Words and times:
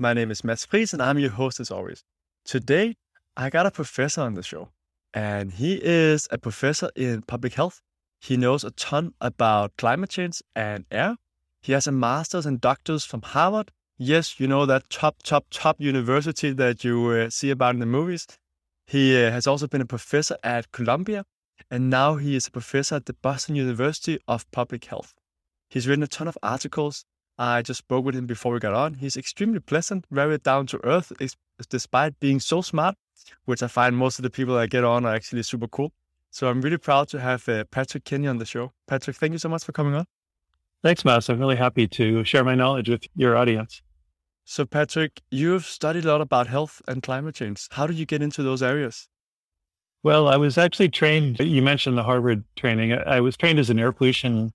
My 0.00 0.14
name 0.14 0.30
is 0.30 0.44
Mads 0.44 0.64
Friis 0.64 0.92
and 0.92 1.02
I'm 1.02 1.18
your 1.18 1.30
host 1.30 1.58
as 1.58 1.72
always. 1.72 2.04
Today, 2.44 2.94
I 3.36 3.50
got 3.50 3.66
a 3.66 3.72
professor 3.72 4.20
on 4.20 4.34
the 4.34 4.44
show, 4.44 4.68
and 5.12 5.50
he 5.50 5.80
is 5.82 6.28
a 6.30 6.38
professor 6.38 6.92
in 6.94 7.22
public 7.22 7.54
health. 7.54 7.82
He 8.20 8.36
knows 8.36 8.62
a 8.62 8.70
ton 8.70 9.14
about 9.20 9.76
climate 9.76 10.10
change 10.10 10.40
and 10.54 10.84
air. 10.92 11.16
He 11.62 11.72
has 11.72 11.88
a 11.88 11.92
master's 11.92 12.46
and 12.46 12.60
doctor's 12.60 13.04
from 13.04 13.22
Harvard. 13.22 13.72
Yes, 13.96 14.38
you 14.38 14.46
know 14.46 14.66
that 14.66 14.88
top, 14.88 15.24
top, 15.24 15.46
top 15.50 15.80
university 15.80 16.52
that 16.52 16.84
you 16.84 17.08
uh, 17.08 17.28
see 17.28 17.50
about 17.50 17.74
in 17.74 17.80
the 17.80 17.86
movies. 17.86 18.28
He 18.86 19.20
uh, 19.20 19.32
has 19.32 19.48
also 19.48 19.66
been 19.66 19.80
a 19.80 19.86
professor 19.86 20.36
at 20.44 20.70
Columbia, 20.70 21.24
and 21.72 21.90
now 21.90 22.14
he 22.14 22.36
is 22.36 22.46
a 22.46 22.52
professor 22.52 22.94
at 22.94 23.06
the 23.06 23.14
Boston 23.14 23.56
University 23.56 24.20
of 24.28 24.48
Public 24.52 24.84
Health. 24.84 25.14
He's 25.68 25.88
written 25.88 26.04
a 26.04 26.06
ton 26.06 26.28
of 26.28 26.38
articles 26.40 27.04
I 27.38 27.62
just 27.62 27.78
spoke 27.78 28.04
with 28.04 28.16
him 28.16 28.26
before 28.26 28.52
we 28.52 28.58
got 28.58 28.74
on. 28.74 28.94
He's 28.94 29.16
extremely 29.16 29.60
pleasant, 29.60 30.06
very 30.10 30.38
down 30.38 30.66
to 30.68 30.84
earth, 30.84 31.12
despite 31.68 32.18
being 32.18 32.40
so 32.40 32.62
smart, 32.62 32.96
which 33.44 33.62
I 33.62 33.68
find 33.68 33.96
most 33.96 34.18
of 34.18 34.24
the 34.24 34.30
people 34.30 34.56
I 34.56 34.66
get 34.66 34.84
on 34.84 35.06
are 35.06 35.14
actually 35.14 35.44
super 35.44 35.68
cool. 35.68 35.92
So 36.30 36.48
I'm 36.48 36.60
really 36.60 36.78
proud 36.78 37.08
to 37.08 37.20
have 37.20 37.48
uh, 37.48 37.64
Patrick 37.70 38.04
Kinney 38.04 38.26
on 38.26 38.38
the 38.38 38.44
show. 38.44 38.72
Patrick, 38.86 39.16
thank 39.16 39.32
you 39.32 39.38
so 39.38 39.48
much 39.48 39.64
for 39.64 39.72
coming 39.72 39.94
on. 39.94 40.04
Thanks, 40.82 41.04
Mas. 41.04 41.28
I'm 41.28 41.38
really 41.38 41.56
happy 41.56 41.86
to 41.88 42.24
share 42.24 42.44
my 42.44 42.54
knowledge 42.54 42.88
with 42.88 43.06
your 43.14 43.36
audience. 43.36 43.82
So, 44.44 44.64
Patrick, 44.64 45.20
you've 45.30 45.64
studied 45.64 46.04
a 46.04 46.08
lot 46.08 46.20
about 46.20 46.46
health 46.46 46.82
and 46.88 47.02
climate 47.02 47.34
change. 47.34 47.68
How 47.70 47.86
did 47.86 47.98
you 47.98 48.06
get 48.06 48.22
into 48.22 48.42
those 48.42 48.62
areas? 48.62 49.08
Well, 50.02 50.28
I 50.28 50.36
was 50.36 50.56
actually 50.56 50.88
trained, 50.88 51.40
you 51.40 51.60
mentioned 51.60 51.98
the 51.98 52.04
Harvard 52.04 52.44
training. 52.56 52.92
I 52.92 53.20
was 53.20 53.36
trained 53.36 53.58
as 53.58 53.68
an 53.68 53.78
air 53.78 53.92
pollution 53.92 54.52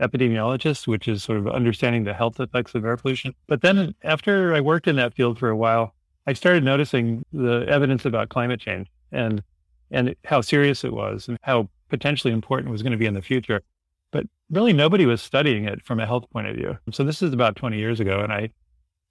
epidemiologist, 0.00 0.86
which 0.86 1.08
is 1.08 1.22
sort 1.22 1.38
of 1.38 1.46
understanding 1.48 2.04
the 2.04 2.14
health 2.14 2.40
effects 2.40 2.74
of 2.74 2.84
air 2.84 2.96
pollution. 2.96 3.34
But 3.46 3.62
then 3.62 3.94
after 4.02 4.54
I 4.54 4.60
worked 4.60 4.88
in 4.88 4.96
that 4.96 5.14
field 5.14 5.38
for 5.38 5.48
a 5.48 5.56
while, 5.56 5.94
I 6.26 6.32
started 6.32 6.64
noticing 6.64 7.24
the 7.32 7.66
evidence 7.68 8.04
about 8.04 8.28
climate 8.28 8.60
change 8.60 8.88
and 9.12 9.42
and 9.90 10.14
how 10.24 10.40
serious 10.40 10.82
it 10.82 10.92
was 10.92 11.28
and 11.28 11.38
how 11.42 11.68
potentially 11.88 12.32
important 12.32 12.68
it 12.68 12.72
was 12.72 12.82
going 12.82 12.92
to 12.92 12.98
be 12.98 13.06
in 13.06 13.14
the 13.14 13.22
future. 13.22 13.62
But 14.10 14.26
really 14.50 14.72
nobody 14.72 15.06
was 15.06 15.22
studying 15.22 15.66
it 15.66 15.84
from 15.84 16.00
a 16.00 16.06
health 16.06 16.28
point 16.30 16.48
of 16.48 16.56
view. 16.56 16.78
So 16.90 17.04
this 17.04 17.22
is 17.22 17.32
about 17.32 17.56
20 17.56 17.78
years 17.78 18.00
ago 18.00 18.20
and 18.20 18.32
I 18.32 18.50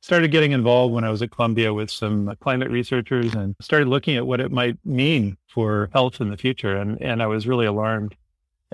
started 0.02 0.32
getting 0.32 0.52
involved 0.52 0.94
when 0.94 1.06
I 1.06 1.10
was 1.10 1.22
at 1.22 1.32
Columbia 1.32 1.74
with 1.74 1.90
some 1.90 2.36
climate 2.42 2.70
researchers 2.70 3.34
and 3.34 3.56
started 3.62 3.88
looking 3.88 4.18
at 4.18 4.28
what 4.28 4.42
it 4.42 4.52
might 4.52 4.78
mean 4.84 5.38
for 5.48 5.90
health 5.94 6.20
in 6.20 6.30
the 6.30 6.38
future 6.38 6.76
and 6.76 7.02
and 7.02 7.24
I 7.24 7.28
was 7.28 7.48
really 7.48 7.66
alarmed 7.66 8.16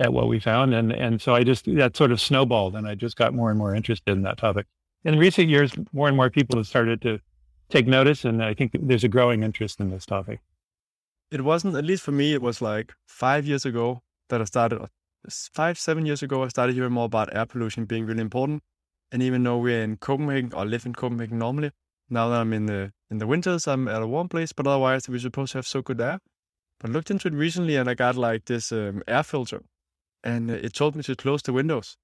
at 0.00 0.12
what 0.12 0.26
we 0.26 0.40
found. 0.40 0.74
And, 0.74 0.90
and 0.90 1.20
so 1.20 1.34
I 1.34 1.44
just, 1.44 1.66
that 1.66 1.96
sort 1.96 2.10
of 2.10 2.20
snowballed 2.20 2.74
and 2.74 2.88
I 2.88 2.94
just 2.94 3.16
got 3.16 3.34
more 3.34 3.50
and 3.50 3.58
more 3.58 3.74
interested 3.74 4.10
in 4.10 4.22
that 4.22 4.38
topic. 4.38 4.66
In 5.04 5.18
recent 5.18 5.48
years, 5.48 5.72
more 5.92 6.08
and 6.08 6.16
more 6.16 6.30
people 6.30 6.58
have 6.58 6.66
started 6.66 7.00
to 7.02 7.20
take 7.68 7.86
notice. 7.86 8.24
And 8.24 8.42
I 8.42 8.54
think 8.54 8.72
there's 8.80 9.04
a 9.04 9.08
growing 9.08 9.42
interest 9.42 9.78
in 9.78 9.90
this 9.90 10.06
topic. 10.06 10.40
It 11.30 11.42
wasn't, 11.42 11.76
at 11.76 11.84
least 11.84 12.02
for 12.02 12.12
me, 12.12 12.32
it 12.32 12.42
was 12.42 12.60
like 12.60 12.92
five 13.06 13.46
years 13.46 13.64
ago 13.64 14.02
that 14.30 14.40
I 14.40 14.44
started, 14.44 14.80
five, 15.28 15.78
seven 15.78 16.06
years 16.06 16.22
ago, 16.22 16.42
I 16.42 16.48
started 16.48 16.74
hearing 16.74 16.92
more 16.92 17.04
about 17.04 17.34
air 17.34 17.46
pollution 17.46 17.84
being 17.84 18.06
really 18.06 18.22
important. 18.22 18.62
And 19.12 19.22
even 19.22 19.42
though 19.42 19.58
we're 19.58 19.82
in 19.82 19.96
Copenhagen 19.96 20.52
or 20.54 20.64
live 20.64 20.86
in 20.86 20.94
Copenhagen 20.94 21.38
normally, 21.38 21.70
now 22.08 22.28
that 22.28 22.40
I'm 22.40 22.52
in 22.52 22.66
the 22.66 22.92
in 23.10 23.18
the 23.18 23.26
winters, 23.26 23.66
I'm 23.66 23.88
at 23.88 24.02
a 24.02 24.06
warm 24.06 24.28
place, 24.28 24.52
but 24.52 24.66
otherwise 24.66 25.08
we're 25.08 25.18
supposed 25.18 25.52
to 25.52 25.58
have 25.58 25.66
so 25.66 25.82
good 25.82 26.00
air. 26.00 26.20
But 26.78 26.90
I 26.90 26.92
looked 26.92 27.10
into 27.10 27.28
it 27.28 27.34
recently 27.34 27.76
and 27.76 27.88
I 27.88 27.94
got 27.94 28.16
like 28.16 28.46
this 28.46 28.72
um, 28.72 29.02
air 29.06 29.22
filter 29.22 29.62
and 30.24 30.50
it 30.50 30.74
told 30.74 30.96
me 30.96 31.02
to 31.04 31.16
close 31.16 31.42
the 31.42 31.52
windows. 31.52 31.96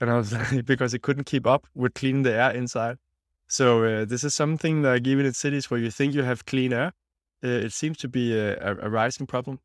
And 0.00 0.10
I 0.10 0.16
was 0.16 0.32
like, 0.52 0.64
because 0.64 0.94
it 0.94 1.02
couldn't 1.02 1.24
keep 1.24 1.46
up 1.46 1.66
with 1.74 1.94
cleaning 1.94 2.22
the 2.22 2.32
air 2.32 2.50
inside. 2.50 2.98
So 3.46 3.84
uh, 3.84 4.04
this 4.04 4.24
is 4.24 4.34
something 4.34 4.82
like 4.82 5.06
even 5.06 5.26
in 5.26 5.32
cities 5.32 5.70
where 5.70 5.80
you 5.80 5.90
think 5.90 6.14
you 6.14 6.22
have 6.22 6.46
clean 6.46 6.72
air, 6.72 6.92
uh, 7.44 7.48
it 7.48 7.72
seems 7.72 7.98
to 7.98 8.08
be 8.08 8.36
a, 8.36 8.56
a, 8.58 8.88
rising 8.88 9.26
problem. 9.26 9.60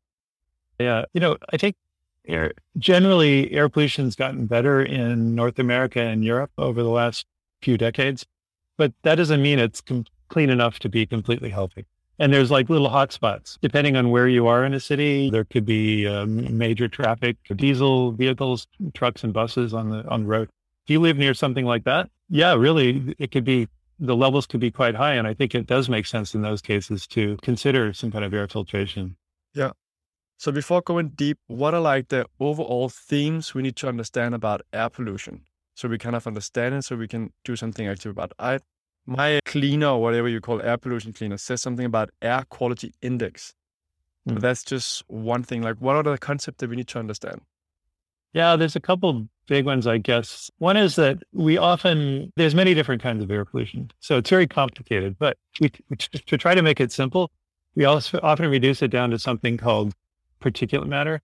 Yeah, 0.78 1.04
you 1.14 1.20
know, 1.20 1.38
I 1.52 1.56
think 1.56 1.76
air, 2.28 2.52
generally 2.78 3.50
air 3.52 3.68
pollution's 3.68 4.16
gotten 4.16 4.46
better 4.46 4.82
in 4.82 5.34
North 5.34 5.58
America 5.58 6.00
and 6.00 6.24
Europe 6.24 6.50
over 6.58 6.82
the 6.82 6.90
last 6.90 7.24
few 7.62 7.78
decades, 7.78 8.26
but 8.76 8.92
that 9.02 9.16
doesn't 9.16 9.42
mean 9.42 9.58
it's 9.58 9.80
com- 9.80 10.04
clean 10.28 10.50
enough 10.50 10.78
to 10.80 10.88
be 10.88 11.06
completely 11.06 11.50
healthy. 11.50 11.86
And 12.20 12.32
there's 12.32 12.50
like 12.50 12.68
little 12.68 12.90
hotspots. 12.90 13.58
Depending 13.62 13.96
on 13.96 14.10
where 14.10 14.28
you 14.28 14.46
are 14.46 14.64
in 14.64 14.74
a 14.74 14.78
city, 14.78 15.30
there 15.30 15.44
could 15.44 15.64
be 15.64 16.06
um, 16.06 16.56
major 16.56 16.86
traffic, 16.86 17.38
diesel 17.56 18.12
vehicles, 18.12 18.66
trucks 18.92 19.24
and 19.24 19.32
buses 19.32 19.72
on 19.72 19.88
the 19.88 20.06
on 20.06 20.22
the 20.22 20.28
road. 20.28 20.48
If 20.84 20.90
you 20.90 21.00
live 21.00 21.16
near 21.16 21.32
something 21.34 21.64
like 21.64 21.84
that, 21.84 22.10
yeah, 22.28 22.54
really, 22.54 23.14
it 23.18 23.32
could 23.32 23.44
be 23.44 23.68
the 23.98 24.14
levels 24.14 24.46
could 24.46 24.60
be 24.60 24.70
quite 24.70 24.94
high. 24.94 25.14
And 25.14 25.26
I 25.26 25.32
think 25.32 25.54
it 25.54 25.66
does 25.66 25.88
make 25.88 26.06
sense 26.06 26.34
in 26.34 26.42
those 26.42 26.60
cases 26.60 27.06
to 27.08 27.38
consider 27.42 27.92
some 27.94 28.12
kind 28.12 28.24
of 28.24 28.34
air 28.34 28.46
filtration. 28.46 29.16
Yeah. 29.54 29.72
So 30.36 30.52
before 30.52 30.82
going 30.82 31.10
deep, 31.10 31.38
what 31.48 31.74
are 31.74 31.80
like 31.80 32.08
the 32.08 32.26
overall 32.38 32.90
themes 32.90 33.54
we 33.54 33.62
need 33.62 33.76
to 33.76 33.88
understand 33.88 34.34
about 34.34 34.62
air 34.72 34.90
pollution? 34.90 35.42
So 35.74 35.88
we 35.88 35.96
kind 35.96 36.16
of 36.16 36.26
understand 36.26 36.74
it 36.74 36.82
so 36.84 36.96
we 36.96 37.08
can 37.08 37.32
do 37.44 37.56
something 37.56 37.86
active 37.86 38.12
about 38.12 38.32
it 38.38 38.62
my 39.10 39.40
cleaner 39.44 39.88
or 39.88 40.00
whatever 40.00 40.28
you 40.28 40.40
call 40.40 40.62
air 40.62 40.78
pollution 40.78 41.12
cleaner 41.12 41.36
says 41.36 41.60
something 41.60 41.84
about 41.84 42.10
air 42.22 42.44
quality 42.48 42.94
index. 43.02 43.52
Mm. 44.28 44.34
But 44.34 44.42
that's 44.42 44.62
just 44.62 45.02
one 45.08 45.42
thing. 45.42 45.62
Like, 45.62 45.76
what 45.78 45.96
are 45.96 46.02
the 46.02 46.16
concepts 46.16 46.58
that 46.58 46.70
we 46.70 46.76
need 46.76 46.88
to 46.88 46.98
understand? 46.98 47.40
Yeah, 48.32 48.54
there's 48.54 48.76
a 48.76 48.80
couple 48.80 49.28
big 49.48 49.66
ones, 49.66 49.88
I 49.88 49.98
guess. 49.98 50.50
One 50.58 50.76
is 50.76 50.94
that 50.94 51.18
we 51.32 51.58
often, 51.58 52.32
there's 52.36 52.54
many 52.54 52.72
different 52.72 53.02
kinds 53.02 53.24
of 53.24 53.30
air 53.30 53.44
pollution. 53.44 53.90
So 53.98 54.18
it's 54.18 54.30
very 54.30 54.46
complicated, 54.46 55.16
but 55.18 55.36
we, 55.60 55.70
to 55.98 56.38
try 56.38 56.54
to 56.54 56.62
make 56.62 56.80
it 56.80 56.92
simple, 56.92 57.32
we 57.74 57.84
also 57.84 58.20
often 58.22 58.48
reduce 58.48 58.82
it 58.82 58.88
down 58.88 59.10
to 59.10 59.18
something 59.18 59.56
called 59.56 59.92
particulate 60.40 60.86
matter 60.86 61.20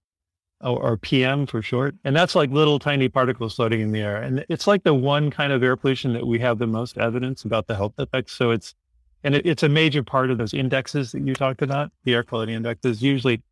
or, 0.61 0.97
PM 0.97 1.47
for 1.47 1.62
short. 1.62 1.94
And 2.05 2.17
that's 2.17 2.34
like 2.34 2.50
little 2.50 2.78
tiny 2.78 3.09
particles 3.09 3.56
floating 3.56 3.81
in 3.81 3.93
the 3.93 4.00
air. 4.00 4.17
And 4.17 4.44
it's 4.49 4.67
like 4.67 4.83
the 4.84 4.94
one 4.94 5.31
kind 5.31 5.53
of 5.53 5.62
air 5.62 5.77
pollution 5.77 6.12
that 6.15 6.27
we 6.27 6.39
have 6.39 6.59
the 6.59 6.67
most 6.67 6.97
evidence 6.99 7.44
about 7.44 7.67
the 7.67 7.77
health 7.77 7.94
effects. 7.99 8.33
So 8.33 8.50
it's, 8.50 8.75
and 9.22 9.34
it, 9.34 9.47
it's 9.47 9.62
a 9.62 9.69
major 9.69 10.03
part 10.03 10.31
of 10.31 10.39
those 10.39 10.55
indexes 10.55 11.12
that 11.12 11.22
you 11.22 11.34
talked 11.34 11.62
about. 11.62 11.91
The 12.05 12.15
air 12.15 12.22
quality 12.22 12.55
index 12.55 12.84
is 12.84 13.03
usually 13.03 13.43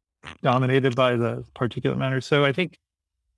dominated 0.42 0.96
by 0.96 1.16
the 1.16 1.44
particulate 1.54 1.98
matter. 1.98 2.20
So 2.20 2.44
I 2.44 2.52
think, 2.52 2.78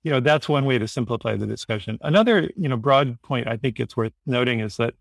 you 0.03 0.11
know, 0.11 0.19
that's 0.19 0.47
one 0.47 0.65
way 0.65 0.77
to 0.77 0.87
simplify 0.87 1.35
the 1.35 1.47
discussion. 1.47 1.97
Another, 2.01 2.49
you 2.55 2.69
know, 2.69 2.77
broad 2.77 3.21
point 3.21 3.47
I 3.47 3.57
think 3.57 3.79
it's 3.79 3.97
worth 3.97 4.13
noting 4.25 4.61
is 4.61 4.77
that 4.77 4.93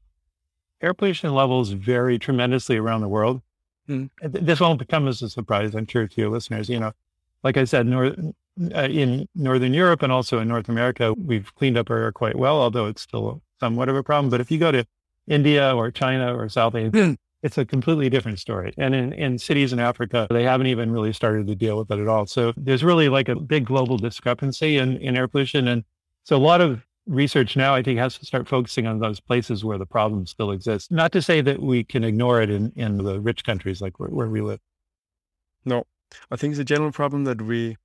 air 0.83 0.95
pollution 0.95 1.35
levels 1.35 1.71
vary 1.71 2.19
tremendously 2.19 2.77
around 2.77 3.03
the 3.03 3.09
world. 3.09 3.43
Mm. 3.89 4.11
This 4.21 4.59
won't 4.59 4.87
come 4.89 5.07
as 5.07 5.23
a 5.23 5.31
surprise, 5.31 5.75
I'm 5.77 5.87
sure, 5.87 6.09
to 6.09 6.21
your 6.21 6.31
listeners. 6.31 6.69
You 6.69 6.81
know, 6.81 6.93
like 7.45 7.57
I 7.57 7.65
said, 7.65 7.87
North, 7.87 8.19
in 8.59 9.29
Northern 9.35 9.75
Europe 9.75 10.03
and 10.03 10.13
also 10.13 10.39
in 10.39 10.49
North 10.49 10.69
America, 10.69 11.15
we've 11.15 11.55
cleaned 11.55 11.77
up 11.77 11.91
our 11.91 11.99
air 11.99 12.13
quite 12.13 12.37
well, 12.37 12.61
although 12.61 12.87
it's 12.87 13.03
still 13.03 13.43
somewhat 13.61 13.89
of 13.89 13.97
a 13.97 14.03
problem. 14.03 14.31
But 14.31 14.41
if 14.41 14.51
you 14.51 14.59
go 14.59 14.73
to 14.73 14.85
India 15.27 15.75
or 15.75 15.91
China 15.91 16.37
or 16.37 16.49
South 16.49 16.75
Asia, 16.75 16.91
hmm. 16.91 17.13
it's 17.43 17.59
a 17.59 17.65
completely 17.65 18.09
different 18.09 18.39
story. 18.39 18.73
And 18.79 18.95
in, 18.95 19.13
in 19.13 19.39
cities 19.39 19.73
in 19.73 19.79
Africa, 19.79 20.27
they 20.31 20.43
haven't 20.43 20.69
even 20.69 20.91
really 20.91 21.13
started 21.13 21.47
to 21.49 21.55
deal 21.55 21.79
with 21.79 21.91
it 21.91 21.99
at 21.99 22.09
all. 22.09 22.27
So 22.27 22.53
there's 22.57 22.85
really 22.85 23.09
like 23.09 23.29
a 23.29 23.37
big 23.37 23.67
global 23.67 23.99
discrepancy 23.99 24.79
in, 24.79 24.97
in 24.99 25.17
air 25.17 25.29
pollution. 25.29 25.69
And 25.69 25.85
so 26.25 26.37
a 26.37 26.39
lot 26.39 26.61
of 26.61 26.87
research 27.07 27.57
now, 27.57 27.75
I 27.75 27.83
think, 27.83 27.99
has 27.99 28.19
to 28.19 28.27
start 28.27 28.49
focusing 28.49 28.87
on 28.87 28.99
those 28.99 29.21
places 29.21 29.65
where 29.65 29.79
the 29.79 29.87
problem 29.87 30.27
still 30.27 30.51
exists. 30.51 30.91
Not 30.91 31.13
to 31.13 31.23
say 31.23 31.41
that 31.41 31.61
we 31.61 31.85
can 31.85 32.05
ignore 32.05 32.41
it 32.41 32.51
in, 32.51 32.73
in 32.75 32.99
the 32.99 33.21
rich 33.21 33.45
countries 33.45 33.81
like 33.81 34.01
where, 34.01 34.09
where 34.09 34.29
we 34.29 34.41
live. 34.41 34.61
No, 35.65 35.85
I 36.31 36.37
think 36.37 36.53
it's 36.53 36.61
a 36.61 36.65
general 36.65 36.93
problem 36.93 37.25
that 37.25 37.43
we 37.43 37.77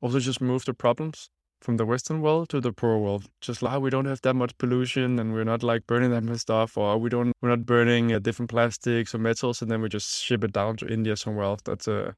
also 0.00 0.20
just 0.20 0.40
move 0.40 0.64
the 0.64 0.74
problems 0.74 1.30
from 1.60 1.78
the 1.78 1.86
Western 1.86 2.20
world 2.20 2.50
to 2.50 2.60
the 2.60 2.72
poor 2.72 2.98
world. 2.98 3.28
Just 3.40 3.62
like 3.62 3.80
we 3.80 3.90
don't 3.90 4.04
have 4.04 4.20
that 4.22 4.34
much 4.34 4.56
pollution 4.58 5.18
and 5.18 5.32
we're 5.32 5.44
not 5.44 5.62
like 5.62 5.86
burning 5.86 6.10
that 6.10 6.22
much 6.22 6.40
stuff, 6.40 6.76
or 6.76 6.98
we 6.98 7.08
don't 7.08 7.32
we're 7.40 7.48
not 7.48 7.64
burning 7.66 8.12
uh, 8.12 8.18
different 8.18 8.50
plastics 8.50 9.14
or 9.14 9.18
metals, 9.18 9.62
and 9.62 9.70
then 9.70 9.80
we 9.80 9.88
just 9.88 10.22
ship 10.22 10.44
it 10.44 10.52
down 10.52 10.76
to 10.76 10.86
India 10.86 11.16
somewhere 11.16 11.44
else. 11.44 11.62
That's 11.64 11.88
a 11.88 12.08
uh, 12.08 12.12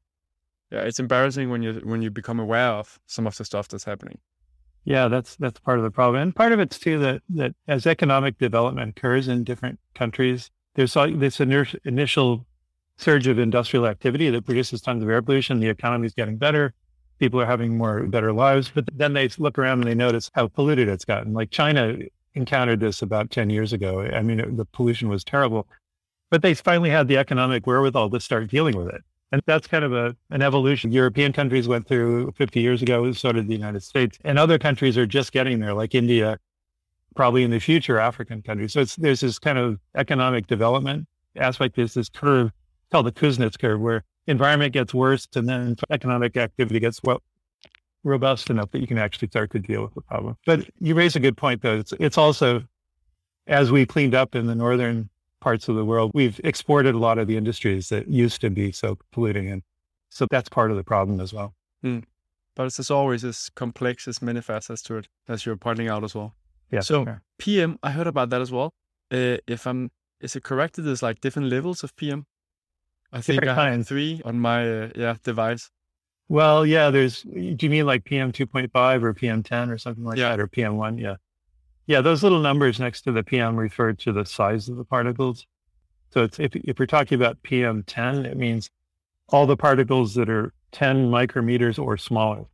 yeah, 0.71 0.81
it's 0.81 0.99
embarrassing 0.99 1.49
when 1.49 1.63
you 1.63 1.75
when 1.85 2.03
you 2.03 2.11
become 2.11 2.41
aware 2.41 2.71
of 2.71 2.99
some 3.07 3.27
of 3.27 3.37
the 3.37 3.45
stuff 3.45 3.69
that's 3.69 3.85
happening. 3.85 4.19
Yeah, 4.85 5.09
that's 5.09 5.37
that's 5.37 5.61
part 5.61 5.79
of 5.79 5.85
the 5.85 5.91
problem, 5.91 6.23
and 6.23 6.35
part 6.35 6.53
of 6.53 6.61
it's 6.61 6.79
too 6.79 6.99
that 6.99 7.23
that 7.31 7.55
as 7.69 7.87
economic 7.87 8.39
development 8.39 8.99
occurs 8.99 9.29
in 9.29 9.45
different 9.45 9.79
countries, 9.95 10.51
there's 10.75 10.95
this 10.95 11.41
initial 11.41 12.47
surge 12.97 13.27
of 13.27 13.39
industrial 13.39 13.87
activity 13.87 14.31
that 14.31 14.45
produces 14.45 14.81
tons 14.81 15.03
of 15.03 15.09
air 15.09 15.23
pollution. 15.23 15.61
The 15.61 15.69
economy 15.69 16.07
is 16.07 16.15
getting 16.15 16.37
better. 16.37 16.75
People 17.19 17.41
are 17.41 17.47
having 17.47 17.77
more 17.77 18.05
better 18.05 18.33
lives. 18.33 18.71
But 18.75 18.85
then 18.93 19.13
they 19.13 19.29
look 19.39 19.59
around 19.59 19.81
and 19.81 19.89
they 19.89 19.95
notice 19.95 20.31
how 20.35 20.49
polluted 20.49 20.89
it's 20.89 21.05
gotten. 21.05 21.33
Like 21.33 21.51
China 21.51 21.97
encountered 22.35 22.81
this 22.81 23.03
about 23.03 23.31
10 23.31 23.51
years 23.51 23.73
ago. 23.73 24.03
I 24.03 24.23
mean, 24.23 24.41
it, 24.41 24.57
the 24.57 24.67
pollution 24.67 25.09
was 25.09 25.25
terrible, 25.25 25.67
but 26.31 26.43
they 26.43 26.55
finally 26.55 26.91
had 26.91 27.09
the 27.09 27.17
economic 27.17 27.67
wherewithal 27.67 28.11
to 28.11 28.21
start 28.21 28.49
dealing 28.49 28.77
with 28.77 28.89
it. 28.89 29.03
And 29.33 29.43
that's 29.47 29.67
kind 29.67 29.85
of 29.85 29.93
a, 29.93 30.15
an 30.31 30.43
evolution. 30.43 30.93
European 30.93 31.33
countries 31.33 31.67
went 31.67 31.89
through 31.89 32.33
50 32.33 32.61
years 32.61 32.83
ago, 32.83 33.11
so 33.13 33.33
did 33.33 33.49
the 33.49 33.55
United 33.55 33.83
States. 33.83 34.19
And 34.25 34.39
other 34.39 34.59
countries 34.59 34.97
are 34.97 35.07
just 35.07 35.33
getting 35.33 35.59
there, 35.59 35.75
like 35.75 35.95
India, 35.95 36.39
probably 37.17 37.43
in 37.43 37.51
the 37.51 37.59
future, 37.59 37.99
African 37.99 38.43
countries. 38.43 38.73
So 38.75 38.85
there's 38.85 39.21
this 39.21 39.39
kind 39.39 39.59
of 39.59 39.81
economic 39.97 40.47
development 40.47 41.09
aspect. 41.35 41.75
There's 41.75 41.95
this 41.95 42.09
curve 42.09 42.53
called 42.93 43.07
the 43.07 43.13
Kuznets 43.13 43.59
curve, 43.59 43.81
where 43.81 44.05
environment 44.27 44.73
gets 44.73 44.93
worse 44.93 45.29
and 45.35 45.49
then 45.49 45.77
economic 45.91 46.37
activity 46.37 46.81
gets 46.81 47.01
well 47.03 47.23
robust 48.07 48.49
enough 48.51 48.71
that 48.71 48.81
you 48.81 48.87
can 48.87 48.99
actually 48.99 49.29
start 49.29 49.51
to 49.51 49.59
deal 49.59 49.83
with 49.83 49.95
the 49.95 50.01
problem. 50.01 50.37
But 50.47 50.69
you 50.79 50.95
raise 50.95 51.17
a 51.17 51.21
good 51.21 51.37
point, 51.37 51.63
though. 51.63 51.79
It's, 51.79 51.93
it's 51.99 52.17
also, 52.17 52.63
as 53.47 53.73
we 53.73 53.85
cleaned 53.85 54.15
up 54.15 54.35
in 54.35 54.47
the 54.47 54.55
northern 54.55 55.11
parts 55.41 55.69
of 55.69 55.75
the 55.75 55.85
world, 55.85 56.13
we've 56.15 56.41
exported 56.45 56.95
a 56.95 56.99
lot 56.99 57.19
of 57.19 57.27
the 57.27 57.37
industries 57.37 57.89
that 57.91 58.09
used 58.09 58.41
to 58.41 58.51
be 58.51 58.73
so 58.73 58.97
polluting. 59.13 59.51
And 59.51 59.63
so 60.09 60.27
that's 60.31 60.49
part 60.49 60.71
of 60.71 60.77
the 60.77 60.85
problem 60.85 61.21
as 61.21 61.33
well. 61.35 61.55
Mm. 61.85 62.05
But 62.55 62.67
it's 62.67 62.79
as 62.79 62.91
always 62.91 63.25
as 63.25 63.51
complex 63.55 64.09
as 64.09 64.23
many 64.23 64.41
facets 64.41 64.83
to 64.83 64.97
it, 64.97 65.09
as 65.29 65.45
you're 65.45 65.57
pointing 65.57 65.89
out 65.89 66.05
as 66.05 66.15
well. 66.15 66.35
Yeah. 66.71 66.81
So. 66.81 67.19
PM, 67.39 67.79
I 67.83 67.91
heard 67.91 68.07
about 68.07 68.31
that 68.31 68.41
as 68.41 68.51
well. 68.51 68.73
Uh, 69.11 69.37
if 69.47 69.67
I'm, 69.67 69.91
is 70.21 70.35
it 70.37 70.43
correct 70.43 70.77
that 70.77 70.83
there's 70.83 71.03
like 71.03 71.21
different 71.21 71.51
levels 71.51 71.85
of 71.85 71.95
PM? 71.97 72.27
I 73.19 73.21
think 73.21 73.41
different 73.41 73.59
I 73.59 73.71
have 73.73 73.87
three 73.87 74.23
on 74.25 74.39
my 74.39 74.83
uh, 74.85 74.91
yeah 74.95 75.17
device. 75.23 75.71
Well, 76.29 76.67
yeah, 76.67 76.91
there's, 76.91 77.23
do 77.23 77.57
you 77.61 77.71
mean 77.71 77.87
like 77.87 78.05
PM 78.05 78.33
2.5 78.33 79.03
or 79.03 79.15
PM 79.15 79.43
10 79.43 79.71
or 79.71 79.79
something 79.79 80.05
like 80.05 80.19
yeah. 80.19 80.31
that, 80.31 80.41
or 80.41 80.49
PM 80.49 80.77
1? 80.77 80.99
Yeah. 80.99 81.17
Yeah, 81.87 82.01
those 82.01 82.25
little 82.25 82.41
numbers 82.41 82.81
next 82.81 83.03
to 83.03 83.13
the 83.13 83.23
PM 83.23 83.55
refer 83.55 83.93
to 83.93 84.13
the 84.13 84.25
size 84.25 84.69
of 84.69 84.77
the 84.77 84.85
particles. 84.85 85.47
So 86.11 86.25
it's, 86.25 86.41
if, 86.41 86.57
if 86.57 86.81
we're 86.81 86.87
talking 86.87 87.15
about 87.15 87.41
PM 87.45 87.85
10, 87.85 88.27
it 88.27 88.37
means 88.37 88.69
all 89.29 89.47
the 89.47 89.57
particles 89.57 90.15
that 90.15 90.29
are 90.29 90.53
10 90.73 91.11
micrometers 91.11 91.79
or 91.79 91.97
smaller. 91.97 92.47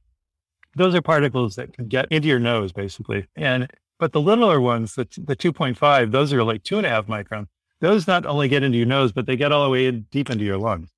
Those 0.76 0.94
are 0.94 1.02
particles 1.02 1.56
that 1.56 1.72
can 1.72 1.88
get 1.88 2.08
into 2.10 2.28
your 2.28 2.38
nose, 2.38 2.72
basically. 2.72 3.26
And 3.36 3.70
but 3.98 4.12
the 4.12 4.20
littler 4.20 4.60
ones, 4.60 4.96
the, 4.96 5.06
the 5.16 5.36
2.5, 5.36 6.10
those 6.10 6.32
are 6.32 6.42
like 6.42 6.62
two 6.62 6.76
and 6.76 6.86
a 6.86 6.90
half 6.90 7.06
micron. 7.06 7.46
Those 7.82 8.06
not 8.06 8.24
only 8.24 8.48
get 8.48 8.62
into 8.62 8.78
your 8.78 8.86
nose, 8.86 9.10
but 9.10 9.26
they 9.26 9.36
get 9.36 9.50
all 9.50 9.64
the 9.64 9.70
way 9.70 9.86
in, 9.86 10.06
deep 10.12 10.30
into 10.30 10.44
your 10.44 10.56
lungs. 10.56 10.88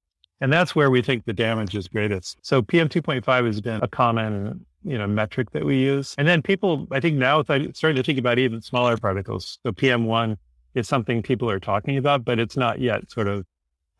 And 0.40 0.52
that's 0.52 0.76
where 0.76 0.90
we 0.90 1.00
think 1.00 1.24
the 1.24 1.32
damage 1.32 1.74
is 1.74 1.88
greatest. 1.88 2.36
So 2.42 2.60
PM 2.60 2.90
2.5 2.90 3.46
has 3.46 3.60
been 3.62 3.82
a 3.82 3.88
common, 3.88 4.66
you 4.84 4.98
know, 4.98 5.06
metric 5.06 5.52
that 5.52 5.64
we 5.64 5.78
use. 5.78 6.14
And 6.18 6.28
then 6.28 6.42
people, 6.42 6.86
I 6.92 7.00
think 7.00 7.16
now 7.16 7.42
starting 7.42 7.72
to 7.96 8.02
think 8.02 8.18
about 8.18 8.38
even 8.38 8.60
smaller 8.60 8.98
particles. 8.98 9.58
So 9.64 9.72
PM1 9.72 10.36
is 10.74 10.86
something 10.86 11.22
people 11.22 11.48
are 11.48 11.58
talking 11.58 11.96
about, 11.96 12.22
but 12.22 12.38
it's 12.38 12.56
not 12.56 12.80
yet 12.80 13.10
sort 13.10 13.28
of 13.28 13.46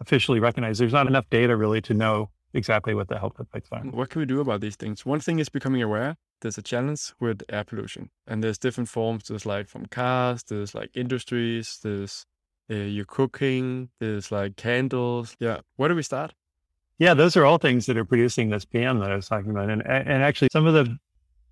officially 0.01 0.39
recognized. 0.39 0.79
There's 0.79 0.93
not 0.93 1.07
enough 1.07 1.25
data 1.31 1.57
really 1.57 1.81
to 1.83 1.95
know 1.95 2.29
exactly 2.53 2.95
what 2.95 3.09
the 3.09 3.19
health 3.19 3.41
effects 3.41 3.71
are. 3.73 3.81
What 3.81 4.11
can 4.11 4.21
we 4.21 4.27
do 4.27 4.41
about 4.41 4.61
these 4.61 4.77
things? 4.77 5.07
One 5.07 5.21
thing 5.21 5.39
is 5.39 5.49
becoming 5.49 5.83
aware. 5.83 6.17
There's 6.43 6.59
a 6.59 6.63
challenge 6.63 7.15
with 7.19 7.43
air 7.49 7.65
pollution, 7.65 8.11
and 8.27 8.45
there's 8.45 8.59
different 8.59 8.91
forms. 8.91 9.29
There's 9.29 9.47
like 9.47 9.69
from 9.69 9.87
cars, 9.87 10.43
there's 10.43 10.75
like 10.75 10.91
industries, 10.95 11.79
there's 11.83 12.27
uh, 12.71 12.75
your 12.75 13.05
cooking, 13.05 13.89
there's 13.99 14.33
like 14.33 14.57
candles. 14.57 15.37
Yeah. 15.39 15.61
Where 15.77 15.89
do 15.89 15.95
we 15.95 16.03
start? 16.03 16.33
Yeah, 16.99 17.15
those 17.15 17.37
are 17.37 17.45
all 17.45 17.59
things 17.59 17.87
that 17.87 17.97
are 17.97 18.05
producing 18.05 18.51
this 18.51 18.65
PM 18.65 19.01
that 19.01 19.11
I 19.11 19.17
was 19.17 19.29
talking 19.29 19.51
about. 19.51 19.69
And, 19.69 19.85
and 19.87 20.23
actually, 20.23 20.49
some 20.53 20.67
of 20.67 20.75
the 20.75 20.97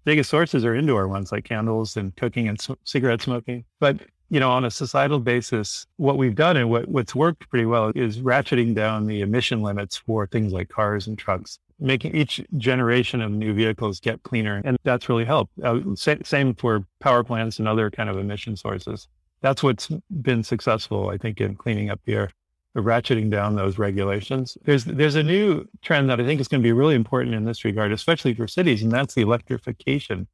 biggest 0.04 0.30
sources 0.30 0.64
are 0.64 0.74
indoor 0.74 1.08
ones 1.08 1.32
like 1.32 1.44
candles 1.44 1.96
and 1.96 2.14
cooking 2.16 2.48
and 2.48 2.64
cigarette 2.84 3.22
smoking. 3.22 3.64
But, 3.80 3.98
you 4.30 4.40
know, 4.40 4.50
on 4.50 4.64
a 4.64 4.70
societal 4.70 5.18
basis, 5.18 5.86
what 5.96 6.16
we've 6.16 6.34
done 6.34 6.56
and 6.56 6.70
what, 6.70 6.88
what's 6.88 7.14
worked 7.14 7.48
pretty 7.50 7.66
well 7.66 7.92
is 7.94 8.18
ratcheting 8.18 8.74
down 8.74 9.06
the 9.06 9.20
emission 9.20 9.62
limits 9.62 9.96
for 9.96 10.26
things 10.26 10.52
like 10.52 10.68
cars 10.68 11.08
and 11.08 11.18
trucks, 11.18 11.58
making 11.80 12.14
each 12.14 12.40
generation 12.56 13.20
of 13.20 13.32
new 13.32 13.52
vehicles 13.52 13.98
get 13.98 14.22
cleaner. 14.22 14.62
And 14.64 14.78
that's 14.84 15.08
really 15.08 15.24
helped. 15.24 15.52
Uh, 15.62 15.80
same 15.96 16.54
for 16.54 16.86
power 17.00 17.24
plants 17.24 17.58
and 17.58 17.66
other 17.66 17.90
kind 17.90 18.08
of 18.08 18.16
emission 18.16 18.56
sources 18.56 19.08
that's 19.42 19.62
what's 19.62 19.88
been 20.22 20.42
successful, 20.42 21.10
I 21.10 21.18
think, 21.18 21.40
in 21.40 21.56
cleaning 21.56 21.90
up 21.90 22.00
the 22.06 22.14
air, 22.14 22.30
ratcheting 22.76 23.30
down 23.30 23.56
those 23.56 23.76
regulations. 23.76 24.56
There's 24.64 24.84
there's 24.84 25.16
a 25.16 25.22
new 25.22 25.66
trend 25.82 26.08
that 26.08 26.20
I 26.20 26.24
think 26.24 26.40
is 26.40 26.48
going 26.48 26.62
to 26.62 26.66
be 26.66 26.72
really 26.72 26.94
important 26.94 27.34
in 27.34 27.44
this 27.44 27.64
regard, 27.64 27.92
especially 27.92 28.34
for 28.34 28.48
cities, 28.48 28.82
and 28.82 28.90
that's 28.90 29.14
the 29.14 29.22
electrification 29.22 30.26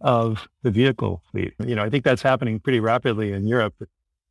of 0.00 0.48
the 0.62 0.70
vehicle 0.70 1.22
fleet. 1.30 1.54
You 1.64 1.74
know, 1.74 1.82
I 1.82 1.90
think 1.90 2.04
that's 2.04 2.22
happening 2.22 2.60
pretty 2.60 2.80
rapidly 2.80 3.32
in 3.32 3.46
Europe, 3.46 3.74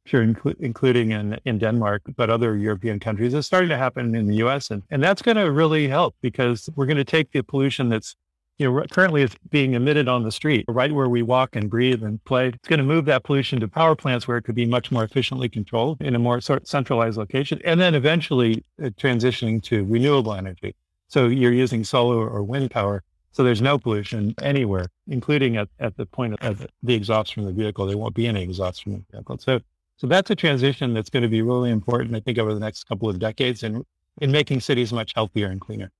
sure, 0.06 0.26
inclu- 0.26 0.60
including 0.60 1.12
in, 1.12 1.40
in 1.46 1.58
Denmark, 1.58 2.04
but 2.16 2.30
other 2.30 2.56
European 2.56 3.00
countries. 3.00 3.34
It's 3.34 3.48
starting 3.48 3.70
to 3.70 3.78
happen 3.78 4.16
in 4.16 4.28
the 4.28 4.36
U.S. 4.38 4.72
and 4.72 4.84
and 4.90 5.04
that's 5.04 5.22
going 5.22 5.38
to 5.38 5.52
really 5.52 5.88
help 5.88 6.16
because 6.22 6.70
we're 6.76 6.86
going 6.86 6.98
to 6.98 7.04
take 7.04 7.32
the 7.32 7.44
pollution 7.44 7.90
that's 7.90 8.16
you 8.64 8.72
know, 8.72 8.86
currently 8.90 9.24
it's 9.24 9.36
being 9.50 9.74
emitted 9.74 10.08
on 10.08 10.24
the 10.24 10.32
street, 10.32 10.64
right 10.70 10.94
where 10.94 11.10
we 11.10 11.22
walk 11.22 11.58
and 11.58 11.70
breathe 11.70 12.02
and 12.02 12.24
play. 12.24 12.48
It's 12.48 12.68
going 12.70 12.80
to 12.80 12.86
move 12.86 13.04
that 13.06 13.26
pollution 13.26 13.60
to 13.60 13.68
power 13.68 13.94
plants 13.94 14.26
where 14.26 14.38
it 14.38 14.44
could 14.44 14.56
be 14.56 14.66
much 14.66 14.90
more 14.90 15.04
efficiently 15.04 15.50
controlled 15.50 16.02
in 16.02 16.16
a 16.16 16.20
more 16.20 16.40
sort 16.40 16.62
of 16.62 16.68
centralized 16.68 17.18
location, 17.18 17.60
and 17.66 17.80
then 17.82 17.94
eventually 17.94 18.64
uh, 18.82 18.88
transitioning 18.92 19.62
to 19.64 19.84
renewable 19.84 20.34
energy. 20.34 20.76
So 21.10 21.28
you're 21.28 21.52
using 21.52 21.84
solar 21.84 22.26
or 22.26 22.42
wind 22.42 22.72
power. 22.72 23.04
So 23.34 23.44
there's 23.44 23.62
no 23.62 23.78
pollution 23.78 24.34
anywhere, 24.42 24.86
including 25.08 25.58
at, 25.58 25.68
at 25.80 25.98
the 25.98 26.06
point 26.06 26.42
of 26.42 26.66
the 26.84 26.94
exhaust 26.94 27.34
from 27.34 27.44
the 27.44 27.52
vehicle. 27.52 27.86
There 27.86 27.98
won't 27.98 28.16
be 28.16 28.28
any 28.28 28.44
exhaust 28.44 28.84
from 28.84 28.94
the 28.94 29.04
vehicle. 29.12 29.40
So, 29.40 29.60
so 29.98 30.08
that's 30.08 30.32
a 30.32 30.36
transition 30.36 30.94
that's 30.94 31.10
going 31.10 31.24
to 31.24 31.30
be 31.30 31.42
really 31.42 31.70
important, 31.70 32.16
I 32.16 32.22
think, 32.22 32.38
over 32.38 32.54
the 32.54 32.62
next 32.62 32.86
couple 32.86 33.10
of 33.10 33.20
decades 33.20 33.64
in, 33.64 33.84
in 34.22 34.32
making 34.32 34.62
cities 34.62 34.94
much 34.94 35.12
healthier 35.16 35.48
and 35.48 35.60
cleaner. 35.60 35.92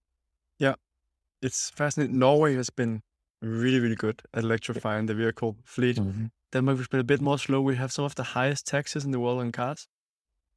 Yeah, 0.60 0.76
it's 1.44 1.70
fascinating. 1.70 2.18
Norway 2.20 2.56
has 2.56 2.70
been 2.70 3.02
really, 3.42 3.80
really 3.80 3.96
good 3.96 4.22
at 4.34 4.44
electrifying 4.44 5.06
the 5.06 5.14
vehicle 5.14 5.58
fleet. 5.64 5.98
Mm-hmm. 5.98 6.26
Denmark 6.52 6.78
has 6.78 6.88
been 6.88 7.00
a 7.00 7.04
bit 7.04 7.22
more 7.22 7.38
slow. 7.38 7.62
We 7.62 7.76
have 7.76 7.92
some 7.92 8.06
of 8.06 8.16
the 8.16 8.24
highest 8.24 8.68
taxes 8.68 9.04
in 9.04 9.12
the 9.12 9.20
world 9.20 9.40
on 9.40 9.52
cars. 9.52 9.88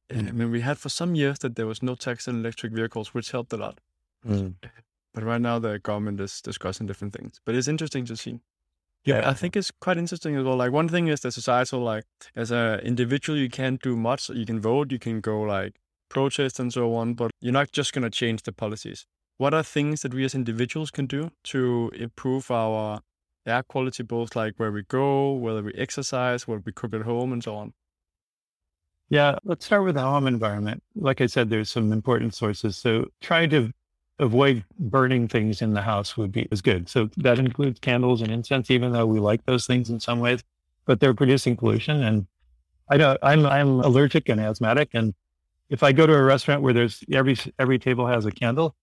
Mm-hmm. 0.09 0.27
I 0.27 0.31
mean, 0.31 0.51
we 0.51 0.61
had 0.61 0.77
for 0.77 0.89
some 0.89 1.15
years 1.15 1.39
that 1.39 1.55
there 1.55 1.67
was 1.67 1.83
no 1.83 1.95
tax 1.95 2.27
on 2.27 2.35
electric 2.39 2.71
vehicles, 2.71 3.13
which 3.13 3.31
helped 3.31 3.53
a 3.53 3.57
lot. 3.57 3.79
Mm. 4.25 4.55
But 5.13 5.23
right 5.23 5.41
now, 5.41 5.57
the 5.57 5.79
government 5.79 6.19
is 6.21 6.41
discussing 6.41 6.85
different 6.85 7.11
things. 7.11 7.41
But 7.43 7.55
it's 7.55 7.67
interesting 7.67 8.05
to 8.05 8.15
see. 8.15 8.39
Yeah, 9.03 9.27
I 9.27 9.33
think 9.33 9.55
it's 9.55 9.71
quite 9.71 9.97
interesting 9.97 10.35
as 10.35 10.43
well. 10.43 10.57
Like 10.57 10.71
one 10.71 10.89
thing 10.89 11.07
is 11.07 11.21
the 11.21 11.31
societal, 11.31 11.79
like 11.79 12.03
as 12.35 12.51
an 12.51 12.81
individual, 12.81 13.35
you 13.39 13.49
can't 13.49 13.81
do 13.81 13.95
much. 13.95 14.29
You 14.29 14.45
can 14.45 14.59
vote, 14.59 14.91
you 14.91 14.99
can 14.99 15.19
go 15.21 15.41
like 15.41 15.79
protest 16.07 16.59
and 16.59 16.71
so 16.71 16.93
on, 16.93 17.15
but 17.15 17.31
you're 17.41 17.51
not 17.51 17.71
just 17.71 17.93
gonna 17.93 18.11
change 18.11 18.43
the 18.43 18.51
policies 18.51 19.07
what 19.37 19.53
are 19.53 19.63
things 19.63 20.01
that 20.01 20.13
we 20.13 20.25
as 20.25 20.35
individuals 20.35 20.91
can 20.91 21.05
do 21.05 21.31
to 21.45 21.91
improve 21.95 22.49
our 22.51 23.01
air 23.45 23.63
quality, 23.63 24.03
both 24.03 24.35
like 24.35 24.55
where 24.57 24.71
we 24.71 24.83
go, 24.83 25.33
whether 25.33 25.63
we 25.63 25.73
exercise, 25.73 26.47
what 26.47 26.65
we 26.65 26.71
cook 26.71 26.93
at 26.93 27.01
home, 27.03 27.31
and 27.33 27.43
so 27.43 27.55
on? 27.55 27.73
Yeah, 29.09 29.37
let's 29.45 29.65
start 29.65 29.83
with 29.85 29.95
the 29.95 30.01
home 30.01 30.27
environment. 30.27 30.83
Like 30.95 31.21
I 31.21 31.27
said, 31.27 31.49
there's 31.49 31.71
some 31.71 31.93
important 31.93 32.33
sources. 32.33 32.77
So 32.77 33.05
trying 33.21 33.49
to 33.51 33.71
avoid 34.19 34.65
burning 34.79 35.27
things 35.27 35.61
in 35.61 35.73
the 35.73 35.81
house 35.81 36.17
would 36.17 36.31
be 36.31 36.47
is 36.51 36.61
good. 36.61 36.89
So 36.89 37.09
that 37.17 37.39
includes 37.39 37.79
candles 37.79 38.21
and 38.21 38.31
incense, 38.31 38.69
even 38.69 38.91
though 38.91 39.05
we 39.05 39.19
like 39.19 39.45
those 39.45 39.65
things 39.65 39.89
in 39.89 39.99
some 39.99 40.19
ways, 40.19 40.43
but 40.85 40.99
they're 40.99 41.13
producing 41.13 41.55
pollution. 41.55 42.03
And 42.03 42.27
I 42.89 42.97
know 42.97 43.17
I'm 43.21 43.45
I'm 43.45 43.79
allergic 43.79 44.27
and 44.29 44.41
asthmatic, 44.41 44.89
and 44.93 45.13
if 45.69 45.83
I 45.83 45.91
go 45.91 46.07
to 46.07 46.13
a 46.13 46.23
restaurant 46.23 46.61
where 46.61 46.73
there's 46.73 47.03
every 47.11 47.37
every 47.59 47.79
table 47.79 48.07
has 48.07 48.25
a 48.25 48.31
candle, 48.31 48.75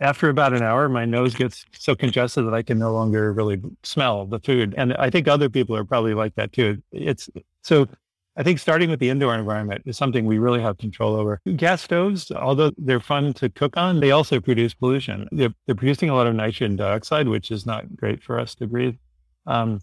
after 0.00 0.28
about 0.28 0.52
an 0.52 0.62
hour, 0.62 0.88
my 0.88 1.04
nose 1.04 1.34
gets 1.34 1.64
so 1.72 1.94
congested 1.94 2.46
that 2.46 2.54
I 2.54 2.62
can 2.62 2.78
no 2.78 2.92
longer 2.92 3.32
really 3.32 3.60
smell 3.82 4.26
the 4.26 4.40
food. 4.40 4.74
And 4.76 4.94
I 4.94 5.10
think 5.10 5.28
other 5.28 5.48
people 5.48 5.76
are 5.76 5.84
probably 5.84 6.14
like 6.14 6.34
that 6.34 6.52
too. 6.52 6.82
It's 6.90 7.30
so 7.62 7.88
I 8.36 8.42
think 8.42 8.58
starting 8.58 8.88
with 8.88 8.98
the 8.98 9.10
indoor 9.10 9.34
environment 9.34 9.82
is 9.84 9.98
something 9.98 10.24
we 10.24 10.38
really 10.38 10.62
have 10.62 10.78
control 10.78 11.14
over. 11.16 11.40
Gas 11.56 11.82
stoves, 11.82 12.30
although 12.30 12.72
they're 12.78 13.00
fun 13.00 13.34
to 13.34 13.50
cook 13.50 13.76
on, 13.76 14.00
they 14.00 14.10
also 14.10 14.40
produce 14.40 14.72
pollution. 14.72 15.28
They're, 15.32 15.52
they're 15.66 15.74
producing 15.74 16.08
a 16.08 16.14
lot 16.14 16.26
of 16.26 16.34
nitrogen 16.34 16.76
dioxide, 16.76 17.28
which 17.28 17.50
is 17.50 17.66
not 17.66 17.94
great 17.94 18.22
for 18.22 18.40
us 18.40 18.54
to 18.56 18.66
breathe. 18.66 18.96
Um, 19.46 19.80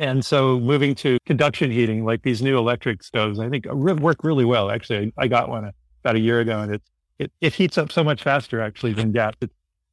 and 0.00 0.24
so 0.24 0.58
moving 0.58 0.94
to 0.96 1.18
conduction 1.24 1.70
heating, 1.70 2.04
like 2.04 2.22
these 2.22 2.42
new 2.42 2.58
electric 2.58 3.02
stoves, 3.04 3.38
I 3.38 3.48
think 3.48 3.66
work 3.66 4.24
really 4.24 4.44
well. 4.44 4.70
Actually, 4.70 5.12
I 5.16 5.28
got 5.28 5.48
one 5.48 5.70
about 6.02 6.16
a 6.16 6.20
year 6.20 6.40
ago 6.40 6.60
and 6.60 6.74
it's 6.74 6.90
it, 7.18 7.32
it 7.40 7.54
heats 7.54 7.78
up 7.78 7.92
so 7.92 8.04
much 8.04 8.22
faster 8.22 8.60
actually 8.60 8.92
than 8.92 9.12
gas. 9.12 9.34
It 9.40 9.50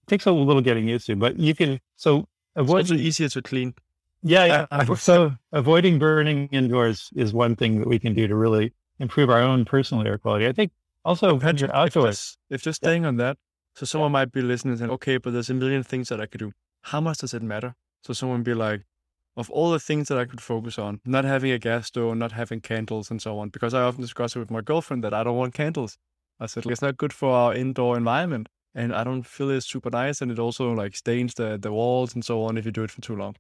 takes 0.08 0.26
a 0.26 0.32
little 0.32 0.62
getting 0.62 0.88
used 0.88 1.08
to, 1.08 1.16
but 1.16 1.40
you 1.40 1.56
can 1.56 1.80
so 1.96 2.28
avoid. 2.56 2.82
It's 2.82 2.92
also 2.92 3.02
easier 3.02 3.30
to 3.30 3.42
clean. 3.42 3.74
Yeah, 4.22 4.66
yeah. 4.72 4.94
so 4.96 5.34
avoiding 5.52 6.00
burning 6.00 6.48
indoors 6.52 7.10
is 7.16 7.34
one 7.34 7.56
thing 7.56 7.80
that 7.80 7.88
we 7.88 8.00
can 8.00 8.14
do 8.14 8.28
to 8.28 8.36
really 8.36 8.74
improve 9.00 9.30
our 9.30 9.42
own 9.42 9.66
personal 9.66 10.06
air 10.06 10.18
quality. 10.18 10.48
I 10.48 10.54
think 10.54 10.72
also 11.04 11.40
if 11.40 11.64
outdoors. 11.70 12.38
if 12.50 12.62
just 12.62 12.78
staying 12.78 13.06
on 13.06 13.18
that, 13.18 13.38
so 13.76 13.86
someone 13.86 14.12
might 14.12 14.32
be 14.32 14.42
listening 14.42 14.74
and 14.74 14.80
saying, 14.80 14.92
okay, 14.92 15.18
but 15.18 15.34
there's 15.34 15.50
a 15.50 15.54
million 15.54 15.84
things 15.84 16.10
that 16.10 16.22
I 16.22 16.26
could 16.26 16.40
do. 16.40 16.52
How 16.82 17.02
much 17.02 17.20
does 17.20 17.34
it 17.34 17.42
matter? 17.42 17.76
So 18.04 18.14
someone 18.14 18.44
be 18.44 18.54
like, 18.54 18.82
of 19.36 19.50
all 19.50 19.72
the 19.72 19.80
things 19.80 20.10
that 20.10 20.18
I 20.18 20.26
could 20.26 20.42
focus 20.42 20.78
on, 20.78 21.02
not 21.06 21.26
having 21.26 21.52
a 21.52 21.58
gas 21.58 21.88
stove, 21.88 22.16
not 22.18 22.34
having 22.34 22.62
candles 22.62 23.10
and 23.10 23.22
so 23.22 23.40
on, 23.40 23.50
because 23.50 23.74
I 23.74 23.82
often 23.82 24.02
discuss 24.02 24.36
it 24.36 24.40
with 24.40 24.52
my 24.52 24.62
girlfriend 24.62 25.04
that 25.04 25.14
I 25.14 25.24
don't 25.24 25.38
want 25.38 25.56
candles. 25.56 25.98
I 26.44 26.46
said, 26.48 26.66
it's 26.66 26.82
not 26.82 26.98
good 26.98 27.14
for 27.14 27.32
our 27.32 27.54
indoor 27.56 27.96
environment. 27.96 28.50
And 28.76 28.94
I 28.94 29.06
don't 29.06 29.24
feel 29.24 29.50
it's 29.50 29.66
super 29.66 29.90
nice. 29.90 30.22
And 30.22 30.30
it 30.30 30.40
also 30.40 30.74
like 30.74 30.96
stains 30.96 31.34
the, 31.36 31.58
the 31.58 31.72
walls 31.72 32.14
and 32.14 32.26
so 32.26 32.44
on 32.44 32.58
if 32.58 32.66
you 32.66 32.72
do 32.72 32.84
it 32.84 32.92
for 32.92 33.00
too 33.00 33.16
long. 33.16 33.38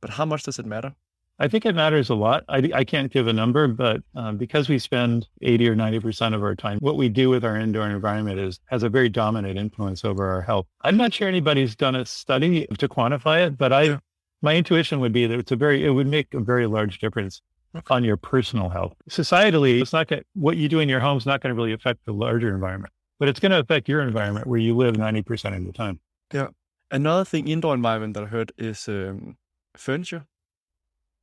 But 0.00 0.10
how 0.10 0.26
much 0.26 0.44
does 0.44 0.60
it 0.60 0.66
matter? 0.66 0.94
I 1.38 1.48
think 1.48 1.66
it 1.66 1.74
matters 1.74 2.08
a 2.08 2.14
lot. 2.14 2.44
I, 2.48 2.70
I 2.72 2.84
can't 2.84 3.12
give 3.12 3.26
a 3.26 3.32
number, 3.32 3.66
but 3.66 4.00
um, 4.14 4.36
because 4.36 4.68
we 4.68 4.78
spend 4.78 5.28
80 5.42 5.70
or 5.70 5.76
90% 5.76 6.34
of 6.34 6.42
our 6.42 6.54
time, 6.54 6.78
what 6.78 6.96
we 6.96 7.08
do 7.08 7.28
with 7.28 7.44
our 7.44 7.56
indoor 7.56 7.90
environment 7.90 8.38
is 8.38 8.60
has 8.66 8.82
a 8.82 8.88
very 8.88 9.08
dominant 9.08 9.58
influence 9.58 10.04
over 10.04 10.26
our 10.30 10.40
health. 10.40 10.66
I'm 10.82 10.96
not 10.96 11.12
sure 11.12 11.28
anybody's 11.28 11.74
done 11.74 11.96
a 11.96 12.06
study 12.06 12.66
to 12.78 12.88
quantify 12.88 13.46
it, 13.46 13.58
but 13.58 13.72
I, 13.72 13.82
yeah. 13.82 13.98
my 14.40 14.54
intuition 14.56 15.00
would 15.00 15.12
be 15.12 15.26
that 15.26 15.38
it's 15.38 15.52
a 15.52 15.56
very, 15.56 15.84
it 15.84 15.90
would 15.90 16.06
make 16.06 16.32
a 16.32 16.40
very 16.40 16.66
large 16.66 17.00
difference. 17.00 17.42
On 17.88 18.04
your 18.04 18.16
personal 18.16 18.68
health. 18.68 18.94
Societally, 19.08 19.80
it's 19.80 19.92
not 19.92 20.08
going 20.08 20.22
what 20.34 20.56
you 20.56 20.68
do 20.68 20.80
in 20.80 20.88
your 20.88 21.00
home 21.00 21.18
is 21.18 21.26
not 21.26 21.40
going 21.40 21.54
to 21.54 21.56
really 21.56 21.72
affect 21.72 22.04
the 22.04 22.12
larger 22.12 22.54
environment, 22.54 22.92
but 23.18 23.28
it's 23.28 23.40
going 23.40 23.52
to 23.52 23.58
affect 23.58 23.88
your 23.88 24.02
environment 24.02 24.46
where 24.46 24.60
you 24.60 24.74
live 24.76 24.94
90% 24.94 25.56
of 25.56 25.64
the 25.64 25.72
time. 25.72 26.00
Yeah. 26.32 26.48
Another 26.90 27.24
thing, 27.24 27.48
indoor 27.48 27.74
environment 27.74 28.14
that 28.14 28.24
I 28.24 28.26
heard 28.26 28.52
is 28.58 28.88
um, 28.88 29.36
furniture 29.76 30.26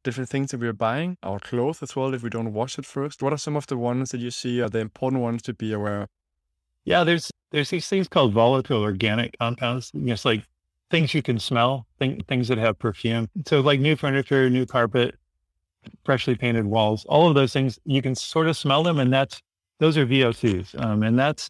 different 0.03 0.29
things 0.29 0.51
that 0.51 0.59
we're 0.59 0.73
buying, 0.73 1.17
our 1.23 1.39
clothes 1.39 1.81
as 1.81 1.95
well, 1.95 2.13
if 2.13 2.23
we 2.23 2.29
don't 2.29 2.53
wash 2.53 2.77
it 2.77 2.85
first? 2.85 3.23
What 3.23 3.33
are 3.33 3.37
some 3.37 3.55
of 3.55 3.67
the 3.67 3.77
ones 3.77 4.09
that 4.11 4.19
you 4.19 4.31
see 4.31 4.61
are 4.61 4.69
the 4.69 4.79
important 4.79 5.21
ones 5.21 5.41
to 5.43 5.53
be 5.53 5.73
aware 5.73 6.03
of? 6.03 6.09
Yeah, 6.85 7.03
there's 7.03 7.31
there's 7.51 7.69
these 7.69 7.87
things 7.87 8.07
called 8.07 8.33
volatile 8.33 8.81
organic 8.81 9.37
compounds. 9.39 9.91
It's 9.93 10.25
like 10.25 10.43
things 10.91 11.13
you 11.13 11.21
can 11.21 11.39
smell, 11.39 11.87
th- 11.99 12.25
things 12.27 12.49
that 12.49 12.57
have 12.57 12.77
perfume. 12.77 13.29
So 13.47 13.61
like 13.61 13.79
new 13.79 13.95
furniture, 13.95 14.49
new 14.49 14.65
carpet, 14.65 15.15
freshly 16.03 16.35
painted 16.35 16.65
walls, 16.65 17.05
all 17.05 17.27
of 17.27 17.35
those 17.35 17.53
things 17.53 17.79
you 17.85 18.01
can 18.01 18.15
sort 18.15 18.47
of 18.47 18.57
smell 18.57 18.83
them, 18.83 18.99
and 18.99 19.11
that's 19.11 19.41
those 19.79 19.97
are 19.97 20.05
VOCs. 20.05 20.79
Um, 20.81 21.03
and 21.03 21.17
that's 21.17 21.49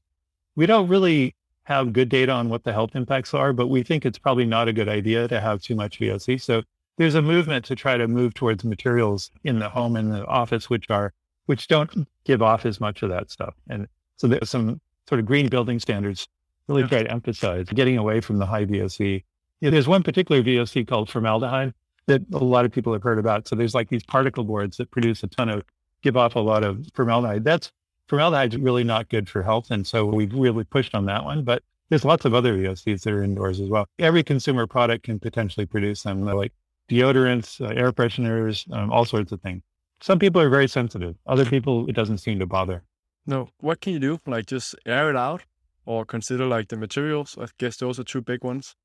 we 0.55 0.65
don't 0.65 0.87
really 0.87 1.35
have 1.63 1.93
good 1.93 2.09
data 2.09 2.31
on 2.31 2.49
what 2.49 2.63
the 2.63 2.73
health 2.73 2.95
impacts 2.95 3.33
are, 3.33 3.53
but 3.53 3.67
we 3.67 3.83
think 3.83 4.05
it's 4.05 4.19
probably 4.19 4.45
not 4.45 4.67
a 4.67 4.73
good 4.73 4.89
idea 4.89 5.27
to 5.27 5.39
have 5.39 5.61
too 5.61 5.75
much 5.75 5.99
VOC. 5.99 6.41
So 6.41 6.61
there's 6.97 7.15
a 7.15 7.21
movement 7.21 7.65
to 7.65 7.75
try 7.75 7.97
to 7.97 8.07
move 8.07 8.33
towards 8.33 8.63
materials 8.63 9.31
in 9.43 9.59
the 9.59 9.69
home 9.69 9.95
and 9.95 10.11
the 10.11 10.25
office, 10.25 10.69
which 10.69 10.89
are, 10.89 11.13
which 11.45 11.67
don't 11.67 12.07
give 12.25 12.41
off 12.41 12.65
as 12.65 12.79
much 12.79 13.01
of 13.01 13.09
that 13.09 13.31
stuff. 13.31 13.55
And 13.69 13.87
so 14.17 14.27
there's 14.27 14.49
some 14.49 14.79
sort 15.07 15.19
of 15.19 15.25
green 15.25 15.47
building 15.47 15.79
standards 15.79 16.27
really 16.67 16.81
yeah. 16.83 16.87
try 16.87 17.03
to 17.03 17.11
emphasize 17.11 17.67
getting 17.69 17.97
away 17.97 18.21
from 18.21 18.37
the 18.37 18.45
high 18.45 18.65
VOC. 18.65 19.23
Yeah, 19.61 19.69
there's 19.69 19.87
one 19.87 20.03
particular 20.03 20.43
VOC 20.43 20.87
called 20.87 21.09
formaldehyde 21.09 21.73
that 22.07 22.21
a 22.33 22.43
lot 22.43 22.65
of 22.65 22.71
people 22.71 22.93
have 22.93 23.03
heard 23.03 23.19
about. 23.19 23.47
So 23.47 23.55
there's 23.55 23.73
like 23.73 23.89
these 23.89 24.03
particle 24.03 24.43
boards 24.43 24.77
that 24.77 24.91
produce 24.91 25.23
a 25.23 25.27
ton 25.27 25.49
of, 25.49 25.63
give 26.01 26.17
off 26.17 26.35
a 26.35 26.39
lot 26.39 26.63
of 26.63 26.85
formaldehyde. 26.93 27.43
That's, 27.43 27.71
formaldehyde 28.07 28.53
is 28.53 28.59
really 28.59 28.83
not 28.83 29.09
good 29.09 29.29
for 29.29 29.41
health. 29.41 29.71
And 29.71 29.87
so 29.87 30.05
we've 30.05 30.33
really 30.33 30.65
pushed 30.65 30.93
on 30.93 31.05
that 31.05 31.23
one, 31.23 31.43
but 31.43 31.63
there's 31.89 32.03
lots 32.03 32.25
of 32.25 32.33
other 32.33 32.57
VOCs 32.57 33.03
that 33.03 33.13
are 33.13 33.23
indoors 33.23 33.59
as 33.59 33.69
well. 33.69 33.85
Every 33.99 34.23
consumer 34.23 34.67
product 34.67 35.05
can 35.05 35.19
potentially 35.19 35.65
produce 35.65 36.03
them. 36.03 36.25
Like 36.25 36.51
deodorants, 36.89 37.61
uh, 37.61 37.73
air 37.73 37.91
fresheners, 37.91 38.71
um, 38.73 38.91
all 38.91 39.05
sorts 39.05 39.31
of 39.31 39.41
things. 39.41 39.63
Some 40.01 40.19
people 40.19 40.41
are 40.41 40.49
very 40.49 40.67
sensitive. 40.67 41.15
Other 41.25 41.45
people, 41.45 41.87
it 41.87 41.93
doesn't 41.93 42.17
seem 42.17 42.39
to 42.39 42.45
bother. 42.45 42.83
No. 43.25 43.49
What 43.59 43.79
can 43.79 43.93
you 43.93 43.99
do? 43.99 44.19
Like 44.25 44.47
just 44.47 44.75
air 44.85 45.09
it 45.09 45.15
out 45.15 45.43
or 45.85 46.05
consider 46.05 46.45
like 46.45 46.67
the 46.67 46.77
materials? 46.77 47.37
I 47.39 47.47
guess 47.57 47.77
those 47.77 47.99
are 47.99 48.03
two 48.03 48.21
big 48.21 48.43
ones. 48.43 48.75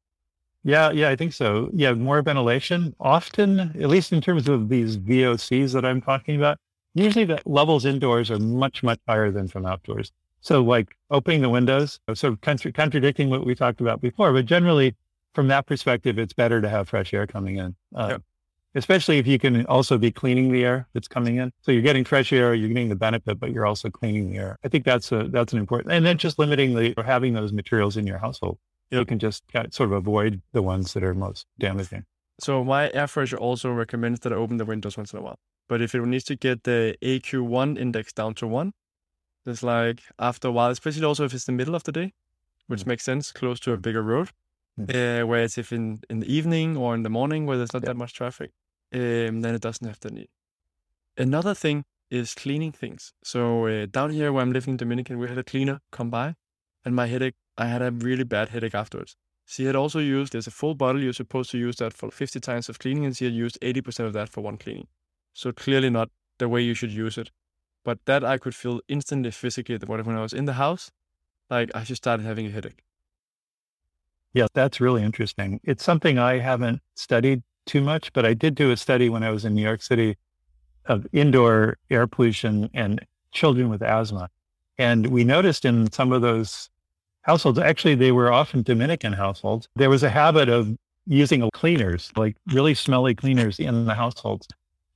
Yeah, 0.68 0.90
yeah, 0.90 1.08
I 1.08 1.16
think 1.16 1.32
so. 1.32 1.70
Yeah, 1.72 1.94
more 1.94 2.20
ventilation. 2.20 2.94
Often, 3.00 3.58
at 3.58 3.88
least 3.88 4.12
in 4.12 4.20
terms 4.20 4.50
of 4.50 4.68
these 4.68 4.98
VOCs 4.98 5.72
that 5.72 5.82
I'm 5.82 6.02
talking 6.02 6.36
about, 6.36 6.58
usually 6.92 7.24
the 7.24 7.40
levels 7.46 7.86
indoors 7.86 8.30
are 8.30 8.38
much, 8.38 8.82
much 8.82 9.00
higher 9.08 9.30
than 9.30 9.48
from 9.48 9.64
outdoors. 9.64 10.12
So 10.42 10.62
like 10.62 10.94
opening 11.10 11.40
the 11.40 11.48
windows, 11.48 12.00
sort 12.12 12.34
of 12.34 12.42
contra- 12.42 12.70
contradicting 12.70 13.30
what 13.30 13.46
we 13.46 13.54
talked 13.54 13.80
about 13.80 14.02
before, 14.02 14.30
but 14.34 14.44
generally 14.44 14.94
from 15.32 15.48
that 15.48 15.64
perspective, 15.64 16.18
it's 16.18 16.34
better 16.34 16.60
to 16.60 16.68
have 16.68 16.90
fresh 16.90 17.14
air 17.14 17.26
coming 17.26 17.56
in. 17.56 17.74
Uh, 17.94 18.08
yep. 18.10 18.22
Especially 18.74 19.16
if 19.16 19.26
you 19.26 19.38
can 19.38 19.64
also 19.66 19.96
be 19.96 20.10
cleaning 20.10 20.52
the 20.52 20.66
air 20.66 20.86
that's 20.92 21.08
coming 21.08 21.36
in. 21.36 21.50
So 21.62 21.72
you're 21.72 21.80
getting 21.80 22.04
fresh 22.04 22.30
air, 22.30 22.52
you're 22.52 22.68
getting 22.68 22.90
the 22.90 22.94
benefit, 22.94 23.40
but 23.40 23.52
you're 23.52 23.66
also 23.66 23.88
cleaning 23.88 24.30
the 24.30 24.36
air. 24.36 24.58
I 24.62 24.68
think 24.68 24.84
that's 24.84 25.10
a, 25.12 25.28
that's 25.28 25.54
an 25.54 25.60
important, 25.60 25.94
and 25.94 26.04
then 26.04 26.18
just 26.18 26.38
limiting 26.38 26.74
the, 26.74 26.92
or 26.98 27.04
having 27.04 27.32
those 27.32 27.54
materials 27.54 27.96
in 27.96 28.06
your 28.06 28.18
household. 28.18 28.58
Yep. 28.90 29.00
You 29.00 29.04
can 29.06 29.18
just 29.18 29.44
sort 29.70 29.90
of 29.90 29.92
avoid 29.92 30.40
the 30.52 30.62
ones 30.62 30.94
that 30.94 31.02
are 31.02 31.14
most 31.14 31.46
damaging. 31.58 32.04
So 32.40 32.64
my 32.64 32.90
air 32.94 33.06
freshener 33.06 33.38
also 33.38 33.70
recommends 33.70 34.20
that 34.20 34.32
I 34.32 34.36
open 34.36 34.56
the 34.56 34.64
windows 34.64 34.96
once 34.96 35.12
in 35.12 35.18
a 35.18 35.22
while. 35.22 35.38
But 35.68 35.82
if 35.82 35.94
it 35.94 36.04
needs 36.06 36.24
to 36.24 36.36
get 36.36 36.64
the 36.64 36.96
AQI 37.02 37.76
index 37.76 38.12
down 38.12 38.34
to 38.34 38.46
one, 38.46 38.72
it's 39.44 39.62
like 39.62 40.02
after 40.18 40.48
a 40.48 40.52
while, 40.52 40.70
especially 40.70 41.04
also 41.04 41.24
if 41.24 41.34
it's 41.34 41.44
the 41.44 41.52
middle 41.52 41.74
of 41.74 41.84
the 41.84 41.92
day, 41.92 42.12
which 42.66 42.84
mm 42.84 42.88
makes 42.88 43.04
sense, 43.04 43.32
close 43.32 43.60
to 43.60 43.72
a 43.72 43.76
bigger 43.76 44.02
road, 44.02 44.30
uh, 44.78 45.22
whereas 45.22 45.58
if 45.58 45.72
in, 45.72 46.00
in 46.08 46.20
the 46.20 46.32
evening 46.32 46.76
or 46.76 46.94
in 46.94 47.02
the 47.02 47.10
morning 47.10 47.46
where 47.46 47.56
there's 47.56 47.72
not 47.72 47.82
yeah. 47.82 47.88
that 47.88 47.96
much 47.96 48.14
traffic, 48.14 48.52
um, 48.94 49.40
then 49.40 49.54
it 49.54 49.60
doesn't 49.60 49.86
have 49.86 50.00
the 50.00 50.10
need. 50.10 50.28
Another 51.16 51.54
thing 51.54 51.84
is 52.10 52.34
cleaning 52.34 52.72
things. 52.72 53.12
So 53.24 53.66
uh, 53.66 53.86
down 53.86 54.10
here 54.10 54.32
where 54.32 54.42
I'm 54.42 54.52
living 54.52 54.72
in 54.72 54.76
Dominican, 54.76 55.18
we 55.18 55.28
had 55.28 55.38
a 55.38 55.44
cleaner 55.44 55.80
come 55.90 56.10
by, 56.10 56.36
and 56.84 56.94
my 56.94 57.06
headache, 57.06 57.34
I 57.58 57.66
had 57.66 57.82
a 57.82 57.90
really 57.90 58.24
bad 58.24 58.50
headache 58.50 58.74
afterwards. 58.74 59.16
She 59.44 59.64
had 59.64 59.74
also 59.74 59.98
used, 59.98 60.32
there's 60.32 60.46
a 60.46 60.52
full 60.52 60.74
bottle, 60.74 61.02
you're 61.02 61.12
supposed 61.12 61.50
to 61.50 61.58
use 61.58 61.76
that 61.76 61.92
for 61.92 62.10
50 62.10 62.38
times 62.38 62.68
of 62.68 62.78
cleaning, 62.78 63.04
and 63.04 63.16
she 63.16 63.24
had 63.24 63.34
used 63.34 63.58
80% 63.60 64.06
of 64.06 64.12
that 64.12 64.28
for 64.28 64.42
one 64.42 64.58
cleaning. 64.58 64.86
So 65.34 65.52
clearly 65.52 65.90
not 65.90 66.10
the 66.38 66.48
way 66.48 66.62
you 66.62 66.74
should 66.74 66.92
use 66.92 67.18
it. 67.18 67.30
But 67.84 67.98
that 68.04 68.24
I 68.24 68.38
could 68.38 68.54
feel 68.54 68.80
instantly 68.88 69.30
physically 69.30 69.76
that 69.76 69.88
when 69.88 70.16
I 70.16 70.22
was 70.22 70.32
in 70.32 70.44
the 70.44 70.52
house, 70.54 70.90
like 71.50 71.70
I 71.74 71.82
just 71.82 72.02
started 72.02 72.24
having 72.24 72.46
a 72.46 72.50
headache. 72.50 72.84
Yeah, 74.34 74.46
that's 74.52 74.80
really 74.80 75.02
interesting. 75.02 75.60
It's 75.64 75.82
something 75.82 76.18
I 76.18 76.38
haven't 76.38 76.80
studied 76.94 77.42
too 77.66 77.80
much, 77.80 78.12
but 78.12 78.24
I 78.24 78.34
did 78.34 78.54
do 78.54 78.70
a 78.70 78.76
study 78.76 79.08
when 79.08 79.22
I 79.22 79.30
was 79.30 79.44
in 79.44 79.54
New 79.54 79.62
York 79.62 79.82
City 79.82 80.16
of 80.84 81.06
indoor 81.12 81.78
air 81.90 82.06
pollution 82.06 82.70
and 82.74 83.04
children 83.32 83.68
with 83.68 83.82
asthma. 83.82 84.28
And 84.76 85.08
we 85.08 85.24
noticed 85.24 85.64
in 85.64 85.90
some 85.90 86.12
of 86.12 86.22
those 86.22 86.70
households, 87.22 87.58
actually, 87.58 87.94
they 87.94 88.12
were 88.12 88.32
often 88.32 88.62
Dominican 88.62 89.12
households. 89.12 89.68
There 89.76 89.90
was 89.90 90.02
a 90.02 90.10
habit 90.10 90.48
of 90.48 90.76
using 91.06 91.48
cleaners, 91.52 92.12
like 92.16 92.36
really 92.52 92.74
smelly 92.74 93.14
cleaners 93.14 93.58
in 93.58 93.86
the 93.86 93.94
households. 93.94 94.46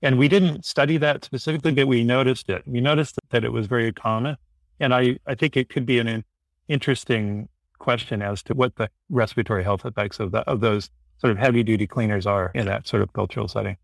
And 0.03 0.19
we 0.19 0.29
didn't 0.29 0.65
study 0.65 0.97
that 0.99 1.25
specifically, 1.25 1.73
but 1.73 1.87
we 1.87 2.05
noticed 2.05 2.51
it. 2.51 2.63
We 2.67 2.81
noticed 2.81 3.19
that 3.31 3.45
it 3.45 3.53
was 3.53 3.67
very 3.67 3.93
common. 3.93 4.37
And 4.81 4.93
I, 4.93 5.19
I 5.27 5.35
think 5.35 5.57
it 5.57 5.69
could 5.69 5.87
be 5.87 5.99
an 6.01 6.25
interesting 6.69 7.49
question 7.79 8.21
as 8.23 8.43
to 8.45 8.55
what 8.55 8.77
the 8.77 8.89
respiratory 9.11 9.63
health 9.63 9.85
effects 9.85 10.21
of, 10.21 10.33
the, 10.33 10.41
of 10.41 10.61
those 10.61 10.91
sort 11.19 11.31
of 11.31 11.39
heavy 11.39 11.63
duty 11.63 11.87
cleaners 11.87 12.27
are 12.27 12.51
in 12.55 12.67
that 12.67 12.89
sort 12.89 13.03
of 13.03 13.13
cultural 13.13 13.49
setting. 13.49 13.77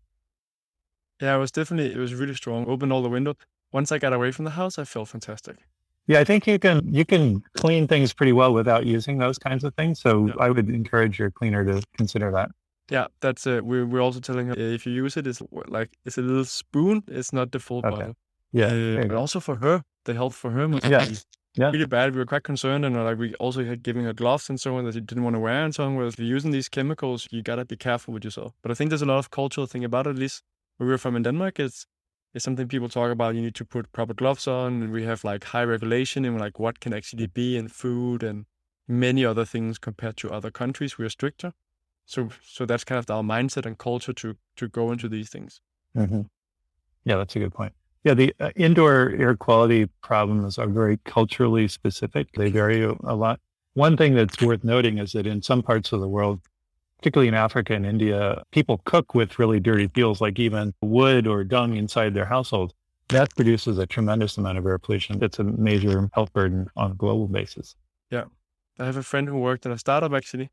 Yeah, 1.21 1.35
it 1.35 1.39
was 1.39 1.51
definitely, 1.51 1.93
it 1.93 1.97
was 1.97 2.13
really 2.13 2.35
strong. 2.35 2.67
Opened 2.67 2.93
all 2.93 3.01
the 3.01 3.09
windows. 3.09 3.35
Once 3.71 3.91
I 3.91 3.97
got 3.97 4.13
away 4.13 4.31
from 4.31 4.45
the 4.45 4.51
house, 4.51 4.77
I 4.77 4.83
felt 4.83 5.09
fantastic. 5.09 5.57
Yeah, 6.09 6.19
I 6.19 6.23
think 6.23 6.47
you 6.47 6.57
can 6.57 6.81
you 6.91 7.05
can 7.05 7.43
clean 7.53 7.87
things 7.87 8.13
pretty 8.13 8.33
well 8.33 8.51
without 8.51 8.87
using 8.87 9.19
those 9.19 9.37
kinds 9.37 9.63
of 9.63 9.75
things. 9.75 10.01
So 10.01 10.25
yeah. 10.25 10.33
I 10.39 10.49
would 10.49 10.67
encourage 10.67 11.19
your 11.19 11.29
cleaner 11.29 11.63
to 11.63 11.83
consider 11.97 12.31
that. 12.31 12.49
Yeah, 12.89 13.05
that's 13.21 13.45
it. 13.45 13.63
we're 13.63 13.85
we're 13.85 14.01
also 14.01 14.19
telling 14.19 14.47
her 14.47 14.55
if 14.57 14.87
you 14.87 14.91
use 14.91 15.17
it, 15.17 15.27
it's 15.27 15.39
like 15.67 15.91
it's 16.05 16.17
a 16.17 16.23
little 16.23 16.45
spoon. 16.45 17.03
It's 17.07 17.31
not 17.31 17.51
the 17.51 17.59
full 17.59 17.77
okay. 17.79 17.89
bottle. 17.91 18.15
Yeah, 18.51 19.01
uh, 19.01 19.05
but 19.05 19.17
also 19.17 19.39
for 19.39 19.57
her, 19.57 19.83
the 20.05 20.15
health 20.15 20.33
for 20.33 20.49
her 20.49 20.67
must 20.67 20.87
yeah. 20.87 21.05
be 21.05 21.15
yeah. 21.53 21.69
really 21.69 21.85
bad. 21.85 22.13
We 22.13 22.17
were 22.17 22.25
quite 22.25 22.43
concerned, 22.43 22.85
and 22.85 22.97
uh, 22.97 23.03
like 23.03 23.19
we 23.19 23.35
also 23.35 23.63
had 23.63 23.83
giving 23.83 24.03
her 24.05 24.13
gloves 24.13 24.49
and 24.49 24.59
so 24.59 24.77
on 24.77 24.85
that 24.85 24.95
she 24.95 25.01
didn't 25.01 25.23
want 25.23 25.35
to 25.35 25.39
wear 25.39 25.63
and 25.63 25.75
so 25.75 25.83
on. 25.83 25.95
Whereas 25.95 26.13
if 26.15 26.19
you're 26.21 26.35
using 26.35 26.49
these 26.49 26.69
chemicals, 26.69 27.27
you 27.29 27.43
gotta 27.43 27.65
be 27.65 27.77
careful 27.77 28.15
with 28.15 28.23
yourself. 28.23 28.53
But 28.63 28.71
I 28.71 28.73
think 28.73 28.89
there's 28.89 29.03
a 29.03 29.11
lot 29.13 29.19
of 29.19 29.29
cultural 29.29 29.67
thing 29.67 29.83
about 29.83 30.07
it. 30.07 30.11
At 30.11 30.15
least 30.15 30.41
where 30.77 30.89
we're 30.89 30.97
from 30.97 31.15
in 31.15 31.21
Denmark, 31.21 31.59
it's 31.59 31.85
it's 32.33 32.45
something 32.45 32.67
people 32.67 32.89
talk 32.89 33.11
about. 33.11 33.35
You 33.35 33.41
need 33.41 33.55
to 33.55 33.65
put 33.65 33.91
proper 33.91 34.13
gloves 34.13 34.47
on, 34.47 34.81
and 34.81 34.91
we 34.91 35.03
have 35.03 35.23
like 35.23 35.43
high 35.45 35.63
regulation 35.63 36.25
in 36.25 36.37
like 36.37 36.59
what 36.59 36.79
can 36.79 36.93
actually 36.93 37.27
be 37.27 37.57
in 37.57 37.67
food 37.67 38.23
and 38.23 38.45
many 38.87 39.25
other 39.25 39.45
things 39.45 39.77
compared 39.77 40.17
to 40.17 40.29
other 40.29 40.51
countries. 40.51 40.97
We 40.97 41.05
are 41.05 41.09
stricter. 41.09 41.53
So 42.05 42.29
so 42.43 42.65
that's 42.65 42.83
kind 42.83 42.99
of 42.99 43.09
our 43.09 43.23
mindset 43.23 43.65
and 43.65 43.77
culture 43.77 44.13
to 44.13 44.35
to 44.57 44.67
go 44.67 44.91
into 44.91 45.09
these 45.09 45.29
things. 45.29 45.61
Mm-hmm. 45.95 46.21
Yeah, 47.05 47.17
that's 47.17 47.35
a 47.35 47.39
good 47.39 47.53
point. 47.53 47.73
Yeah, 48.03 48.13
the 48.13 48.33
uh, 48.39 48.51
indoor 48.55 49.13
air 49.17 49.35
quality 49.35 49.87
problems 50.01 50.57
are 50.57 50.67
very 50.67 50.97
culturally 51.03 51.67
specific. 51.67 52.31
They 52.33 52.49
vary 52.49 52.83
a 52.83 53.15
lot. 53.15 53.39
One 53.73 53.97
thing 53.97 54.15
that's 54.15 54.41
worth 54.41 54.63
noting 54.63 54.97
is 54.97 55.11
that 55.13 55.27
in 55.27 55.41
some 55.41 55.61
parts 55.61 55.91
of 55.91 55.99
the 55.99 56.07
world, 56.07 56.41
particularly 56.99 57.29
in 57.29 57.33
Africa 57.33 57.73
and 57.73 57.85
India, 57.85 58.43
people 58.51 58.81
cook 58.83 59.15
with 59.15 59.39
really 59.39 59.59
dirty 59.59 59.87
fuels, 59.87 60.19
like 60.19 60.37
even 60.37 60.73
wood 60.81 61.27
or 61.27 61.43
dung 61.43 61.77
inside 61.77 62.13
their 62.13 62.25
household. 62.25 62.73
that 63.07 63.35
produces 63.35 63.79
a 63.79 63.87
tremendous 63.87 64.37
amount 64.37 64.57
of 64.59 64.65
air 64.67 64.77
pollution. 64.77 65.23
It's 65.23 65.39
a 65.39 65.43
major 65.43 66.09
health 66.13 66.31
burden 66.31 66.67
on 66.75 66.91
a 66.91 66.93
global 66.93 67.27
basis. 67.27 67.75
Yeah. 68.11 68.25
I 68.77 68.85
have 68.85 68.97
a 68.97 69.03
friend 69.03 69.27
who 69.27 69.39
worked 69.39 69.65
in 69.65 69.71
a 69.71 69.77
startup 69.77 70.13
actually. 70.13 70.49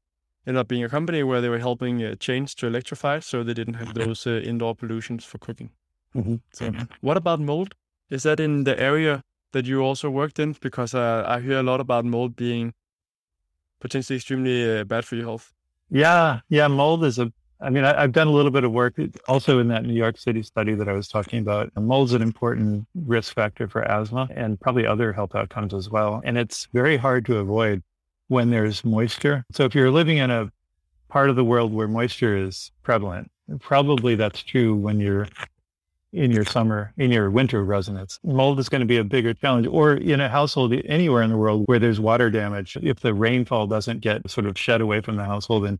Ended 0.46 0.60
up 0.60 0.68
being 0.68 0.84
a 0.84 0.88
company 0.88 1.22
where 1.24 1.40
they 1.40 1.48
were 1.48 1.58
helping 1.58 2.02
uh, 2.02 2.14
change 2.14 2.54
to 2.56 2.66
electrify 2.66 3.18
so 3.18 3.42
they 3.42 3.52
didn't 3.52 3.74
have 3.74 3.94
those 3.94 4.26
uh, 4.26 4.30
indoor 4.30 4.74
pollutions 4.76 5.24
for 5.24 5.38
cooking. 5.38 5.70
Mm-hmm. 6.14 6.36
So, 6.52 6.72
what 7.00 7.16
about 7.16 7.40
mold? 7.40 7.74
Is 8.10 8.22
that 8.22 8.38
in 8.38 8.62
the 8.62 8.78
area 8.80 9.22
that 9.52 9.66
you 9.66 9.80
also 9.80 10.08
worked 10.08 10.38
in? 10.38 10.54
Because 10.60 10.94
uh, 10.94 11.24
I 11.26 11.40
hear 11.40 11.58
a 11.58 11.64
lot 11.64 11.80
about 11.80 12.04
mold 12.04 12.36
being 12.36 12.72
potentially 13.80 14.16
extremely 14.16 14.78
uh, 14.78 14.84
bad 14.84 15.04
for 15.04 15.16
your 15.16 15.24
health. 15.24 15.52
Yeah, 15.90 16.40
yeah. 16.48 16.68
Mold 16.68 17.04
is 17.04 17.18
a. 17.18 17.32
I 17.58 17.70
mean, 17.70 17.84
I, 17.84 18.02
have 18.02 18.12
done 18.12 18.26
a 18.26 18.32
little 18.32 18.50
bit 18.50 18.64
of 18.64 18.72
work 18.72 18.96
also 19.28 19.60
in 19.60 19.68
that 19.68 19.82
New 19.82 19.94
York 19.94 20.18
City 20.18 20.42
study 20.42 20.74
that 20.74 20.90
I 20.90 20.92
was 20.92 21.08
talking 21.08 21.38
about. 21.38 21.70
Mold's 21.74 22.12
an 22.12 22.20
important 22.20 22.86
risk 22.94 23.34
factor 23.34 23.66
for 23.66 23.82
asthma 23.82 24.28
and 24.34 24.60
probably 24.60 24.86
other 24.86 25.10
health 25.10 25.34
outcomes 25.34 25.72
as 25.72 25.88
well. 25.88 26.20
And 26.22 26.36
it's 26.36 26.68
very 26.74 26.98
hard 26.98 27.24
to 27.26 27.38
avoid 27.38 27.82
when 28.28 28.50
there's 28.50 28.84
moisture. 28.84 29.42
So 29.52 29.64
if 29.64 29.74
you're 29.74 29.90
living 29.90 30.18
in 30.18 30.30
a 30.30 30.52
part 31.08 31.30
of 31.30 31.36
the 31.36 31.44
world 31.44 31.72
where 31.72 31.88
moisture 31.88 32.36
is 32.36 32.72
prevalent, 32.82 33.30
probably 33.60 34.16
that's 34.16 34.42
true 34.42 34.74
when 34.74 35.00
you're 35.00 35.26
in 36.16 36.30
your 36.30 36.44
summer, 36.44 36.92
in 36.96 37.12
your 37.12 37.30
winter 37.30 37.62
residence. 37.62 38.18
Mold 38.24 38.58
is 38.58 38.68
going 38.68 38.80
to 38.80 38.86
be 38.86 38.96
a 38.96 39.04
bigger 39.04 39.34
challenge 39.34 39.66
or 39.66 39.94
in 39.94 40.20
a 40.20 40.28
household 40.28 40.72
anywhere 40.86 41.22
in 41.22 41.30
the 41.30 41.36
world 41.36 41.64
where 41.66 41.78
there's 41.78 42.00
water 42.00 42.30
damage. 42.30 42.76
If 42.82 43.00
the 43.00 43.12
rainfall 43.12 43.66
doesn't 43.66 44.00
get 44.00 44.28
sort 44.30 44.46
of 44.46 44.58
shed 44.58 44.80
away 44.80 45.02
from 45.02 45.16
the 45.16 45.24
household 45.24 45.66
and 45.66 45.78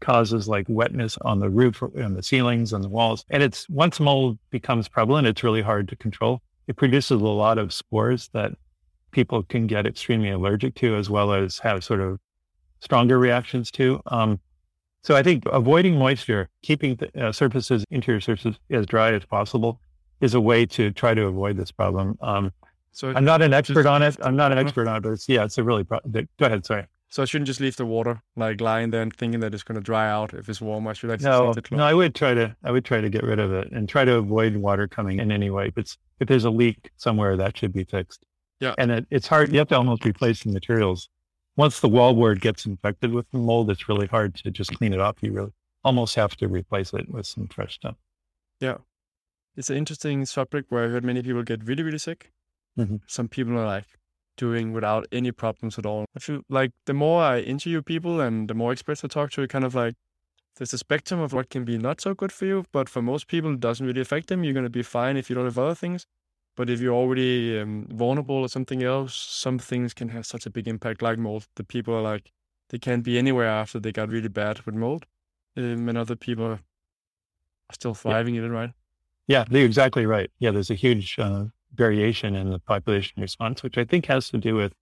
causes 0.00 0.46
like 0.46 0.66
wetness 0.68 1.16
on 1.22 1.40
the 1.40 1.48
roof 1.48 1.82
and 1.82 2.14
the 2.14 2.22
ceilings 2.22 2.72
and 2.72 2.84
the 2.84 2.88
walls. 2.88 3.24
And 3.30 3.42
it's 3.42 3.68
once 3.68 3.98
mold 3.98 4.38
becomes 4.50 4.88
prevalent, 4.88 5.26
it's 5.26 5.42
really 5.42 5.62
hard 5.62 5.88
to 5.88 5.96
control. 5.96 6.42
It 6.66 6.76
produces 6.76 7.20
a 7.20 7.24
lot 7.24 7.58
of 7.58 7.72
spores 7.72 8.28
that 8.34 8.52
people 9.10 9.42
can 9.42 9.66
get 9.66 9.86
extremely 9.86 10.30
allergic 10.30 10.74
to, 10.76 10.96
as 10.96 11.08
well 11.08 11.32
as 11.32 11.58
have 11.58 11.82
sort 11.82 12.00
of 12.00 12.20
stronger 12.80 13.18
reactions 13.18 13.70
to. 13.72 14.00
Um, 14.06 14.38
so 15.08 15.16
I 15.16 15.22
think 15.22 15.44
avoiding 15.46 15.96
moisture, 15.96 16.50
keeping 16.62 16.96
the, 16.96 17.28
uh, 17.28 17.32
surfaces, 17.32 17.82
interior 17.90 18.20
surfaces 18.20 18.56
as 18.68 18.84
dry 18.84 19.14
as 19.14 19.24
possible 19.24 19.80
is 20.20 20.34
a 20.34 20.40
way 20.40 20.66
to 20.66 20.90
try 20.90 21.14
to 21.14 21.24
avoid 21.24 21.56
this 21.56 21.70
problem. 21.70 22.18
Um, 22.20 22.52
so 22.92 23.14
I'm 23.16 23.24
not 23.24 23.40
an 23.40 23.54
expert 23.54 23.86
on 23.86 24.02
it. 24.02 24.18
I'm 24.20 24.36
not 24.36 24.52
an 24.52 24.58
expert 24.58 24.86
on 24.86 24.96
it, 24.98 25.00
but 25.04 25.12
it's, 25.12 25.26
yeah, 25.26 25.44
it's 25.44 25.56
a 25.56 25.64
really, 25.64 25.82
pro- 25.82 26.00
go 26.00 26.26
ahead. 26.42 26.66
Sorry. 26.66 26.84
So 27.08 27.22
I 27.22 27.24
shouldn't 27.24 27.46
just 27.46 27.58
leave 27.58 27.76
the 27.76 27.86
water 27.86 28.20
like 28.36 28.60
lying 28.60 28.90
there 28.90 29.00
and 29.00 29.10
thinking 29.16 29.40
that 29.40 29.54
it's 29.54 29.62
going 29.62 29.76
to 29.76 29.80
dry 29.80 30.10
out 30.10 30.34
if 30.34 30.46
it's 30.46 30.60
warm. 30.60 30.86
I 30.86 30.92
should 30.92 31.10
actually 31.10 31.30
no, 31.30 31.54
no. 31.70 31.84
I 31.84 31.94
would 31.94 32.14
try 32.14 32.34
to 32.34 32.54
I 32.62 32.70
would 32.70 32.84
try 32.84 33.00
to 33.00 33.08
get 33.08 33.22
rid 33.22 33.38
of 33.38 33.50
it 33.50 33.72
and 33.72 33.88
try 33.88 34.04
to 34.04 34.16
avoid 34.16 34.56
water 34.56 34.86
coming 34.86 35.20
in 35.20 35.32
anyway. 35.32 35.68
If 35.68 35.78
it's 35.78 35.96
if 36.20 36.28
there's 36.28 36.44
a 36.44 36.50
leak 36.50 36.90
somewhere, 36.98 37.34
that 37.38 37.56
should 37.56 37.72
be 37.72 37.84
fixed. 37.84 38.26
Yeah. 38.60 38.74
And 38.76 38.90
it, 38.90 39.06
it's 39.10 39.26
hard. 39.26 39.50
You 39.52 39.58
have 39.60 39.68
to 39.68 39.76
almost 39.76 40.04
replace 40.04 40.42
the 40.42 40.52
materials. 40.52 41.08
Once 41.58 41.80
the 41.80 41.88
wallboard 41.88 42.40
gets 42.40 42.66
infected 42.66 43.12
with 43.12 43.28
the 43.32 43.36
mold, 43.36 43.68
it's 43.68 43.88
really 43.88 44.06
hard 44.06 44.32
to 44.32 44.48
just 44.48 44.72
clean 44.76 44.92
it 44.92 45.00
off. 45.00 45.16
You 45.20 45.32
really 45.32 45.52
almost 45.82 46.14
have 46.14 46.36
to 46.36 46.46
replace 46.46 46.94
it 46.94 47.10
with 47.10 47.26
some 47.26 47.48
fresh 47.48 47.74
stuff. 47.74 47.96
Yeah. 48.60 48.76
It's 49.56 49.68
an 49.68 49.76
interesting 49.76 50.24
subject 50.24 50.70
where 50.70 50.84
I 50.84 50.88
heard 50.88 51.02
many 51.02 51.20
people 51.20 51.42
get 51.42 51.64
really, 51.64 51.82
really 51.82 51.98
sick. 51.98 52.30
Mm-hmm. 52.78 52.98
Some 53.08 53.26
people 53.26 53.58
are 53.58 53.66
like 53.66 53.86
doing 54.36 54.72
without 54.72 55.08
any 55.10 55.32
problems 55.32 55.80
at 55.80 55.84
all. 55.84 56.04
I 56.16 56.20
feel 56.20 56.42
like 56.48 56.70
the 56.86 56.94
more 56.94 57.24
I 57.24 57.40
interview 57.40 57.82
people 57.82 58.20
and 58.20 58.48
the 58.48 58.54
more 58.54 58.70
experts 58.70 59.02
I 59.04 59.08
talk 59.08 59.32
to, 59.32 59.42
it 59.42 59.50
kind 59.50 59.64
of 59.64 59.74
like 59.74 59.94
there's 60.58 60.72
a 60.72 60.78
spectrum 60.78 61.18
of 61.18 61.32
what 61.32 61.50
can 61.50 61.64
be 61.64 61.76
not 61.76 62.00
so 62.00 62.14
good 62.14 62.30
for 62.30 62.46
you, 62.46 62.66
but 62.70 62.88
for 62.88 63.02
most 63.02 63.26
people, 63.26 63.52
it 63.52 63.58
doesn't 63.58 63.84
really 63.84 64.00
affect 64.00 64.28
them. 64.28 64.44
You're 64.44 64.54
going 64.54 64.62
to 64.62 64.70
be 64.70 64.84
fine 64.84 65.16
if 65.16 65.28
you 65.28 65.34
don't 65.34 65.44
have 65.44 65.58
other 65.58 65.74
things. 65.74 66.06
But 66.58 66.68
if 66.68 66.80
you're 66.80 66.92
already 66.92 67.56
um, 67.60 67.86
vulnerable 67.88 68.34
or 68.34 68.48
something 68.48 68.82
else, 68.82 69.14
some 69.14 69.60
things 69.60 69.94
can 69.94 70.08
have 70.08 70.26
such 70.26 70.44
a 70.44 70.50
big 70.50 70.66
impact, 70.66 71.02
like 71.02 71.16
mold. 71.16 71.46
The 71.54 71.62
people 71.62 71.94
are 71.94 72.02
like, 72.02 72.32
they 72.70 72.80
can't 72.80 73.04
be 73.04 73.16
anywhere 73.16 73.46
after 73.46 73.78
they 73.78 73.92
got 73.92 74.08
really 74.08 74.26
bad 74.26 74.62
with 74.62 74.74
mold. 74.74 75.06
Um, 75.56 75.88
and 75.88 75.96
other 75.96 76.16
people 76.16 76.44
are 76.44 76.60
still 77.70 77.94
thriving 77.94 78.34
yeah. 78.34 78.40
in 78.40 78.46
it, 78.48 78.50
right? 78.52 78.70
Yeah, 79.28 79.44
you're 79.48 79.64
exactly 79.64 80.04
right. 80.04 80.32
Yeah, 80.40 80.50
there's 80.50 80.72
a 80.72 80.74
huge 80.74 81.16
uh, 81.16 81.44
variation 81.76 82.34
in 82.34 82.50
the 82.50 82.58
population 82.58 83.22
response, 83.22 83.62
which 83.62 83.78
I 83.78 83.84
think 83.84 84.06
has 84.06 84.28
to 84.30 84.36
do 84.36 84.56
with 84.56 84.72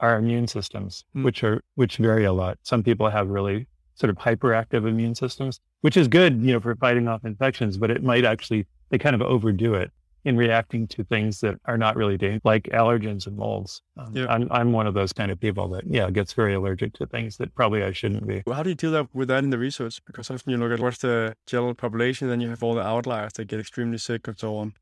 our 0.00 0.18
immune 0.18 0.48
systems, 0.48 1.04
mm. 1.14 1.22
which 1.22 1.44
are 1.44 1.62
which 1.76 1.98
vary 1.98 2.24
a 2.24 2.32
lot. 2.32 2.58
Some 2.64 2.82
people 2.82 3.08
have 3.10 3.28
really 3.28 3.68
sort 3.94 4.10
of 4.10 4.16
hyperactive 4.16 4.88
immune 4.88 5.14
systems, 5.14 5.60
which 5.82 5.96
is 5.96 6.08
good, 6.08 6.42
you 6.42 6.52
know, 6.52 6.58
for 6.58 6.74
fighting 6.74 7.06
off 7.06 7.24
infections, 7.24 7.76
but 7.76 7.92
it 7.92 8.02
might 8.02 8.24
actually 8.24 8.66
they 8.88 8.98
kind 8.98 9.14
of 9.14 9.22
overdo 9.22 9.74
it 9.74 9.92
in 10.24 10.36
reacting 10.36 10.86
to 10.88 11.04
things 11.04 11.40
that 11.40 11.56
are 11.64 11.78
not 11.78 11.96
really 11.96 12.18
dangerous, 12.18 12.44
like 12.44 12.64
allergens 12.64 13.26
and 13.26 13.36
molds. 13.36 13.82
Um, 13.96 14.14
yeah. 14.14 14.26
I'm, 14.28 14.48
I'm 14.50 14.72
one 14.72 14.86
of 14.86 14.94
those 14.94 15.12
kind 15.12 15.30
of 15.30 15.40
people 15.40 15.68
that, 15.68 15.84
yeah, 15.86 16.10
gets 16.10 16.32
very 16.32 16.54
allergic 16.54 16.92
to 16.94 17.06
things 17.06 17.36
that 17.38 17.54
probably 17.54 17.82
I 17.82 17.92
shouldn't 17.92 18.26
be. 18.26 18.42
Well, 18.46 18.56
how 18.56 18.62
do 18.62 18.70
you 18.70 18.74
deal 18.74 19.08
with 19.14 19.28
that 19.28 19.44
in 19.44 19.50
the 19.50 19.58
research? 19.58 20.04
Because 20.04 20.30
often 20.30 20.50
you 20.50 20.58
look 20.58 20.72
at 20.72 20.80
what's 20.80 20.98
the 20.98 21.34
general 21.46 21.74
population, 21.74 22.28
then 22.28 22.40
you 22.40 22.50
have 22.50 22.62
all 22.62 22.74
the 22.74 22.82
outliers 22.82 23.32
that 23.34 23.46
get 23.46 23.60
extremely 23.60 23.98
sick 23.98 24.28
and 24.28 24.38
so 24.38 24.56
on. 24.56 24.74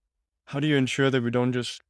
How 0.46 0.60
do 0.60 0.66
you 0.66 0.76
ensure 0.76 1.10
that 1.10 1.22
we 1.22 1.30
don't 1.30 1.52
just 1.52 1.80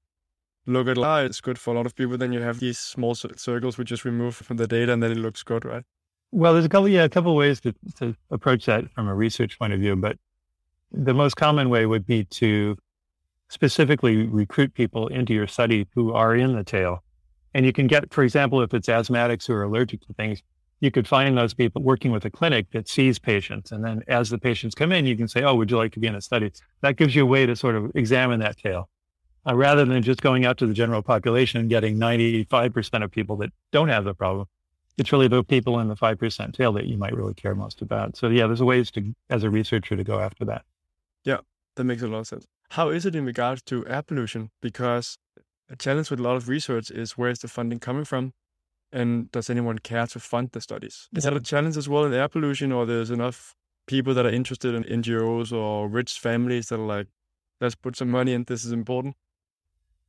look 0.66 0.86
at, 0.86 0.98
ah, 0.98 1.20
it's 1.20 1.40
good 1.40 1.58
for 1.58 1.72
a 1.72 1.76
lot 1.76 1.86
of 1.86 1.94
people, 1.94 2.18
then 2.18 2.32
you 2.32 2.42
have 2.42 2.60
these 2.60 2.78
small 2.78 3.14
circles 3.14 3.78
we 3.78 3.84
just 3.84 4.04
remove 4.04 4.36
from 4.36 4.58
the 4.58 4.66
data 4.66 4.92
and 4.92 5.02
then 5.02 5.10
it 5.10 5.16
looks 5.16 5.42
good, 5.42 5.64
right? 5.64 5.84
Well, 6.30 6.52
there's 6.52 6.66
a 6.66 6.68
couple, 6.68 6.88
yeah, 6.88 7.04
a 7.04 7.08
couple 7.08 7.34
ways 7.34 7.60
to, 7.60 7.74
to 7.98 8.14
approach 8.30 8.66
that 8.66 8.90
from 8.92 9.08
a 9.08 9.14
research 9.14 9.58
point 9.58 9.72
of 9.72 9.80
view, 9.80 9.96
but 9.96 10.18
the 10.92 11.14
most 11.14 11.36
common 11.36 11.70
way 11.70 11.86
would 11.86 12.06
be 12.06 12.24
to 12.24 12.76
specifically 13.48 14.26
recruit 14.26 14.74
people 14.74 15.08
into 15.08 15.32
your 15.32 15.46
study 15.46 15.86
who 15.94 16.12
are 16.12 16.34
in 16.34 16.54
the 16.54 16.64
tail. 16.64 17.02
And 17.54 17.64
you 17.64 17.72
can 17.72 17.86
get, 17.86 18.12
for 18.12 18.22
example, 18.22 18.60
if 18.62 18.74
it's 18.74 18.88
asthmatics 18.88 19.46
who 19.46 19.54
are 19.54 19.62
allergic 19.62 20.06
to 20.06 20.12
things, 20.12 20.42
you 20.80 20.90
could 20.90 21.08
find 21.08 21.36
those 21.36 21.54
people 21.54 21.82
working 21.82 22.12
with 22.12 22.24
a 22.24 22.30
clinic 22.30 22.70
that 22.72 22.88
sees 22.88 23.18
patients. 23.18 23.72
And 23.72 23.84
then 23.84 24.02
as 24.06 24.30
the 24.30 24.38
patients 24.38 24.74
come 24.74 24.92
in, 24.92 25.06
you 25.06 25.16
can 25.16 25.26
say, 25.26 25.42
Oh, 25.42 25.54
would 25.54 25.70
you 25.70 25.76
like 25.76 25.92
to 25.92 26.00
be 26.00 26.06
in 26.06 26.14
a 26.14 26.20
study? 26.20 26.52
That 26.82 26.96
gives 26.96 27.14
you 27.14 27.22
a 27.22 27.26
way 27.26 27.46
to 27.46 27.56
sort 27.56 27.74
of 27.74 27.90
examine 27.96 28.40
that 28.40 28.58
tail 28.58 28.88
uh, 29.48 29.54
rather 29.54 29.84
than 29.84 30.02
just 30.02 30.20
going 30.20 30.44
out 30.44 30.58
to 30.58 30.66
the 30.66 30.74
general 30.74 31.02
population 31.02 31.60
and 31.60 31.68
getting 31.68 31.98
95% 31.98 33.02
of 33.02 33.10
people 33.10 33.36
that 33.38 33.50
don't 33.72 33.88
have 33.88 34.04
the 34.04 34.14
problem. 34.14 34.46
It's 34.98 35.12
really 35.12 35.28
the 35.28 35.44
people 35.44 35.78
in 35.78 35.88
the 35.88 35.96
5% 35.96 36.52
tail 36.54 36.72
that 36.72 36.86
you 36.86 36.96
might 36.96 37.14
really 37.14 37.34
care 37.34 37.54
most 37.54 37.82
about. 37.82 38.16
So 38.16 38.28
yeah, 38.28 38.46
there's 38.46 38.62
ways 38.62 38.90
to, 38.92 39.14
as 39.30 39.44
a 39.44 39.50
researcher, 39.50 39.96
to 39.96 40.04
go 40.04 40.18
after 40.20 40.44
that. 40.46 40.62
Yeah, 41.24 41.38
that 41.76 41.84
makes 41.84 42.02
a 42.02 42.08
lot 42.08 42.18
of 42.18 42.26
sense. 42.26 42.46
How 42.70 42.90
is 42.90 43.06
it 43.06 43.14
in 43.14 43.24
regards 43.24 43.62
to 43.62 43.86
air 43.86 44.02
pollution? 44.02 44.50
Because 44.60 45.18
a 45.70 45.76
challenge 45.76 46.10
with 46.10 46.20
a 46.20 46.22
lot 46.22 46.36
of 46.36 46.48
research 46.48 46.90
is 46.90 47.12
where 47.12 47.30
is 47.30 47.40
the 47.40 47.48
funding 47.48 47.78
coming 47.78 48.04
from? 48.04 48.32
And 48.92 49.30
does 49.32 49.50
anyone 49.50 49.78
care 49.78 50.06
to 50.06 50.20
fund 50.20 50.50
the 50.52 50.60
studies? 50.60 51.08
Is 51.14 51.24
that 51.24 51.36
a 51.36 51.40
challenge 51.40 51.76
as 51.76 51.88
well 51.88 52.04
in 52.04 52.14
air 52.14 52.28
pollution, 52.28 52.72
or 52.72 52.86
there's 52.86 53.10
enough 53.10 53.54
people 53.86 54.14
that 54.14 54.24
are 54.24 54.30
interested 54.30 54.74
in 54.74 54.84
NGOs 54.84 55.52
or 55.52 55.88
rich 55.88 56.18
families 56.18 56.68
that 56.68 56.76
are 56.80 56.86
like, 56.86 57.06
let's 57.60 57.74
put 57.74 57.96
some 57.96 58.10
money 58.10 58.32
in, 58.32 58.44
this 58.44 58.64
is 58.64 58.72
important? 58.72 59.16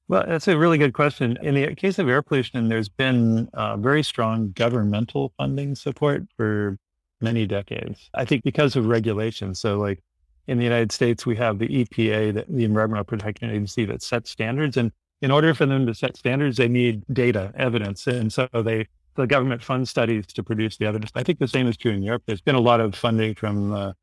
Well, 0.08 0.26
that's 0.28 0.48
a 0.48 0.58
really 0.58 0.78
good 0.78 0.94
question. 0.94 1.38
In 1.42 1.56
the 1.56 1.76
case 1.76 2.00
of 2.00 2.10
air 2.10 2.22
pollution, 2.22 2.68
there's 2.68 2.90
been 2.90 3.48
uh, 3.54 3.78
very 3.78 4.04
strong 4.04 4.52
governmental 4.52 5.34
funding 5.38 5.76
support 5.76 6.24
for 6.36 6.78
many 7.22 7.46
decades. 7.46 8.10
I 8.14 8.26
think 8.26 8.44
because 8.44 8.76
of 8.76 8.88
regulations. 8.88 9.60
So, 9.60 9.78
like 9.78 10.02
in 10.50 10.58
the 10.58 10.64
United 10.64 10.92
States, 10.92 11.26
we 11.26 11.36
have 11.36 11.60
the 11.60 11.68
EPA, 11.68 12.34
the, 12.34 12.46
the 12.50 12.64
Environmental 12.64 13.06
Protection 13.06 13.50
Agency, 13.52 13.86
that 13.86 14.02
sets 14.02 14.32
standards. 14.32 14.78
And 14.78 14.92
in 15.22 15.30
order 15.30 15.54
for 15.54 15.66
them 15.66 15.86
to 15.86 15.94
set 15.94 16.18
standards, 16.18 16.58
they 16.58 16.68
need 16.68 17.04
data, 17.14 17.54
evidence. 17.56 18.08
And 18.08 18.34
so 18.34 18.48
they, 18.54 18.88
the 19.16 19.28
government 19.28 19.62
funds 19.62 19.92
studies 19.92 20.26
to 20.28 20.44
produce 20.44 20.78
the 20.78 20.88
evidence. 20.88 21.12
I 21.14 21.24
think 21.24 21.38
the 21.38 21.48
same 21.48 21.68
is 21.68 21.78
true 21.78 21.92
in 21.92 22.02
Europe. 22.02 22.24
There's 22.26 22.42
been 22.42 22.56
a 22.56 22.60
lot 22.62 22.82
of 22.82 22.96
funding 22.96 23.36
from 23.36 23.74
uh, 23.74 23.94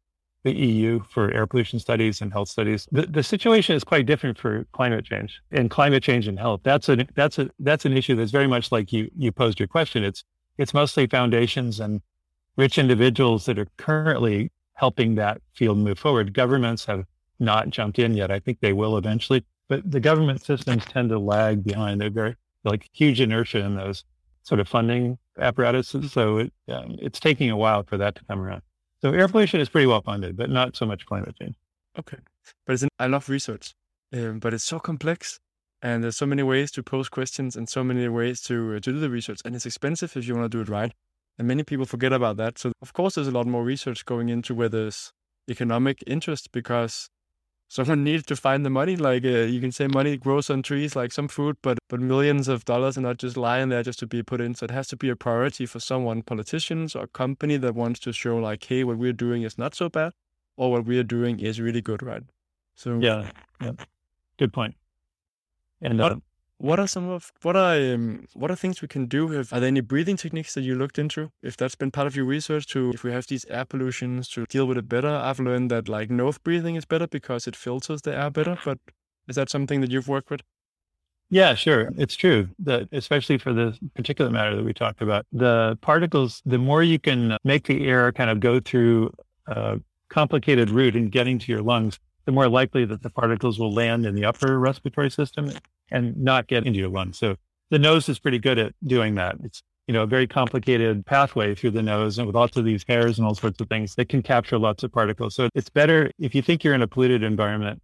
the 0.44 0.52
EU 0.52 1.00
for 1.10 1.32
air 1.32 1.48
pollution 1.48 1.80
studies 1.80 2.20
and 2.20 2.32
health 2.32 2.48
studies. 2.48 2.86
The, 2.92 3.06
the 3.06 3.24
situation 3.24 3.74
is 3.74 3.82
quite 3.82 4.06
different 4.06 4.38
for 4.38 4.64
climate 4.72 5.04
change 5.04 5.40
and 5.50 5.68
climate 5.68 6.04
change 6.04 6.28
and 6.28 6.38
health. 6.38 6.60
That's 6.62 6.88
a 6.88 7.04
that's 7.16 7.40
a 7.40 7.50
that's 7.58 7.84
an 7.84 7.96
issue 7.96 8.14
that's 8.14 8.30
very 8.30 8.46
much 8.46 8.70
like 8.70 8.92
you 8.92 9.10
you 9.16 9.32
posed 9.32 9.58
your 9.58 9.66
question. 9.66 10.04
It's 10.04 10.22
it's 10.58 10.72
mostly 10.72 11.08
foundations 11.08 11.80
and 11.80 12.00
rich 12.56 12.78
individuals 12.78 13.46
that 13.46 13.58
are 13.58 13.66
currently 13.76 14.52
helping 14.76 15.14
that 15.16 15.40
field 15.54 15.78
move 15.78 15.98
forward. 15.98 16.32
Governments 16.32 16.84
have 16.84 17.04
not 17.40 17.70
jumped 17.70 17.98
in 17.98 18.14
yet. 18.14 18.30
I 18.30 18.38
think 18.38 18.60
they 18.60 18.72
will 18.72 18.96
eventually, 18.96 19.44
but 19.68 19.90
the 19.90 20.00
government 20.00 20.44
systems 20.44 20.84
tend 20.84 21.08
to 21.10 21.18
lag 21.18 21.64
behind. 21.64 22.00
They're 22.00 22.10
very 22.10 22.36
like 22.64 22.88
huge 22.92 23.20
inertia 23.20 23.60
in 23.60 23.74
those 23.74 24.04
sort 24.42 24.60
of 24.60 24.68
funding 24.68 25.18
apparatuses. 25.38 26.12
So 26.12 26.38
it, 26.38 26.52
um, 26.68 26.96
it's 27.00 27.18
taking 27.18 27.50
a 27.50 27.56
while 27.56 27.82
for 27.82 27.96
that 27.96 28.14
to 28.16 28.24
come 28.24 28.40
around. 28.40 28.62
So 29.02 29.12
air 29.12 29.28
pollution 29.28 29.60
is 29.60 29.68
pretty 29.68 29.86
well 29.86 30.02
funded, 30.02 30.36
but 30.36 30.50
not 30.50 30.76
so 30.76 30.86
much 30.86 31.06
climate 31.06 31.34
change. 31.40 31.56
Okay. 31.98 32.18
But 32.66 32.74
it's 32.74 32.82
an, 32.82 32.88
I 32.98 33.06
love 33.06 33.28
research, 33.28 33.74
um, 34.12 34.38
but 34.38 34.54
it's 34.54 34.64
so 34.64 34.78
complex 34.78 35.38
and 35.82 36.02
there's 36.02 36.16
so 36.16 36.26
many 36.26 36.42
ways 36.42 36.70
to 36.72 36.82
pose 36.82 37.08
questions 37.08 37.56
and 37.56 37.68
so 37.68 37.82
many 37.82 38.08
ways 38.08 38.40
to, 38.42 38.74
uh, 38.76 38.80
to 38.80 38.92
do 38.92 38.98
the 38.98 39.10
research. 39.10 39.40
And 39.44 39.54
it's 39.54 39.66
expensive 39.66 40.16
if 40.16 40.26
you 40.26 40.34
want 40.34 40.50
to 40.50 40.56
do 40.56 40.62
it 40.62 40.68
right. 40.68 40.92
And 41.38 41.46
many 41.46 41.64
people 41.64 41.84
forget 41.84 42.12
about 42.12 42.36
that. 42.38 42.58
So, 42.58 42.72
of 42.80 42.92
course, 42.92 43.14
there's 43.14 43.28
a 43.28 43.32
lot 43.32 43.46
more 43.46 43.62
research 43.62 44.04
going 44.04 44.28
into 44.28 44.54
where 44.54 44.68
there's 44.68 45.12
economic 45.50 46.02
interest 46.06 46.50
because 46.52 47.08
someone 47.68 48.04
needs 48.10 48.24
to 48.26 48.36
find 48.36 48.64
the 48.64 48.70
money. 48.70 48.96
Like 48.96 49.24
uh, 49.24 49.44
you 49.44 49.60
can 49.60 49.72
say 49.72 49.86
money 49.86 50.16
grows 50.16 50.50
on 50.50 50.62
trees 50.62 50.96
like 50.96 51.12
some 51.12 51.28
fruit, 51.28 51.58
but 51.62 51.78
but 51.88 52.00
millions 52.00 52.48
of 52.48 52.64
dollars 52.64 52.96
are 52.96 53.02
not 53.02 53.18
just 53.18 53.36
lying 53.36 53.68
there 53.68 53.82
just 53.82 53.98
to 54.00 54.06
be 54.06 54.22
put 54.22 54.40
in. 54.40 54.54
So 54.54 54.64
it 54.64 54.70
has 54.70 54.88
to 54.88 54.96
be 54.96 55.08
a 55.08 55.16
priority 55.16 55.66
for 55.66 55.80
someone, 55.80 56.22
politicians 56.22 56.94
or 56.94 57.06
company 57.06 57.56
that 57.58 57.74
wants 57.74 58.00
to 58.00 58.12
show 58.12 58.36
like, 58.36 58.64
hey, 58.64 58.84
what 58.84 58.98
we're 58.98 59.12
doing 59.12 59.42
is 59.42 59.58
not 59.58 59.74
so 59.74 59.88
bad, 59.88 60.12
or 60.56 60.72
what 60.72 60.84
we're 60.86 61.04
doing 61.04 61.40
is 61.40 61.60
really 61.60 61.82
good, 61.82 62.02
right? 62.02 62.22
So 62.74 62.98
yeah, 62.98 63.30
yeah. 63.60 63.72
good 64.38 64.52
point. 64.52 64.74
And 65.80 66.00
uh, 66.00 66.16
what 66.58 66.80
are 66.80 66.86
some 66.86 67.08
of 67.08 67.32
what 67.42 67.56
are 67.56 67.74
um, 67.74 68.26
what 68.34 68.50
are 68.50 68.56
things 68.56 68.80
we 68.80 68.88
can 68.88 69.06
do? 69.06 69.28
Have, 69.28 69.52
are 69.52 69.60
there 69.60 69.68
any 69.68 69.80
breathing 69.80 70.16
techniques 70.16 70.54
that 70.54 70.62
you 70.62 70.74
looked 70.74 70.98
into? 70.98 71.30
If 71.42 71.56
that's 71.56 71.74
been 71.74 71.90
part 71.90 72.06
of 72.06 72.16
your 72.16 72.24
research, 72.24 72.66
to 72.68 72.90
if 72.94 73.04
we 73.04 73.12
have 73.12 73.26
these 73.26 73.44
air 73.46 73.64
pollutions 73.64 74.28
to 74.30 74.46
deal 74.46 74.66
with 74.66 74.78
it 74.78 74.88
better, 74.88 75.08
I've 75.08 75.40
learned 75.40 75.70
that 75.70 75.88
like 75.88 76.10
nose 76.10 76.38
breathing 76.38 76.76
is 76.76 76.84
better 76.84 77.06
because 77.06 77.46
it 77.46 77.56
filters 77.56 78.02
the 78.02 78.16
air 78.16 78.30
better. 78.30 78.58
But 78.64 78.78
is 79.28 79.36
that 79.36 79.50
something 79.50 79.80
that 79.82 79.90
you've 79.90 80.08
worked 80.08 80.30
with? 80.30 80.40
Yeah, 81.28 81.54
sure. 81.54 81.90
It's 81.98 82.14
true 82.14 82.48
that 82.60 82.88
especially 82.92 83.38
for 83.38 83.52
the 83.52 83.76
particular 83.94 84.30
matter 84.30 84.54
that 84.56 84.64
we 84.64 84.72
talked 84.72 85.02
about, 85.02 85.26
the 85.32 85.76
particles, 85.82 86.40
the 86.46 86.58
more 86.58 86.82
you 86.82 87.00
can 87.00 87.36
make 87.42 87.66
the 87.66 87.86
air 87.88 88.12
kind 88.12 88.30
of 88.30 88.38
go 88.38 88.60
through 88.60 89.12
a 89.48 89.80
complicated 90.08 90.70
route 90.70 90.94
and 90.94 91.10
getting 91.10 91.38
to 91.40 91.50
your 91.50 91.62
lungs, 91.62 91.98
the 92.26 92.32
more 92.32 92.48
likely 92.48 92.84
that 92.84 93.02
the 93.02 93.10
particles 93.10 93.58
will 93.58 93.72
land 93.72 94.06
in 94.06 94.14
the 94.14 94.24
upper 94.24 94.58
respiratory 94.58 95.10
system 95.10 95.50
and 95.90 96.16
not 96.16 96.46
get 96.46 96.66
into 96.66 96.78
your 96.78 96.88
lungs. 96.88 97.18
So 97.18 97.36
the 97.70 97.78
nose 97.78 98.08
is 98.08 98.18
pretty 98.18 98.38
good 98.38 98.58
at 98.58 98.74
doing 98.84 99.14
that. 99.16 99.36
It's, 99.42 99.62
you 99.86 99.92
know, 99.94 100.02
a 100.02 100.06
very 100.06 100.26
complicated 100.26 101.06
pathway 101.06 101.54
through 101.54 101.70
the 101.70 101.82
nose 101.82 102.18
and 102.18 102.26
with 102.26 102.34
lots 102.34 102.56
of 102.56 102.64
these 102.64 102.84
hairs 102.86 103.18
and 103.18 103.26
all 103.26 103.34
sorts 103.34 103.60
of 103.60 103.68
things 103.68 103.94
that 103.94 104.08
can 104.08 104.22
capture 104.22 104.58
lots 104.58 104.82
of 104.82 104.92
particles. 104.92 105.34
So 105.34 105.48
it's 105.54 105.70
better 105.70 106.10
if 106.18 106.34
you 106.34 106.42
think 106.42 106.64
you're 106.64 106.74
in 106.74 106.82
a 106.82 106.88
polluted 106.88 107.22
environment, 107.22 107.80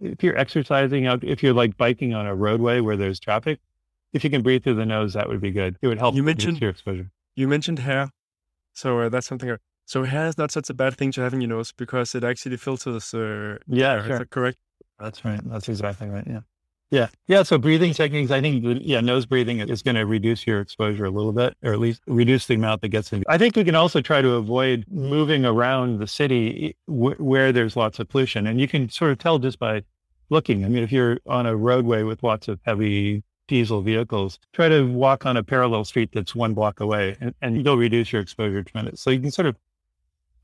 if 0.00 0.22
you're 0.22 0.36
exercising 0.36 1.06
out, 1.06 1.24
if 1.24 1.42
you're 1.42 1.54
like 1.54 1.76
biking 1.76 2.14
on 2.14 2.26
a 2.26 2.34
roadway 2.34 2.80
where 2.80 2.96
there's 2.96 3.18
traffic, 3.18 3.58
if 4.12 4.22
you 4.22 4.30
can 4.30 4.42
breathe 4.42 4.62
through 4.62 4.74
the 4.74 4.86
nose, 4.86 5.14
that 5.14 5.28
would 5.28 5.40
be 5.40 5.50
good. 5.50 5.76
It 5.82 5.88
would 5.88 5.98
help 5.98 6.14
you 6.14 6.22
mentioned 6.22 6.60
your 6.60 6.70
exposure. 6.70 7.10
You 7.34 7.48
mentioned 7.48 7.80
hair. 7.80 8.10
So 8.72 9.00
uh, 9.00 9.08
that's 9.08 9.26
something. 9.26 9.56
So 9.86 10.04
hair 10.04 10.26
is 10.28 10.38
not 10.38 10.50
such 10.50 10.70
a 10.70 10.74
bad 10.74 10.96
thing 10.96 11.12
to 11.12 11.20
have 11.20 11.34
in 11.34 11.40
your 11.40 11.50
nose 11.50 11.72
because 11.72 12.14
it 12.14 12.24
actually 12.24 12.56
filters. 12.56 13.12
Uh, 13.12 13.58
yeah, 13.66 14.06
sure. 14.06 14.24
correct? 14.26 14.58
That's 14.98 15.24
right. 15.24 15.40
That's 15.44 15.68
exactly 15.68 16.08
right. 16.08 16.24
Yeah. 16.26 16.40
Yeah. 16.94 17.08
Yeah. 17.26 17.42
So 17.42 17.58
breathing 17.58 17.92
techniques, 17.92 18.30
I 18.30 18.40
think, 18.40 18.62
yeah, 18.82 19.00
nose 19.00 19.26
breathing 19.26 19.58
is 19.58 19.82
going 19.82 19.96
to 19.96 20.06
reduce 20.06 20.46
your 20.46 20.60
exposure 20.60 21.04
a 21.04 21.10
little 21.10 21.32
bit, 21.32 21.56
or 21.64 21.72
at 21.72 21.80
least 21.80 22.00
reduce 22.06 22.46
the 22.46 22.54
amount 22.54 22.82
that 22.82 22.90
gets 22.90 23.12
in. 23.12 23.24
I 23.28 23.36
think 23.36 23.56
we 23.56 23.64
can 23.64 23.74
also 23.74 24.00
try 24.00 24.22
to 24.22 24.34
avoid 24.34 24.84
moving 24.88 25.44
around 25.44 25.98
the 25.98 26.06
city 26.06 26.68
eh, 26.68 26.72
w- 26.86 27.16
where 27.16 27.50
there's 27.50 27.74
lots 27.74 27.98
of 27.98 28.08
pollution. 28.08 28.46
And 28.46 28.60
you 28.60 28.68
can 28.68 28.88
sort 28.90 29.10
of 29.10 29.18
tell 29.18 29.40
just 29.40 29.58
by 29.58 29.82
looking. 30.30 30.64
I 30.64 30.68
mean, 30.68 30.84
if 30.84 30.92
you're 30.92 31.18
on 31.26 31.46
a 31.46 31.56
roadway 31.56 32.04
with 32.04 32.22
lots 32.22 32.46
of 32.46 32.60
heavy 32.64 33.24
diesel 33.48 33.82
vehicles, 33.82 34.38
try 34.52 34.68
to 34.68 34.82
walk 34.84 35.26
on 35.26 35.36
a 35.36 35.42
parallel 35.42 35.84
street 35.84 36.10
that's 36.14 36.32
one 36.32 36.54
block 36.54 36.78
away 36.78 37.16
and, 37.20 37.34
and 37.42 37.64
you'll 37.64 37.76
reduce 37.76 38.12
your 38.12 38.22
exposure 38.22 38.62
tremendously. 38.62 38.98
So 38.98 39.10
you 39.10 39.20
can 39.20 39.32
sort 39.32 39.46
of 39.46 39.56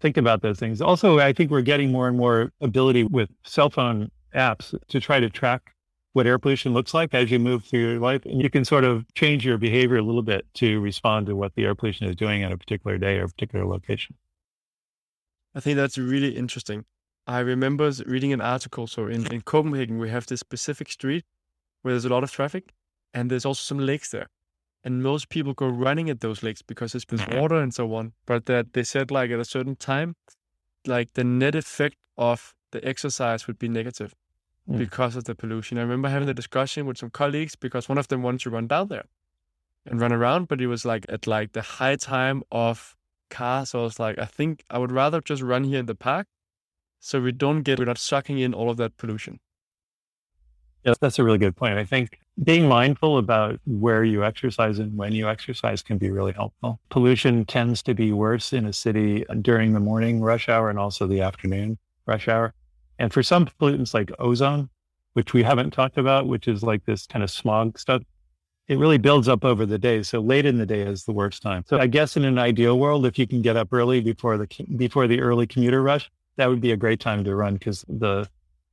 think 0.00 0.16
about 0.16 0.42
those 0.42 0.58
things. 0.58 0.80
Also, 0.80 1.20
I 1.20 1.32
think 1.32 1.52
we're 1.52 1.62
getting 1.62 1.92
more 1.92 2.08
and 2.08 2.18
more 2.18 2.50
ability 2.60 3.04
with 3.04 3.30
cell 3.44 3.70
phone 3.70 4.10
apps 4.34 4.74
to 4.88 4.98
try 4.98 5.20
to 5.20 5.30
track 5.30 5.74
what 6.12 6.26
air 6.26 6.38
pollution 6.38 6.72
looks 6.72 6.92
like 6.92 7.14
as 7.14 7.30
you 7.30 7.38
move 7.38 7.64
through 7.64 7.80
your 7.80 8.00
life. 8.00 8.24
And 8.24 8.42
you 8.42 8.50
can 8.50 8.64
sort 8.64 8.84
of 8.84 9.04
change 9.14 9.44
your 9.44 9.58
behavior 9.58 9.96
a 9.96 10.02
little 10.02 10.22
bit 10.22 10.46
to 10.54 10.80
respond 10.80 11.26
to 11.26 11.36
what 11.36 11.54
the 11.54 11.64
air 11.64 11.74
pollution 11.74 12.08
is 12.08 12.16
doing 12.16 12.42
at 12.42 12.52
a 12.52 12.56
particular 12.56 12.98
day 12.98 13.18
or 13.18 13.24
a 13.24 13.28
particular 13.28 13.66
location. 13.66 14.16
I 15.54 15.60
think 15.60 15.76
that's 15.76 15.98
really 15.98 16.36
interesting. 16.36 16.84
I 17.26 17.40
remember 17.40 17.92
reading 18.06 18.32
an 18.32 18.40
article. 18.40 18.86
So 18.86 19.06
in, 19.06 19.32
in 19.32 19.42
Copenhagen, 19.42 19.98
we 19.98 20.10
have 20.10 20.26
this 20.26 20.40
specific 20.40 20.90
street 20.90 21.24
where 21.82 21.94
there's 21.94 22.04
a 22.04 22.08
lot 22.08 22.24
of 22.24 22.32
traffic 22.32 22.72
and 23.14 23.30
there's 23.30 23.44
also 23.44 23.62
some 23.62 23.78
lakes 23.78 24.10
there. 24.10 24.28
And 24.82 25.02
most 25.02 25.28
people 25.28 25.52
go 25.52 25.68
running 25.68 26.08
at 26.08 26.20
those 26.20 26.42
lakes 26.42 26.62
because 26.62 26.92
there's 26.92 27.04
mm-hmm. 27.04 27.38
water 27.38 27.56
and 27.56 27.72
so 27.72 27.92
on. 27.94 28.14
But 28.26 28.46
that 28.46 28.72
they 28.72 28.82
said 28.82 29.10
like 29.10 29.30
at 29.30 29.38
a 29.38 29.44
certain 29.44 29.76
time, 29.76 30.16
like 30.86 31.12
the 31.12 31.24
net 31.24 31.54
effect 31.54 31.96
of 32.16 32.54
the 32.72 32.84
exercise 32.84 33.46
would 33.46 33.58
be 33.58 33.68
negative 33.68 34.14
mm. 34.68 34.78
because 34.78 35.16
of 35.16 35.24
the 35.24 35.34
pollution. 35.34 35.78
I 35.78 35.82
remember 35.82 36.08
having 36.08 36.28
a 36.28 36.34
discussion 36.34 36.86
with 36.86 36.98
some 36.98 37.10
colleagues 37.10 37.54
because 37.54 37.88
one 37.88 37.98
of 37.98 38.08
them 38.08 38.22
wanted 38.22 38.40
to 38.42 38.50
run 38.50 38.66
down 38.66 38.88
there 38.88 39.04
and 39.86 40.00
run 40.00 40.12
around, 40.12 40.48
but 40.48 40.60
it 40.60 40.66
was 40.66 40.84
like 40.84 41.06
at 41.08 41.26
like 41.26 41.52
the 41.52 41.62
high 41.62 41.96
time 41.96 42.42
of 42.50 42.96
cars. 43.30 43.70
So 43.70 43.80
I 43.80 43.82
was 43.82 43.98
like, 43.98 44.18
I 44.18 44.26
think 44.26 44.64
I 44.70 44.78
would 44.78 44.92
rather 44.92 45.20
just 45.20 45.42
run 45.42 45.64
here 45.64 45.80
in 45.80 45.86
the 45.86 45.94
park 45.94 46.26
so 47.00 47.20
we 47.20 47.32
don't 47.32 47.62
get, 47.62 47.78
we're 47.78 47.86
not 47.86 47.98
sucking 47.98 48.38
in 48.38 48.52
all 48.52 48.70
of 48.70 48.76
that 48.76 48.96
pollution. 48.98 49.40
Yes, 50.84 50.96
that's 50.98 51.18
a 51.18 51.24
really 51.24 51.38
good 51.38 51.56
point. 51.56 51.76
I 51.78 51.84
think 51.84 52.18
being 52.42 52.68
mindful 52.68 53.18
about 53.18 53.60
where 53.66 54.04
you 54.04 54.24
exercise 54.24 54.78
and 54.78 54.96
when 54.96 55.12
you 55.12 55.28
exercise 55.28 55.82
can 55.82 55.98
be 55.98 56.10
really 56.10 56.32
helpful. 56.32 56.78
Pollution 56.90 57.44
tends 57.44 57.82
to 57.82 57.94
be 57.94 58.12
worse 58.12 58.52
in 58.52 58.66
a 58.66 58.72
city 58.72 59.24
during 59.42 59.72
the 59.72 59.80
morning 59.80 60.20
rush 60.20 60.48
hour 60.48 60.70
and 60.70 60.78
also 60.78 61.06
the 61.06 61.20
afternoon 61.20 61.78
rush 62.06 62.28
hour. 62.28 62.54
And 63.00 63.12
for 63.12 63.22
some 63.22 63.46
pollutants 63.46 63.94
like 63.94 64.12
ozone, 64.18 64.68
which 65.14 65.32
we 65.32 65.42
haven't 65.42 65.70
talked 65.70 65.96
about, 65.96 66.26
which 66.28 66.46
is 66.46 66.62
like 66.62 66.84
this 66.84 67.06
kind 67.06 67.22
of 67.24 67.30
smog 67.30 67.78
stuff, 67.78 68.02
it 68.68 68.78
really 68.78 68.98
builds 68.98 69.26
up 69.26 69.44
over 69.44 69.64
the 69.66 69.78
day. 69.78 70.02
So 70.02 70.20
late 70.20 70.44
in 70.46 70.58
the 70.58 70.66
day 70.66 70.82
is 70.82 71.04
the 71.04 71.12
worst 71.12 71.42
time. 71.42 71.64
So 71.66 71.78
I 71.78 71.86
guess 71.86 72.16
in 72.16 72.24
an 72.24 72.38
ideal 72.38 72.78
world, 72.78 73.06
if 73.06 73.18
you 73.18 73.26
can 73.26 73.40
get 73.40 73.56
up 73.56 73.72
early 73.72 74.02
before 74.02 74.36
the 74.36 74.46
before 74.76 75.08
the 75.08 75.20
early 75.20 75.46
commuter 75.46 75.82
rush, 75.82 76.10
that 76.36 76.48
would 76.48 76.60
be 76.60 76.72
a 76.72 76.76
great 76.76 77.00
time 77.00 77.24
to 77.24 77.34
run 77.34 77.54
because 77.54 77.84
the 77.88 78.28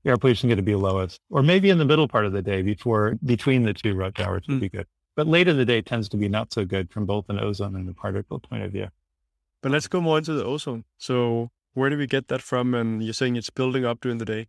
air 0.05 0.17
pollution 0.17 0.49
is 0.49 0.55
going 0.55 0.57
to 0.57 0.71
be 0.71 0.75
lowest. 0.75 1.21
Or 1.29 1.41
maybe 1.41 1.69
in 1.69 1.77
the 1.77 1.85
middle 1.85 2.07
part 2.07 2.25
of 2.25 2.33
the 2.33 2.41
day 2.41 2.61
before 2.61 3.17
between 3.25 3.63
the 3.63 3.73
two 3.73 3.95
rush 3.95 4.19
hours 4.19 4.43
would 4.47 4.57
mm. 4.57 4.61
be 4.61 4.69
good. 4.69 4.87
But 5.15 5.27
late 5.27 5.47
in 5.47 5.57
the 5.57 5.65
day 5.65 5.81
tends 5.81 6.09
to 6.09 6.17
be 6.17 6.27
not 6.27 6.53
so 6.53 6.65
good 6.65 6.91
from 6.91 7.05
both 7.05 7.29
an 7.29 7.39
ozone 7.39 7.75
and 7.75 7.89
a 7.89 7.93
particle 7.93 8.39
point 8.39 8.63
of 8.63 8.73
view. 8.73 8.89
But 9.63 9.71
let's 9.71 9.87
go 9.87 9.99
more 10.01 10.19
into 10.19 10.33
the 10.33 10.43
ozone. 10.43 10.83
So 10.97 11.49
where 11.73 11.89
do 11.89 11.97
we 11.97 12.07
get 12.07 12.27
that 12.29 12.41
from? 12.41 12.73
And 12.73 13.03
you're 13.03 13.13
saying 13.13 13.35
it's 13.35 13.49
building 13.49 13.85
up 13.85 14.01
during 14.01 14.17
the 14.17 14.25
day. 14.25 14.47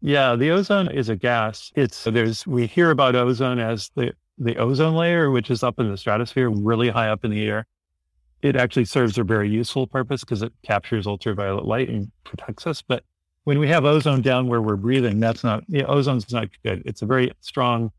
Yeah, 0.00 0.34
the 0.34 0.50
ozone 0.50 0.90
is 0.90 1.08
a 1.08 1.16
gas. 1.16 1.72
It's 1.74 2.04
there's 2.04 2.46
we 2.46 2.66
hear 2.66 2.90
about 2.90 3.14
ozone 3.14 3.58
as 3.58 3.90
the 3.94 4.12
the 4.38 4.56
ozone 4.56 4.94
layer, 4.94 5.30
which 5.30 5.50
is 5.50 5.62
up 5.62 5.78
in 5.78 5.90
the 5.90 5.96
stratosphere, 5.98 6.48
really 6.48 6.88
high 6.88 7.08
up 7.08 7.24
in 7.24 7.30
the 7.30 7.46
air. 7.46 7.66
It 8.40 8.56
actually 8.56 8.86
serves 8.86 9.18
a 9.18 9.24
very 9.24 9.50
useful 9.50 9.86
purpose 9.86 10.20
because 10.22 10.40
it 10.40 10.52
captures 10.62 11.06
ultraviolet 11.06 11.66
light 11.66 11.90
and 11.90 12.10
protects 12.24 12.66
us. 12.66 12.80
But 12.80 13.04
when 13.44 13.58
we 13.58 13.68
have 13.68 13.84
ozone 13.84 14.22
down 14.22 14.46
where 14.46 14.62
we're 14.62 14.76
breathing, 14.76 15.20
that's 15.20 15.44
not 15.44 15.64
yeah, 15.68 15.84
ozone's 15.84 16.32
not 16.32 16.48
good. 16.64 16.82
It's 16.86 17.02
a 17.02 17.06
very 17.06 17.32
strong 17.42 17.90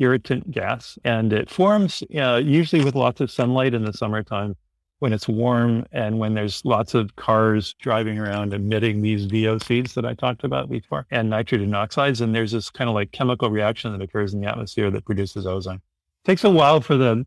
irritant 0.00 0.50
gas, 0.50 0.98
and 1.04 1.32
it 1.32 1.48
forms 1.48 2.02
uh, 2.16 2.40
usually 2.42 2.84
with 2.84 2.96
lots 2.96 3.20
of 3.20 3.30
sunlight 3.30 3.74
in 3.74 3.84
the 3.84 3.92
summertime 3.92 4.56
when 5.04 5.12
it's 5.12 5.28
warm 5.28 5.84
and 5.92 6.18
when 6.18 6.32
there's 6.32 6.64
lots 6.64 6.94
of 6.94 7.14
cars 7.16 7.74
driving 7.74 8.18
around 8.18 8.54
emitting 8.54 9.02
these 9.02 9.26
VOCs 9.26 9.92
that 9.92 10.06
I 10.06 10.14
talked 10.14 10.44
about 10.44 10.70
before 10.70 11.04
and 11.10 11.28
nitrogen 11.28 11.74
oxides. 11.74 12.22
And 12.22 12.34
there's 12.34 12.52
this 12.52 12.70
kind 12.70 12.88
of 12.88 12.94
like 12.94 13.12
chemical 13.12 13.50
reaction 13.50 13.92
that 13.92 14.00
occurs 14.00 14.32
in 14.32 14.40
the 14.40 14.46
atmosphere 14.46 14.90
that 14.90 15.04
produces 15.04 15.46
ozone. 15.46 15.74
It 15.74 16.26
takes 16.26 16.42
a 16.42 16.48
while 16.48 16.80
for 16.80 16.96
the 16.96 17.26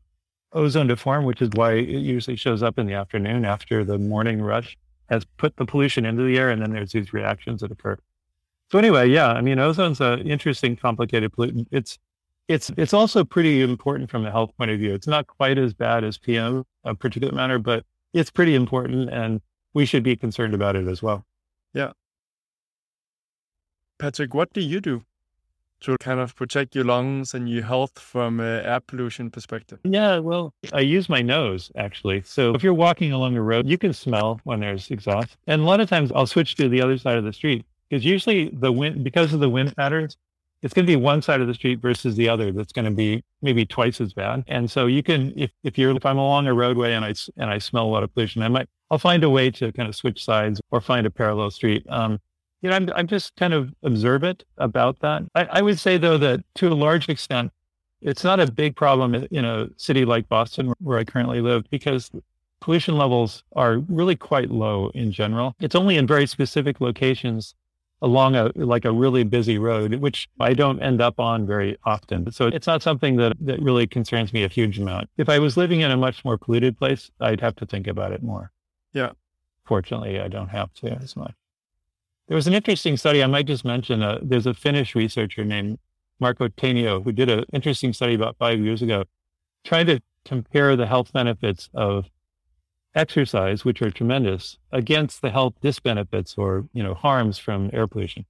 ozone 0.54 0.88
to 0.88 0.96
form, 0.96 1.24
which 1.24 1.40
is 1.40 1.52
why 1.54 1.74
it 1.74 1.88
usually 1.88 2.36
shows 2.36 2.64
up 2.64 2.80
in 2.80 2.88
the 2.88 2.96
afternoon 2.96 3.46
after 3.46 3.86
the 3.86 4.00
morning 4.00 4.42
rush 4.42 4.76
has 5.10 5.24
put 5.38 5.56
the 5.58 5.66
pollution 5.66 6.04
into 6.04 6.24
the 6.24 6.40
air. 6.40 6.50
And 6.50 6.60
then 6.60 6.72
there's 6.72 6.94
these 6.94 7.14
reactions 7.14 7.62
that 7.62 7.72
occur. 7.72 7.96
So 8.72 8.80
anyway, 8.80 9.08
yeah, 9.08 9.28
I 9.28 9.42
mean, 9.42 9.60
ozone's 9.60 10.02
an 10.02 10.28
interesting, 10.28 10.78
complicated 10.78 11.32
pollutant. 11.32 11.68
It's 11.70 12.00
it's 12.48 12.72
it's 12.78 12.94
also 12.94 13.24
pretty 13.24 13.62
important 13.62 14.10
from 14.10 14.26
a 14.26 14.32
health 14.32 14.52
point 14.58 14.72
of 14.72 14.80
view. 14.80 14.94
It's 14.94 15.08
not 15.08 15.28
quite 15.28 15.58
as 15.58 15.74
bad 15.74 16.04
as 16.04 16.18
PM, 16.18 16.64
a 16.84 16.96
particulate 16.96 17.34
matter, 17.34 17.60
but 17.60 17.86
it's 18.14 18.32
pretty 18.32 18.56
important, 18.56 19.10
and 19.10 19.42
we 19.74 19.86
should 19.86 20.04
be 20.04 20.16
concerned 20.16 20.54
about 20.54 20.76
it 20.76 20.88
as 20.88 21.04
well. 21.04 21.26
Yeah. 21.74 21.92
Patrick, 24.00 24.34
what 24.34 24.54
do 24.54 24.62
you 24.62 24.80
do 24.80 25.04
to 25.80 25.98
kind 26.00 26.20
of 26.20 26.36
protect 26.36 26.76
your 26.76 26.86
lungs 26.86 27.34
and 27.34 27.50
your 27.50 27.64
health 27.64 28.00
from 28.00 28.40
an 28.40 28.66
air 28.66 28.80
pollution 28.80 29.30
perspective? 29.30 29.80
Yeah, 29.84 30.20
well, 30.20 30.54
I 30.74 30.80
use 30.80 31.10
my 31.10 31.22
nose 31.22 31.72
actually. 31.76 32.24
So 32.26 32.54
if 32.54 32.64
you're 32.64 32.74
walking 32.74 33.12
along 33.12 33.36
a 33.38 33.42
road, 33.42 33.68
you 33.68 33.78
can 33.78 33.94
smell 33.94 34.40
when 34.44 34.60
there's 34.60 34.90
exhaust. 34.90 35.38
And 35.48 35.62
a 35.62 35.66
lot 35.66 35.80
of 35.80 35.90
times 35.90 36.12
I'll 36.16 36.28
switch 36.28 36.56
to 36.56 36.70
the 36.70 36.82
other 36.82 36.98
side 36.98 37.18
of 37.18 37.24
the 37.24 37.34
street 37.34 37.66
because 37.90 38.06
usually 38.06 38.50
the 38.50 38.72
wind, 38.72 39.04
because 39.04 39.34
of 39.34 39.40
the 39.40 39.50
wind 39.50 39.76
patterns, 39.76 40.18
it's 40.62 40.74
going 40.74 40.86
to 40.86 40.92
be 40.92 40.96
one 40.96 41.22
side 41.22 41.42
of 41.42 41.48
the 41.48 41.54
street 41.54 41.80
versus 41.80 42.16
the 42.16 42.28
other 42.28 42.52
that's 42.52 42.74
going 42.74 42.86
to 42.86 42.92
be 42.92 43.24
maybe 43.42 43.66
twice 43.66 44.02
as 44.02 44.14
bad. 44.14 44.44
And 44.48 44.70
so 44.70 44.88
you 44.88 45.04
can, 45.04 45.34
if, 45.36 45.52
if 45.64 45.78
you're, 45.78 45.96
if 45.96 46.06
I'm 46.06 46.18
along 46.18 46.48
a 46.48 46.54
roadway 46.54 46.94
and 46.94 47.06
I, 47.06 47.14
and 47.38 47.50
I 47.50 47.60
smell 47.60 47.86
a 47.86 47.88
lot 47.88 48.04
of 48.04 48.14
pollution, 48.14 48.42
I 48.42 48.48
might, 48.48 48.68
I'll 48.90 48.98
find 48.98 49.24
a 49.24 49.30
way 49.30 49.52
to 49.52 49.72
kind 49.72 49.88
of 49.88 49.96
switch 49.96 50.24
sides 50.24 50.60
or 50.72 50.82
find 50.82 51.06
a 51.06 51.12
parallel 51.12 51.52
street. 51.52 51.86
Um, 51.90 52.20
you 52.62 52.70
know, 52.70 52.76
I'm, 52.76 52.90
I'm 52.96 53.08
just 53.08 53.36
kind 53.36 53.54
of 53.54 53.74
observant 53.84 54.44
about 54.58 55.00
that. 55.02 55.24
I, 55.36 55.46
I 55.46 55.62
would 55.62 55.80
say 55.80 55.98
though 55.98 56.18
that 56.18 56.44
to 56.56 56.70
a 56.70 56.74
large 56.74 57.08
extent, 57.08 57.52
it's 58.02 58.24
not 58.24 58.40
a 58.40 58.52
big 58.52 58.76
problem 58.76 59.14
in 59.14 59.46
a 59.46 59.68
city 59.78 60.06
like 60.06 60.28
Boston 60.30 60.74
where 60.80 60.98
I 60.98 61.04
currently 61.04 61.42
live 61.42 61.70
because 61.70 62.12
pollution 62.62 62.98
levels 62.98 63.44
are 63.56 63.78
really 63.88 64.16
quite 64.16 64.50
low 64.50 64.90
in 64.96 65.12
general. 65.12 65.56
It's 65.60 65.76
only 65.76 65.98
in 65.98 66.08
very 66.08 66.28
specific 66.28 66.82
locations 66.82 67.54
along 68.02 68.36
a 68.36 68.52
like 68.56 68.86
a 68.86 68.92
really 68.92 69.24
busy 69.24 69.58
road, 69.58 69.96
which 69.96 70.28
I 70.40 70.54
don't 70.54 70.82
end 70.82 71.02
up 71.02 71.20
on 71.20 71.48
very 71.48 71.78
often. 71.84 72.32
So 72.32 72.48
it's 72.48 72.68
not 72.68 72.82
something 72.84 73.16
that, 73.18 73.34
that 73.42 73.62
really 73.62 73.88
concerns 73.88 74.34
me 74.34 74.44
a 74.44 74.48
huge 74.48 74.80
amount. 74.80 75.10
If 75.18 75.30
I 75.30 75.40
was 75.40 75.58
living 75.58 75.82
in 75.82 75.92
a 75.92 75.98
much 75.98 76.24
more 76.24 76.38
polluted 76.38 76.78
place, 76.78 77.10
I'd 77.20 77.42
have 77.42 77.56
to 77.56 77.66
think 77.66 77.88
about 77.88 78.12
it 78.12 78.22
more. 78.22 78.52
Yeah. 78.94 79.12
Fortunately, 79.66 80.20
I 80.20 80.28
don't 80.28 80.50
have 80.50 80.74
to 80.76 80.92
as 80.92 81.16
much. 81.16 81.34
There 82.28 82.36
was 82.36 82.48
an 82.48 82.54
interesting 82.54 82.98
study 82.98 83.24
I 83.24 83.28
might 83.28 83.48
just 83.48 83.66
mention. 83.66 84.02
Uh, 84.02 84.20
there's 84.22 84.46
a 84.46 84.54
Finnish 84.54 84.96
researcher 84.96 85.44
named 85.44 85.80
Marco 86.20 86.48
Tainio 86.50 87.04
who 87.04 87.12
did 87.12 87.30
an 87.30 87.46
interesting 87.54 87.94
study 87.94 88.14
about 88.14 88.38
five 88.38 88.60
years 88.60 88.82
ago, 88.82 89.06
trying 89.64 89.88
to 89.88 90.02
compare 90.26 90.76
the 90.76 90.88
health 90.88 91.14
benefits 91.14 91.70
of 91.74 92.06
exercise, 92.98 93.64
which 93.64 93.82
are 93.82 93.92
tremendous, 93.92 94.58
against 94.72 95.22
the 95.22 95.30
health 95.30 95.54
disbenefits 95.64 96.38
or 96.38 96.68
you 96.74 96.84
know 96.84 96.94
harms 96.94 97.38
from 97.38 97.70
air 97.72 97.88
pollution. 97.88 98.26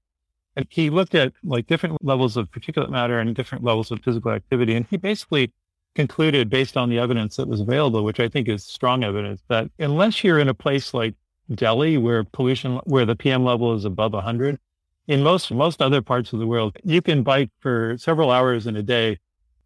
And 0.55 0.65
he 0.69 0.89
looked 0.89 1.15
at 1.15 1.33
like 1.43 1.67
different 1.67 2.03
levels 2.03 2.35
of 2.35 2.51
particulate 2.51 2.89
matter 2.89 3.19
and 3.19 3.35
different 3.35 3.63
levels 3.63 3.91
of 3.91 4.01
physical 4.03 4.31
activity, 4.31 4.75
and 4.75 4.85
he 4.89 4.97
basically 4.97 5.51
concluded, 5.95 6.49
based 6.49 6.77
on 6.77 6.89
the 6.89 6.99
evidence 6.99 7.37
that 7.37 7.47
was 7.47 7.61
available, 7.61 8.03
which 8.03 8.19
I 8.19 8.27
think 8.27 8.47
is 8.47 8.63
strong 8.63 9.03
evidence, 9.03 9.41
that 9.47 9.69
unless 9.79 10.23
you're 10.23 10.39
in 10.39 10.47
a 10.47 10.53
place 10.53 10.93
like 10.93 11.15
Delhi, 11.53 11.97
where 11.97 12.23
pollution, 12.23 12.79
where 12.83 13.05
the 13.05 13.15
PM 13.15 13.43
level 13.43 13.73
is 13.73 13.85
above 13.85 14.13
100, 14.13 14.59
in 15.07 15.23
most 15.23 15.51
most 15.51 15.81
other 15.81 16.01
parts 16.01 16.33
of 16.33 16.39
the 16.39 16.47
world, 16.47 16.75
you 16.83 17.01
can 17.01 17.23
bike 17.23 17.49
for 17.59 17.97
several 17.97 18.29
hours 18.29 18.67
in 18.67 18.75
a 18.75 18.83
day 18.83 19.17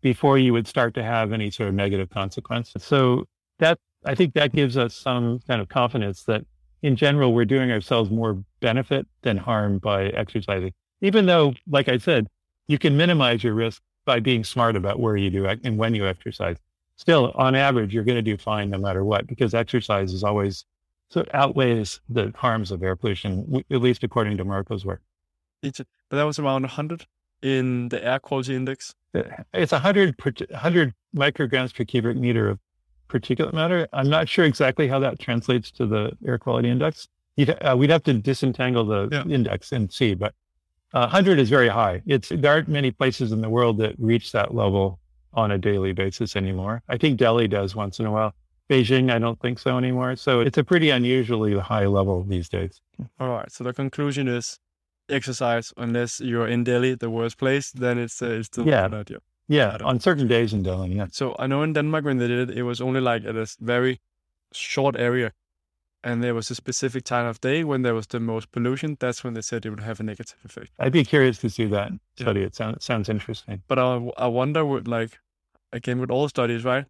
before 0.01 0.37
you 0.37 0.53
would 0.53 0.67
start 0.67 0.93
to 0.93 1.03
have 1.03 1.31
any 1.31 1.51
sort 1.51 1.69
of 1.69 1.75
negative 1.75 2.09
consequence. 2.09 2.73
So 2.77 3.25
that 3.59 3.79
I 4.05 4.15
think 4.15 4.33
that 4.33 4.53
gives 4.53 4.77
us 4.77 4.95
some 4.95 5.39
kind 5.47 5.61
of 5.61 5.69
confidence 5.69 6.23
that 6.23 6.45
in 6.81 6.95
general, 6.95 7.33
we're 7.33 7.45
doing 7.45 7.71
ourselves 7.71 8.09
more 8.09 8.43
benefit 8.59 9.07
than 9.21 9.37
harm 9.37 9.77
by 9.77 10.05
exercising. 10.05 10.73
Even 11.01 11.25
though, 11.27 11.53
like 11.69 11.87
I 11.87 11.97
said, 11.97 12.27
you 12.67 12.79
can 12.79 12.97
minimize 12.97 13.43
your 13.43 13.53
risk 13.53 13.81
by 14.05 14.19
being 14.19 14.43
smart 14.43 14.75
about 14.75 14.99
where 14.99 15.15
you 15.15 15.29
do 15.29 15.45
and 15.45 15.77
when 15.77 15.93
you 15.93 16.07
exercise. 16.07 16.57
Still, 16.95 17.31
on 17.35 17.55
average, 17.55 17.93
you're 17.93 18.03
going 18.03 18.15
to 18.15 18.21
do 18.21 18.37
fine 18.37 18.69
no 18.69 18.77
matter 18.77 19.03
what, 19.03 19.27
because 19.27 19.53
exercise 19.53 20.13
is 20.13 20.23
always 20.23 20.65
so 21.09 21.25
outweighs 21.33 21.99
the 22.09 22.31
harms 22.35 22.71
of 22.71 22.81
air 22.81 22.95
pollution, 22.95 23.63
at 23.69 23.81
least 23.81 24.03
according 24.03 24.37
to 24.37 24.45
Marco's 24.45 24.85
work. 24.85 25.01
But 25.61 26.17
that 26.17 26.23
was 26.23 26.39
around 26.39 26.63
100 26.63 27.05
in 27.41 27.89
the 27.89 28.03
air 28.03 28.19
quality 28.19 28.55
index. 28.55 28.95
Uh, 29.13 29.23
it's 29.53 29.71
100, 29.71 30.15
100 30.17 30.93
micrograms 31.15 31.75
per 31.75 31.83
cubic 31.83 32.17
meter 32.17 32.49
of 32.49 32.59
particulate 33.11 33.53
matter. 33.53 33.87
I'm 33.93 34.09
not 34.09 34.29
sure 34.29 34.45
exactly 34.45 34.87
how 34.87 34.99
that 34.99 35.19
translates 35.19 35.71
to 35.71 35.85
the 35.85 36.11
air 36.25 36.37
quality 36.37 36.69
index. 36.69 37.07
Uh, 37.37 37.75
we'd 37.77 37.89
have 37.89 38.03
to 38.03 38.13
disentangle 38.13 38.85
the 38.85 39.09
yeah. 39.11 39.23
index 39.33 39.71
and 39.71 39.91
see, 39.91 40.13
but 40.13 40.33
uh, 40.93 41.01
100 41.01 41.39
is 41.39 41.49
very 41.49 41.69
high. 41.69 42.01
It's 42.05 42.29
there 42.29 42.51
aren't 42.51 42.67
many 42.67 42.91
places 42.91 43.31
in 43.31 43.41
the 43.41 43.49
world 43.49 43.77
that 43.77 43.95
reach 43.97 44.31
that 44.31 44.53
level 44.53 44.99
on 45.33 45.51
a 45.51 45.57
daily 45.57 45.93
basis 45.93 46.35
anymore. 46.35 46.83
I 46.89 46.97
think 46.97 47.17
Delhi 47.17 47.47
does 47.47 47.75
once 47.75 47.99
in 47.99 48.05
a 48.05 48.11
while. 48.11 48.33
Beijing, 48.69 49.11
I 49.11 49.19
don't 49.19 49.39
think 49.39 49.59
so 49.59 49.77
anymore. 49.77 50.15
So 50.15 50.39
it's 50.39 50.57
a 50.57 50.63
pretty 50.63 50.89
unusually 50.89 51.57
high 51.57 51.85
level 51.85 52.23
these 52.23 52.47
days. 52.47 52.79
All 53.19 53.29
right. 53.29 53.51
So 53.51 53.63
the 53.63 53.73
conclusion 53.73 54.27
is 54.27 54.59
exercise, 55.09 55.73
unless 55.77 56.19
you're 56.21 56.47
in 56.47 56.63
Delhi, 56.63 56.95
the 56.95 57.09
worst 57.09 57.37
place, 57.37 57.71
then 57.71 57.97
it's, 57.97 58.21
uh, 58.21 58.27
it's 58.27 58.47
still 58.47 58.67
yeah. 58.67 58.85
idea. 58.85 59.19
Yeah, 59.51 59.77
on 59.83 59.99
certain 59.99 60.27
days 60.27 60.53
in 60.53 60.63
Delhi. 60.63 60.95
Yeah. 60.95 61.07
So 61.11 61.35
I 61.37 61.45
know 61.45 61.61
in 61.61 61.73
Denmark 61.73 62.05
when 62.05 62.17
they 62.19 62.27
did 62.27 62.49
it, 62.49 62.57
it 62.57 62.63
was 62.63 62.79
only 62.79 63.01
like 63.01 63.25
at 63.25 63.35
a 63.35 63.45
very 63.59 63.99
short 64.53 64.95
area, 64.97 65.33
and 66.05 66.23
there 66.23 66.33
was 66.33 66.49
a 66.51 66.55
specific 66.55 67.03
time 67.03 67.25
of 67.25 67.41
day 67.41 67.65
when 67.65 67.81
there 67.81 67.93
was 67.93 68.07
the 68.07 68.21
most 68.21 68.51
pollution. 68.53 68.95
That's 68.99 69.25
when 69.25 69.33
they 69.33 69.41
said 69.41 69.65
it 69.65 69.69
would 69.69 69.81
have 69.81 69.99
a 69.99 70.03
negative 70.03 70.37
effect. 70.45 70.71
I'd 70.79 70.93
be 70.93 71.03
curious 71.03 71.37
to 71.39 71.49
see 71.49 71.65
that 71.65 71.91
study. 72.15 72.39
Yeah. 72.39 72.45
It 72.45 72.55
sounds 72.55 72.85
sounds 72.85 73.09
interesting. 73.09 73.61
But 73.67 73.77
I 73.77 74.09
I 74.17 74.27
wonder 74.27 74.63
would 74.63 74.87
like 74.87 75.19
again 75.73 75.99
with 75.99 76.11
all 76.11 76.29
studies, 76.29 76.63
right? 76.63 76.85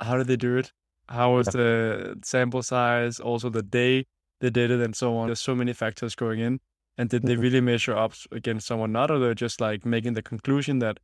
How 0.00 0.18
did 0.18 0.26
they 0.26 0.36
do 0.36 0.58
it? 0.58 0.72
How 1.08 1.34
was 1.36 1.46
yeah. 1.46 1.52
the 1.52 2.18
sample 2.22 2.62
size? 2.62 3.20
Also 3.20 3.48
the 3.48 3.62
day 3.62 4.04
they 4.40 4.50
did 4.50 4.70
it, 4.70 4.80
and 4.80 4.94
so 4.94 5.16
on. 5.16 5.28
There's 5.28 5.40
so 5.40 5.54
many 5.54 5.72
factors 5.72 6.14
going 6.14 6.40
in. 6.40 6.60
And 6.98 7.10
did 7.10 7.22
they 7.22 7.34
mm-hmm. 7.34 7.42
really 7.42 7.60
measure 7.60 7.96
up 7.96 8.12
against 8.32 8.66
someone 8.66 8.92
not, 8.92 9.10
or 9.10 9.18
they're 9.18 9.34
just 9.34 9.60
like 9.60 9.84
making 9.84 10.14
the 10.14 10.22
conclusion 10.22 10.78
that 10.78 10.98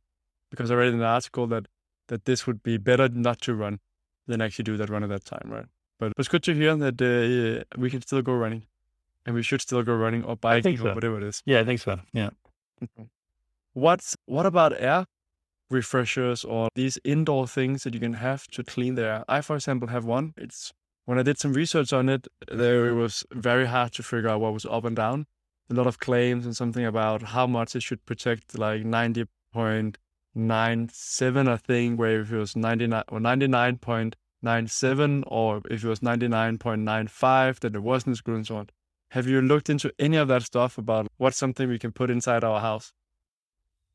because 0.53 0.69
I 0.69 0.75
read 0.75 0.89
in 0.89 0.99
an 0.99 1.01
article 1.01 1.47
that 1.47 1.65
that 2.09 2.25
this 2.25 2.45
would 2.45 2.61
be 2.61 2.77
better 2.77 3.09
not 3.09 3.41
to 3.41 3.55
run 3.55 3.79
than 4.27 4.39
actually 4.39 4.63
do 4.63 4.77
that 4.77 4.87
run 4.87 5.03
at 5.03 5.09
that 5.09 5.25
time, 5.25 5.47
right? 5.47 5.65
But 5.99 6.11
it's 6.19 6.27
good 6.27 6.43
to 6.43 6.53
hear 6.53 6.75
that 6.75 7.01
uh, 7.01 7.79
we 7.79 7.89
can 7.89 8.03
still 8.03 8.21
go 8.21 8.33
running, 8.33 8.67
and 9.25 9.33
we 9.33 9.41
should 9.41 9.61
still 9.61 9.81
go 9.81 9.95
running 9.95 10.23
or 10.23 10.35
biking 10.35 10.77
so. 10.77 10.89
or 10.89 10.93
whatever 10.93 11.17
it 11.17 11.23
is. 11.23 11.41
Yeah, 11.47 11.61
I 11.61 11.63
think 11.65 11.79
so. 11.79 11.99
Yeah. 12.13 12.29
What's 13.73 14.15
what 14.27 14.45
about 14.45 14.79
air 14.79 15.07
refreshers 15.71 16.43
or 16.43 16.69
these 16.75 16.99
indoor 17.03 17.47
things 17.47 17.81
that 17.83 17.95
you 17.95 17.99
can 17.99 18.13
have 18.13 18.45
to 18.49 18.63
clean 18.63 18.93
the 18.93 19.05
air? 19.05 19.25
I, 19.27 19.41
for 19.41 19.55
example, 19.55 19.87
have 19.87 20.05
one. 20.05 20.35
It's 20.37 20.71
when 21.05 21.17
I 21.17 21.23
did 21.23 21.39
some 21.39 21.53
research 21.53 21.91
on 21.91 22.09
it, 22.09 22.27
there 22.47 22.85
it 22.85 22.93
was 22.93 23.25
very 23.31 23.65
hard 23.65 23.93
to 23.93 24.03
figure 24.03 24.29
out 24.29 24.41
what 24.41 24.53
was 24.53 24.67
up 24.67 24.85
and 24.85 24.95
down. 24.95 25.25
A 25.71 25.73
lot 25.73 25.87
of 25.87 25.97
claims 25.97 26.45
and 26.45 26.55
something 26.55 26.85
about 26.85 27.23
how 27.23 27.47
much 27.47 27.75
it 27.75 27.81
should 27.81 28.05
protect, 28.05 28.59
like 28.59 28.85
ninety 28.85 29.25
point 29.51 29.97
nine 30.35 30.89
seven, 30.91 31.47
I 31.47 31.57
think, 31.57 31.99
where 31.99 32.21
if 32.21 32.31
it 32.31 32.37
was 32.37 32.55
ninety 32.55 32.87
nine 32.87 33.03
or 33.09 33.19
ninety 33.19 33.47
nine 33.47 33.77
point 33.77 34.15
nine 34.41 34.67
seven, 34.67 35.23
or 35.27 35.61
if 35.69 35.83
it 35.83 35.87
was 35.87 36.01
ninety 36.01 36.27
nine 36.27 36.57
point 36.57 36.81
nine 36.81 37.07
five, 37.07 37.59
then 37.59 37.75
it 37.75 37.83
wasn't 37.83 38.13
as 38.13 38.21
good 38.21 38.35
and 38.35 38.47
so 38.47 38.57
on. 38.57 38.69
Have 39.09 39.27
you 39.27 39.41
looked 39.41 39.69
into 39.69 39.93
any 39.99 40.17
of 40.17 40.27
that 40.29 40.43
stuff 40.43 40.77
about 40.77 41.07
what's 41.17 41.37
something 41.37 41.69
we 41.69 41.79
can 41.79 41.91
put 41.91 42.09
inside 42.09 42.43
our 42.43 42.59
house? 42.59 42.91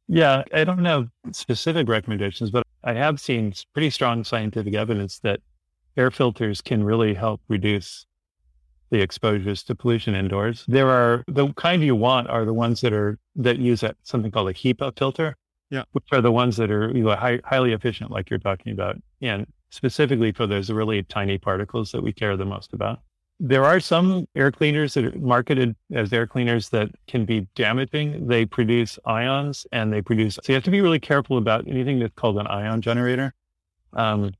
Yeah, 0.06 0.44
I 0.54 0.64
don't 0.64 0.80
know 0.80 1.08
specific 1.32 1.88
recommendations, 1.88 2.50
but 2.50 2.64
I 2.84 2.94
have 2.94 3.20
seen 3.20 3.52
pretty 3.74 3.90
strong 3.90 4.24
scientific 4.24 4.74
evidence 4.74 5.18
that 5.20 5.40
air 5.96 6.10
filters 6.10 6.60
can 6.60 6.84
really 6.84 7.14
help 7.14 7.40
reduce 7.48 8.06
the 8.90 9.02
exposures 9.02 9.62
to 9.64 9.74
pollution 9.74 10.14
indoors. 10.14 10.64
There 10.66 10.88
are 10.88 11.24
the 11.26 11.52
kind 11.54 11.82
you 11.82 11.94
want 11.94 12.30
are 12.30 12.46
the 12.46 12.54
ones 12.54 12.80
that 12.80 12.92
are 12.92 13.18
that 13.36 13.58
use 13.58 13.82
a, 13.82 13.94
something 14.02 14.30
called 14.30 14.48
a 14.48 14.54
HEPA 14.54 14.96
filter, 14.98 15.36
yeah. 15.70 15.82
which 15.92 16.04
are 16.12 16.20
the 16.20 16.32
ones 16.32 16.56
that 16.56 16.70
are 16.70 16.90
you 16.96 17.04
know, 17.04 17.16
high, 17.16 17.40
highly 17.44 17.72
efficient, 17.72 18.10
like 18.10 18.30
you're 18.30 18.38
talking 18.38 18.72
about, 18.72 18.96
and 19.20 19.46
specifically 19.70 20.32
for 20.32 20.46
those 20.46 20.70
really 20.70 21.02
tiny 21.04 21.38
particles 21.38 21.92
that 21.92 22.02
we 22.02 22.12
care 22.12 22.36
the 22.36 22.44
most 22.44 22.72
about. 22.72 23.00
There 23.40 23.64
are 23.64 23.78
some 23.78 24.26
air 24.34 24.50
cleaners 24.50 24.94
that 24.94 25.04
are 25.04 25.18
marketed 25.18 25.76
as 25.94 26.12
air 26.12 26.26
cleaners 26.26 26.70
that 26.70 26.88
can 27.06 27.24
be 27.24 27.46
damaging. 27.54 28.26
They 28.26 28.44
produce 28.46 28.98
ions 29.04 29.64
and 29.70 29.92
they 29.92 30.02
produce, 30.02 30.34
so 30.34 30.42
you 30.48 30.54
have 30.54 30.64
to 30.64 30.72
be 30.72 30.80
really 30.80 30.98
careful 30.98 31.38
about 31.38 31.68
anything 31.68 32.00
that's 32.00 32.14
called 32.14 32.38
an 32.38 32.48
ion 32.48 32.80
generator, 32.80 33.32
um, 33.92 34.32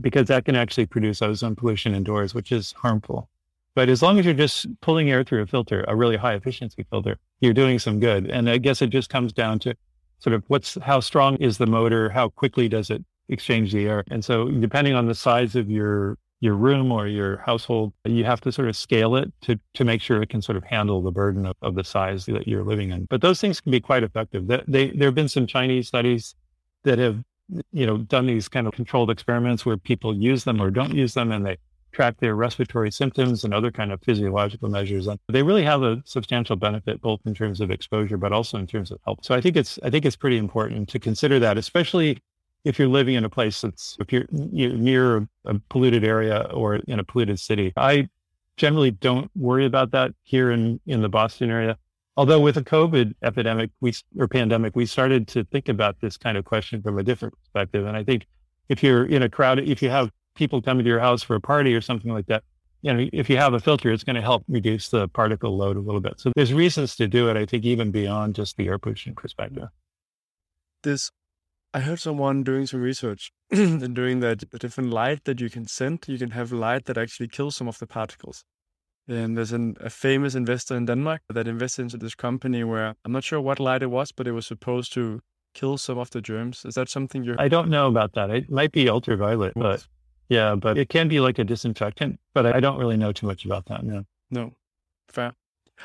because 0.00 0.28
that 0.28 0.44
can 0.44 0.54
actually 0.54 0.86
produce 0.86 1.22
ozone 1.22 1.56
pollution 1.56 1.94
indoors, 1.94 2.34
which 2.34 2.52
is 2.52 2.72
harmful. 2.72 3.28
But 3.74 3.88
as 3.88 4.02
long 4.02 4.18
as 4.20 4.24
you're 4.24 4.34
just 4.34 4.66
pulling 4.80 5.10
air 5.10 5.24
through 5.24 5.42
a 5.42 5.46
filter, 5.46 5.84
a 5.88 5.96
really 5.96 6.16
high 6.16 6.34
efficiency 6.34 6.86
filter, 6.88 7.18
you're 7.40 7.52
doing 7.52 7.80
some 7.80 7.98
good. 7.98 8.30
And 8.30 8.48
I 8.48 8.58
guess 8.58 8.80
it 8.80 8.90
just 8.90 9.10
comes 9.10 9.32
down 9.32 9.58
to 9.60 9.74
sort 10.18 10.34
of 10.34 10.42
what's 10.48 10.78
how 10.82 11.00
strong 11.00 11.36
is 11.36 11.58
the 11.58 11.66
motor, 11.66 12.08
how 12.10 12.28
quickly 12.30 12.68
does 12.68 12.90
it 12.90 13.04
exchange 13.28 13.72
the 13.72 13.86
air, 13.86 14.04
and 14.10 14.24
so 14.24 14.48
depending 14.48 14.94
on 14.94 15.06
the 15.06 15.14
size 15.14 15.56
of 15.56 15.70
your 15.70 16.18
your 16.40 16.54
room 16.54 16.92
or 16.92 17.06
your 17.06 17.38
household, 17.38 17.92
you 18.04 18.22
have 18.24 18.40
to 18.42 18.52
sort 18.52 18.68
of 18.68 18.76
scale 18.76 19.16
it 19.16 19.32
to 19.40 19.58
to 19.72 19.84
make 19.84 20.02
sure 20.02 20.22
it 20.22 20.28
can 20.28 20.42
sort 20.42 20.56
of 20.56 20.64
handle 20.64 21.00
the 21.00 21.10
burden 21.10 21.46
of, 21.46 21.56
of 21.62 21.74
the 21.74 21.84
size 21.84 22.26
that 22.26 22.46
you're 22.46 22.64
living 22.64 22.90
in. 22.90 23.06
But 23.08 23.22
those 23.22 23.40
things 23.40 23.60
can 23.60 23.72
be 23.72 23.80
quite 23.80 24.02
effective. 24.02 24.46
They, 24.46 24.62
they, 24.68 24.90
there 24.90 25.08
have 25.08 25.14
been 25.14 25.28
some 25.28 25.46
Chinese 25.46 25.88
studies 25.88 26.34
that 26.82 26.98
have 26.98 27.22
you 27.72 27.86
know 27.86 27.98
done 27.98 28.26
these 28.26 28.48
kind 28.48 28.66
of 28.66 28.74
controlled 28.74 29.10
experiments 29.10 29.64
where 29.64 29.76
people 29.76 30.14
use 30.14 30.44
them 30.44 30.60
or 30.60 30.70
don't 30.70 30.94
use 30.94 31.14
them, 31.14 31.32
and 31.32 31.46
they 31.46 31.56
track 31.94 32.18
their 32.18 32.34
respiratory 32.34 32.90
symptoms 32.90 33.44
and 33.44 33.54
other 33.54 33.70
kind 33.70 33.92
of 33.92 34.02
physiological 34.02 34.68
measures. 34.68 35.06
And 35.06 35.18
they 35.28 35.42
really 35.42 35.62
have 35.62 35.82
a 35.82 36.02
substantial 36.04 36.56
benefit 36.56 37.00
both 37.00 37.20
in 37.24 37.34
terms 37.34 37.60
of 37.60 37.70
exposure, 37.70 38.16
but 38.16 38.32
also 38.32 38.58
in 38.58 38.66
terms 38.66 38.90
of 38.90 38.98
health. 39.04 39.20
So 39.22 39.34
I 39.34 39.40
think 39.40 39.56
it's 39.56 39.78
I 39.82 39.90
think 39.90 40.04
it's 40.04 40.16
pretty 40.16 40.38
important 40.38 40.88
to 40.90 40.98
consider 40.98 41.38
that, 41.40 41.56
especially 41.56 42.22
if 42.64 42.78
you're 42.78 42.88
living 42.88 43.14
in 43.14 43.24
a 43.24 43.30
place 43.30 43.60
that's 43.60 43.96
if 44.00 44.12
you're, 44.12 44.26
you're 44.30 44.72
near 44.72 45.28
a 45.44 45.54
polluted 45.68 46.04
area 46.04 46.48
or 46.52 46.76
in 46.76 46.98
a 46.98 47.04
polluted 47.04 47.38
city. 47.38 47.72
I 47.76 48.08
generally 48.56 48.90
don't 48.90 49.30
worry 49.36 49.66
about 49.66 49.92
that 49.92 50.12
here 50.24 50.50
in 50.50 50.80
in 50.86 51.00
the 51.00 51.08
Boston 51.08 51.50
area. 51.50 51.78
Although 52.16 52.40
with 52.40 52.54
the 52.54 52.62
COVID 52.62 53.14
epidemic 53.22 53.70
we 53.80 53.92
or 54.18 54.28
pandemic, 54.28 54.76
we 54.76 54.86
started 54.86 55.26
to 55.28 55.44
think 55.44 55.68
about 55.68 56.00
this 56.00 56.16
kind 56.16 56.36
of 56.38 56.44
question 56.44 56.82
from 56.82 56.98
a 56.98 57.02
different 57.02 57.34
perspective. 57.40 57.86
And 57.86 57.96
I 57.96 58.04
think 58.04 58.26
if 58.68 58.82
you're 58.82 59.04
in 59.04 59.22
a 59.22 59.28
crowd, 59.28 59.58
if 59.58 59.82
you 59.82 59.90
have 59.90 60.10
people 60.34 60.60
coming 60.62 60.84
to 60.84 60.88
your 60.88 61.00
house 61.00 61.22
for 61.22 61.36
a 61.36 61.40
party 61.40 61.74
or 61.74 61.80
something 61.80 62.12
like 62.12 62.26
that, 62.26 62.42
you 62.82 62.92
know, 62.92 63.08
if 63.12 63.30
you 63.30 63.38
have 63.38 63.54
a 63.54 63.60
filter, 63.60 63.90
it's 63.90 64.04
going 64.04 64.16
to 64.16 64.22
help 64.22 64.44
reduce 64.46 64.90
the 64.90 65.08
particle 65.08 65.56
load 65.56 65.76
a 65.76 65.80
little 65.80 66.02
bit. 66.02 66.20
So 66.20 66.32
there's 66.36 66.52
reasons 66.52 66.96
to 66.96 67.08
do 67.08 67.30
it, 67.30 67.36
I 67.36 67.46
think, 67.46 67.64
even 67.64 67.90
beyond 67.90 68.34
just 68.34 68.58
the 68.58 68.68
air 68.68 68.78
pollution 68.78 69.14
perspective. 69.14 69.68
This, 70.82 71.10
I 71.72 71.80
heard 71.80 71.98
someone 71.98 72.42
doing 72.42 72.66
some 72.66 72.82
research 72.82 73.32
and 73.50 73.94
doing 73.94 74.20
that 74.20 74.50
the 74.50 74.58
different 74.58 74.90
light 74.90 75.24
that 75.24 75.40
you 75.40 75.48
can 75.48 75.66
send, 75.66 76.04
you 76.06 76.18
can 76.18 76.32
have 76.32 76.52
light 76.52 76.84
that 76.84 76.98
actually 76.98 77.28
kills 77.28 77.56
some 77.56 77.68
of 77.68 77.78
the 77.78 77.86
particles. 77.86 78.44
And 79.08 79.36
there's 79.36 79.52
an, 79.52 79.76
a 79.80 79.88
famous 79.88 80.34
investor 80.34 80.76
in 80.76 80.84
Denmark 80.84 81.22
that 81.30 81.48
invested 81.48 81.82
into 81.82 81.96
this 81.96 82.14
company 82.14 82.64
where 82.64 82.94
I'm 83.04 83.12
not 83.12 83.24
sure 83.24 83.40
what 83.40 83.60
light 83.60 83.82
it 83.82 83.90
was, 83.90 84.12
but 84.12 84.26
it 84.26 84.32
was 84.32 84.46
supposed 84.46 84.92
to 84.94 85.20
kill 85.54 85.78
some 85.78 85.98
of 85.98 86.10
the 86.10 86.20
germs. 86.20 86.64
Is 86.66 86.74
that 86.74 86.90
something 86.90 87.24
you're? 87.24 87.40
I 87.40 87.48
don't 87.48 87.70
know 87.70 87.86
about 87.86 88.12
that. 88.12 88.30
It 88.30 88.50
might 88.50 88.72
be 88.72 88.88
ultraviolet, 88.88 89.54
but 89.54 89.86
yeah, 90.28 90.54
but 90.54 90.78
it 90.78 90.88
can 90.88 91.08
be 91.08 91.20
like 91.20 91.38
a 91.38 91.44
disinfectant. 91.44 92.18
But 92.32 92.46
I 92.46 92.60
don't 92.60 92.78
really 92.78 92.96
know 92.96 93.12
too 93.12 93.26
much 93.26 93.44
about 93.44 93.66
that. 93.66 93.84
No. 93.84 94.04
No, 94.30 94.52
fair. 95.08 95.34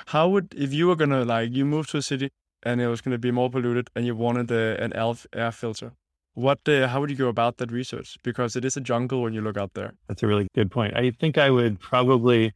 How 0.08 0.30
would 0.30 0.54
if 0.58 0.74
you 0.74 0.88
were 0.88 0.96
gonna 0.96 1.26
like 1.26 1.52
you 1.52 1.66
moved 1.66 1.90
to 1.92 1.98
a 1.98 2.02
city 2.02 2.30
and 2.64 2.82
it 2.82 2.88
was 2.88 3.02
gonna 3.02 3.18
be 3.18 3.32
more 3.32 3.50
polluted 3.50 3.90
and 3.96 4.06
you 4.06 4.16
wanted 4.16 4.52
a, 4.52 4.82
an 4.84 4.94
air 5.34 5.52
filter? 5.52 5.94
What 6.34 6.60
uh, 6.68 6.88
how 6.88 7.02
would 7.02 7.10
you 7.10 7.16
go 7.16 7.28
about 7.28 7.58
that 7.58 7.72
research? 7.72 8.18
Because 8.24 8.56
it 8.56 8.64
is 8.64 8.78
a 8.78 8.82
jungle 8.82 9.22
when 9.22 9.34
you 9.34 9.42
look 9.42 9.58
out 9.58 9.74
there. 9.74 9.94
That's 10.08 10.24
a 10.24 10.28
really 10.28 10.48
good 10.56 10.72
point. 10.72 10.96
I 10.96 11.12
think 11.12 11.38
I 11.38 11.50
would 11.50 11.80
probably 11.80 12.54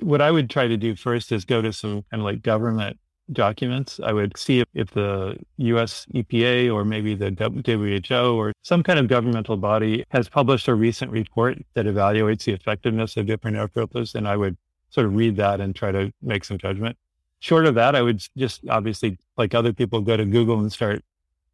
what 0.00 0.22
I 0.22 0.30
would 0.30 0.48
try 0.48 0.68
to 0.68 0.76
do 0.76 0.94
first 0.94 1.32
is 1.32 1.44
go 1.44 1.60
to 1.60 1.72
some 1.72 2.04
kind 2.10 2.20
of 2.20 2.24
like 2.24 2.42
government 2.42 2.98
documents. 3.32 4.00
I 4.02 4.12
would 4.12 4.36
see 4.36 4.60
if, 4.60 4.68
if 4.74 4.90
the 4.90 5.36
US 5.56 6.06
EPA 6.14 6.72
or 6.72 6.84
maybe 6.84 7.14
the 7.14 7.30
WHO 7.30 8.36
or 8.36 8.52
some 8.62 8.82
kind 8.82 8.98
of 8.98 9.08
governmental 9.08 9.56
body 9.56 10.04
has 10.10 10.28
published 10.28 10.68
a 10.68 10.74
recent 10.74 11.10
report 11.10 11.58
that 11.74 11.86
evaluates 11.86 12.44
the 12.44 12.52
effectiveness 12.52 13.16
of 13.16 13.26
different 13.26 13.56
air 13.56 13.68
filters. 13.68 14.14
And 14.14 14.26
I 14.28 14.36
would 14.36 14.56
sort 14.90 15.06
of 15.06 15.14
read 15.14 15.36
that 15.36 15.60
and 15.60 15.74
try 15.74 15.92
to 15.92 16.12
make 16.22 16.44
some 16.44 16.58
judgment. 16.58 16.96
Short 17.40 17.66
of 17.66 17.74
that, 17.76 17.94
I 17.96 18.02
would 18.02 18.22
just 18.36 18.60
obviously, 18.68 19.18
like 19.36 19.54
other 19.54 19.72
people, 19.72 20.00
go 20.00 20.16
to 20.16 20.26
Google 20.26 20.60
and 20.60 20.70
start 20.70 21.02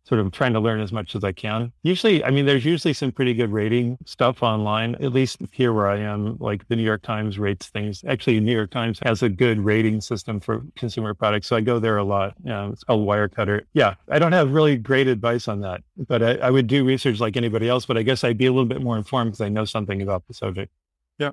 sort 0.06 0.20
of 0.20 0.30
trying 0.30 0.52
to 0.52 0.60
learn 0.60 0.80
as 0.80 0.92
much 0.92 1.16
as 1.16 1.24
I 1.24 1.32
can. 1.32 1.72
Usually, 1.82 2.22
I 2.22 2.30
mean, 2.30 2.46
there's 2.46 2.64
usually 2.64 2.94
some 2.94 3.10
pretty 3.10 3.34
good 3.34 3.50
rating 3.50 3.98
stuff 4.04 4.40
online, 4.40 4.94
at 4.96 5.12
least 5.12 5.38
here 5.50 5.72
where 5.72 5.88
I 5.88 5.98
am, 5.98 6.36
like 6.38 6.66
the 6.68 6.76
New 6.76 6.84
York 6.84 7.02
Times 7.02 7.40
rates 7.40 7.66
things. 7.66 8.04
Actually, 8.06 8.38
New 8.38 8.52
York 8.52 8.70
Times 8.70 9.00
has 9.02 9.24
a 9.24 9.28
good 9.28 9.58
rating 9.58 10.00
system 10.00 10.38
for 10.38 10.62
consumer 10.76 11.12
products. 11.12 11.48
So 11.48 11.56
I 11.56 11.60
go 11.60 11.80
there 11.80 11.96
a 11.96 12.04
lot. 12.04 12.34
Um, 12.48 12.72
it's 12.72 12.84
called 12.84 13.06
Wirecutter. 13.06 13.62
Yeah, 13.72 13.94
I 14.08 14.20
don't 14.20 14.32
have 14.32 14.52
really 14.52 14.76
great 14.76 15.08
advice 15.08 15.48
on 15.48 15.60
that, 15.62 15.80
but 15.96 16.22
I, 16.22 16.34
I 16.36 16.50
would 16.50 16.68
do 16.68 16.84
research 16.84 17.18
like 17.18 17.36
anybody 17.36 17.68
else, 17.68 17.84
but 17.84 17.98
I 17.98 18.02
guess 18.02 18.22
I'd 18.22 18.38
be 18.38 18.46
a 18.46 18.52
little 18.52 18.64
bit 18.64 18.82
more 18.82 18.96
informed 18.96 19.32
because 19.32 19.40
I 19.40 19.48
know 19.48 19.64
something 19.64 20.02
about 20.02 20.26
the 20.28 20.34
subject. 20.34 20.72
Yeah, 21.18 21.32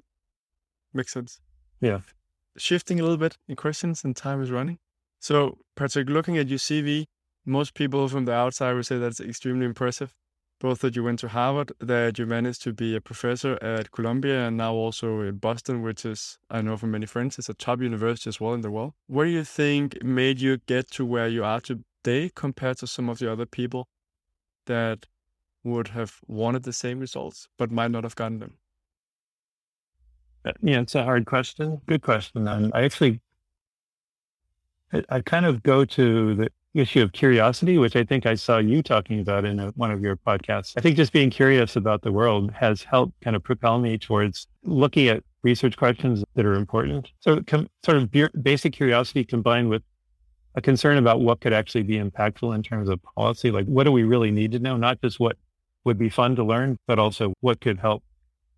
makes 0.95 1.13
sense. 1.13 1.39
Yeah. 1.79 1.99
Shifting 2.57 2.99
a 2.99 3.03
little 3.03 3.17
bit 3.17 3.38
in 3.47 3.55
questions 3.55 4.03
and 4.03 4.15
time 4.15 4.41
is 4.41 4.49
running. 4.49 4.79
So, 5.19 5.59
Patrick, 5.75 6.09
looking 6.09 6.38
at 6.38 6.47
your 6.47 6.59
CV, 6.59 7.05
most 7.45 7.73
people 7.73 8.08
from 8.08 8.25
the 8.25 8.34
outside 8.34 8.73
would 8.73 8.86
say 8.86 8.97
that's 8.97 9.19
extremely 9.19 9.65
impressive. 9.65 10.13
Both 10.60 10.79
that 10.79 10.95
you 10.95 11.03
went 11.03 11.19
to 11.19 11.27
Harvard, 11.27 11.73
that 11.79 12.17
you 12.17 12.25
managed 12.25 12.62
to 12.63 12.71
be 12.71 12.95
a 12.95 13.01
professor 13.01 13.62
at 13.62 13.91
Columbia, 13.91 14.47
and 14.47 14.56
now 14.56 14.73
also 14.73 15.19
in 15.21 15.38
Boston, 15.38 15.82
which 15.82 16.06
is, 16.06 16.38
I 16.49 16.62
know 16.62 16.77
from 16.77 16.91
many 16.91 17.06
friends, 17.06 17.38
is 17.38 17.49
a 17.49 17.53
top 17.53 17.82
university 17.82 18.29
as 18.29 18.39
well 18.39 18.53
in 18.53 18.62
the 18.62 18.71
world. 18.71 18.93
What 19.08 19.25
do 19.25 19.32
you 19.32 19.43
think 19.43 20.01
made 20.03 20.39
you 20.39 20.60
get 20.65 20.89
to 20.91 21.06
where 21.06 21.27
you 21.27 21.43
are 21.43 21.60
today 21.60 22.32
compared 22.34 22.77
to 22.77 22.88
some 22.88 23.10
of 23.10 23.19
the 23.19 23.29
other 23.29 23.45
people 23.45 23.89
that 24.65 25.08
would 25.65 25.89
have 25.89 26.19
wanted 26.27 26.63
the 26.63 26.73
same 26.73 26.99
results 26.99 27.49
but 27.58 27.71
might 27.71 27.91
not 27.91 28.03
have 28.03 28.15
gotten 28.15 28.39
them? 28.39 28.58
Uh, 30.45 30.51
yeah, 30.62 30.79
it's 30.79 30.95
a 30.95 31.03
hard 31.03 31.25
question. 31.25 31.82
Good 31.88 32.01
question. 32.01 32.47
And 32.47 32.71
I 32.73 32.84
actually, 32.84 33.21
I, 34.93 35.03
I 35.10 35.21
kind 35.21 35.45
of 35.45 35.63
go 35.63 35.84
to 35.84 36.36
the 36.36 36.49
issue 36.73 37.01
of 37.01 37.12
curiosity, 37.13 37.77
which 37.77 37.95
I 37.95 38.03
think 38.03 38.25
I 38.25 38.36
saw 38.36 38.57
you 38.57 38.81
talking 38.81 39.19
about 39.19 39.45
in 39.45 39.59
a, 39.59 39.67
one 39.71 39.91
of 39.91 40.01
your 40.01 40.15
podcasts. 40.15 40.73
I 40.77 40.81
think 40.81 40.95
just 40.95 41.13
being 41.13 41.29
curious 41.29 41.75
about 41.75 42.01
the 42.01 42.12
world 42.12 42.51
has 42.51 42.83
helped 42.83 43.13
kind 43.21 43.36
of 43.36 43.43
propel 43.43 43.79
me 43.79 43.97
towards 43.97 44.47
looking 44.63 45.07
at 45.07 45.23
research 45.43 45.77
questions 45.77 46.23
that 46.36 46.45
are 46.45 46.55
important. 46.55 47.12
So 47.19 47.41
com- 47.41 47.69
sort 47.86 47.97
of 47.97 48.09
basic 48.41 48.73
curiosity 48.73 49.23
combined 49.23 49.69
with 49.69 49.83
a 50.55 50.62
concern 50.62 50.97
about 50.97 51.21
what 51.21 51.41
could 51.41 51.53
actually 51.53 51.83
be 51.83 51.99
impactful 51.99 52.53
in 52.55 52.63
terms 52.63 52.89
of 52.89 52.99
policy. 53.15 53.51
Like 53.51 53.65
what 53.65 53.83
do 53.83 53.91
we 53.91 54.03
really 54.03 54.31
need 54.31 54.51
to 54.53 54.59
know? 54.59 54.77
Not 54.77 55.01
just 55.01 55.19
what 55.19 55.38
would 55.86 55.97
be 55.97 56.09
fun 56.09 56.36
to 56.38 56.43
learn, 56.43 56.77
but 56.88 56.99
also 56.99 57.33
what 57.41 57.59
could 57.62 57.79
help 57.79 58.03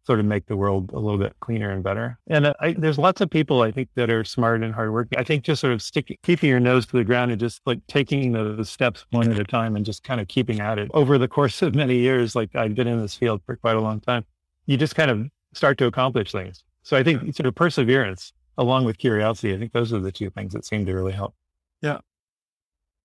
sort 0.05 0.19
of 0.19 0.25
make 0.25 0.45
the 0.45 0.55
world 0.55 0.91
a 0.93 0.99
little 0.99 1.17
bit 1.17 1.35
cleaner 1.39 1.71
and 1.71 1.83
better. 1.83 2.17
And 2.27 2.53
I, 2.59 2.73
there's 2.77 2.97
lots 2.97 3.21
of 3.21 3.29
people 3.29 3.61
I 3.61 3.71
think 3.71 3.89
that 3.95 4.09
are 4.09 4.23
smart 4.23 4.61
and 4.61 4.73
hardworking. 4.73 5.17
I 5.17 5.23
think 5.23 5.43
just 5.43 5.61
sort 5.61 5.73
of 5.73 5.81
sticking, 5.81 6.17
keeping 6.23 6.49
your 6.49 6.59
nose 6.59 6.85
to 6.87 6.97
the 6.97 7.03
ground 7.03 7.31
and 7.31 7.39
just 7.39 7.61
like 7.65 7.79
taking 7.87 8.31
the, 8.31 8.53
the, 8.53 8.65
steps 8.65 9.05
one 9.11 9.31
at 9.31 9.39
a 9.39 9.43
time 9.43 9.75
and 9.75 9.85
just 9.85 10.03
kind 10.03 10.21
of 10.21 10.27
keeping 10.27 10.59
at 10.59 10.77
it 10.77 10.91
over 10.93 11.17
the 11.17 11.27
course 11.27 11.61
of 11.61 11.73
many 11.75 11.95
years. 11.95 12.35
Like 12.35 12.55
I've 12.55 12.75
been 12.75 12.87
in 12.87 13.01
this 13.01 13.15
field 13.15 13.41
for 13.45 13.55
quite 13.55 13.75
a 13.75 13.81
long 13.81 13.99
time. 13.99 14.25
You 14.67 14.77
just 14.77 14.95
kind 14.95 15.09
of 15.09 15.27
start 15.53 15.77
to 15.79 15.85
accomplish 15.85 16.31
things. 16.31 16.63
So 16.83 16.95
I 16.97 17.03
think 17.03 17.35
sort 17.35 17.47
of 17.47 17.55
perseverance 17.55 18.33
along 18.57 18.85
with 18.85 18.97
curiosity, 18.97 19.53
I 19.53 19.57
think 19.57 19.73
those 19.73 19.91
are 19.91 19.99
the 19.99 20.11
two 20.11 20.29
things 20.29 20.53
that 20.53 20.65
seem 20.65 20.85
to 20.85 20.93
really 20.93 21.13
help. 21.13 21.35
Yeah. 21.81 21.99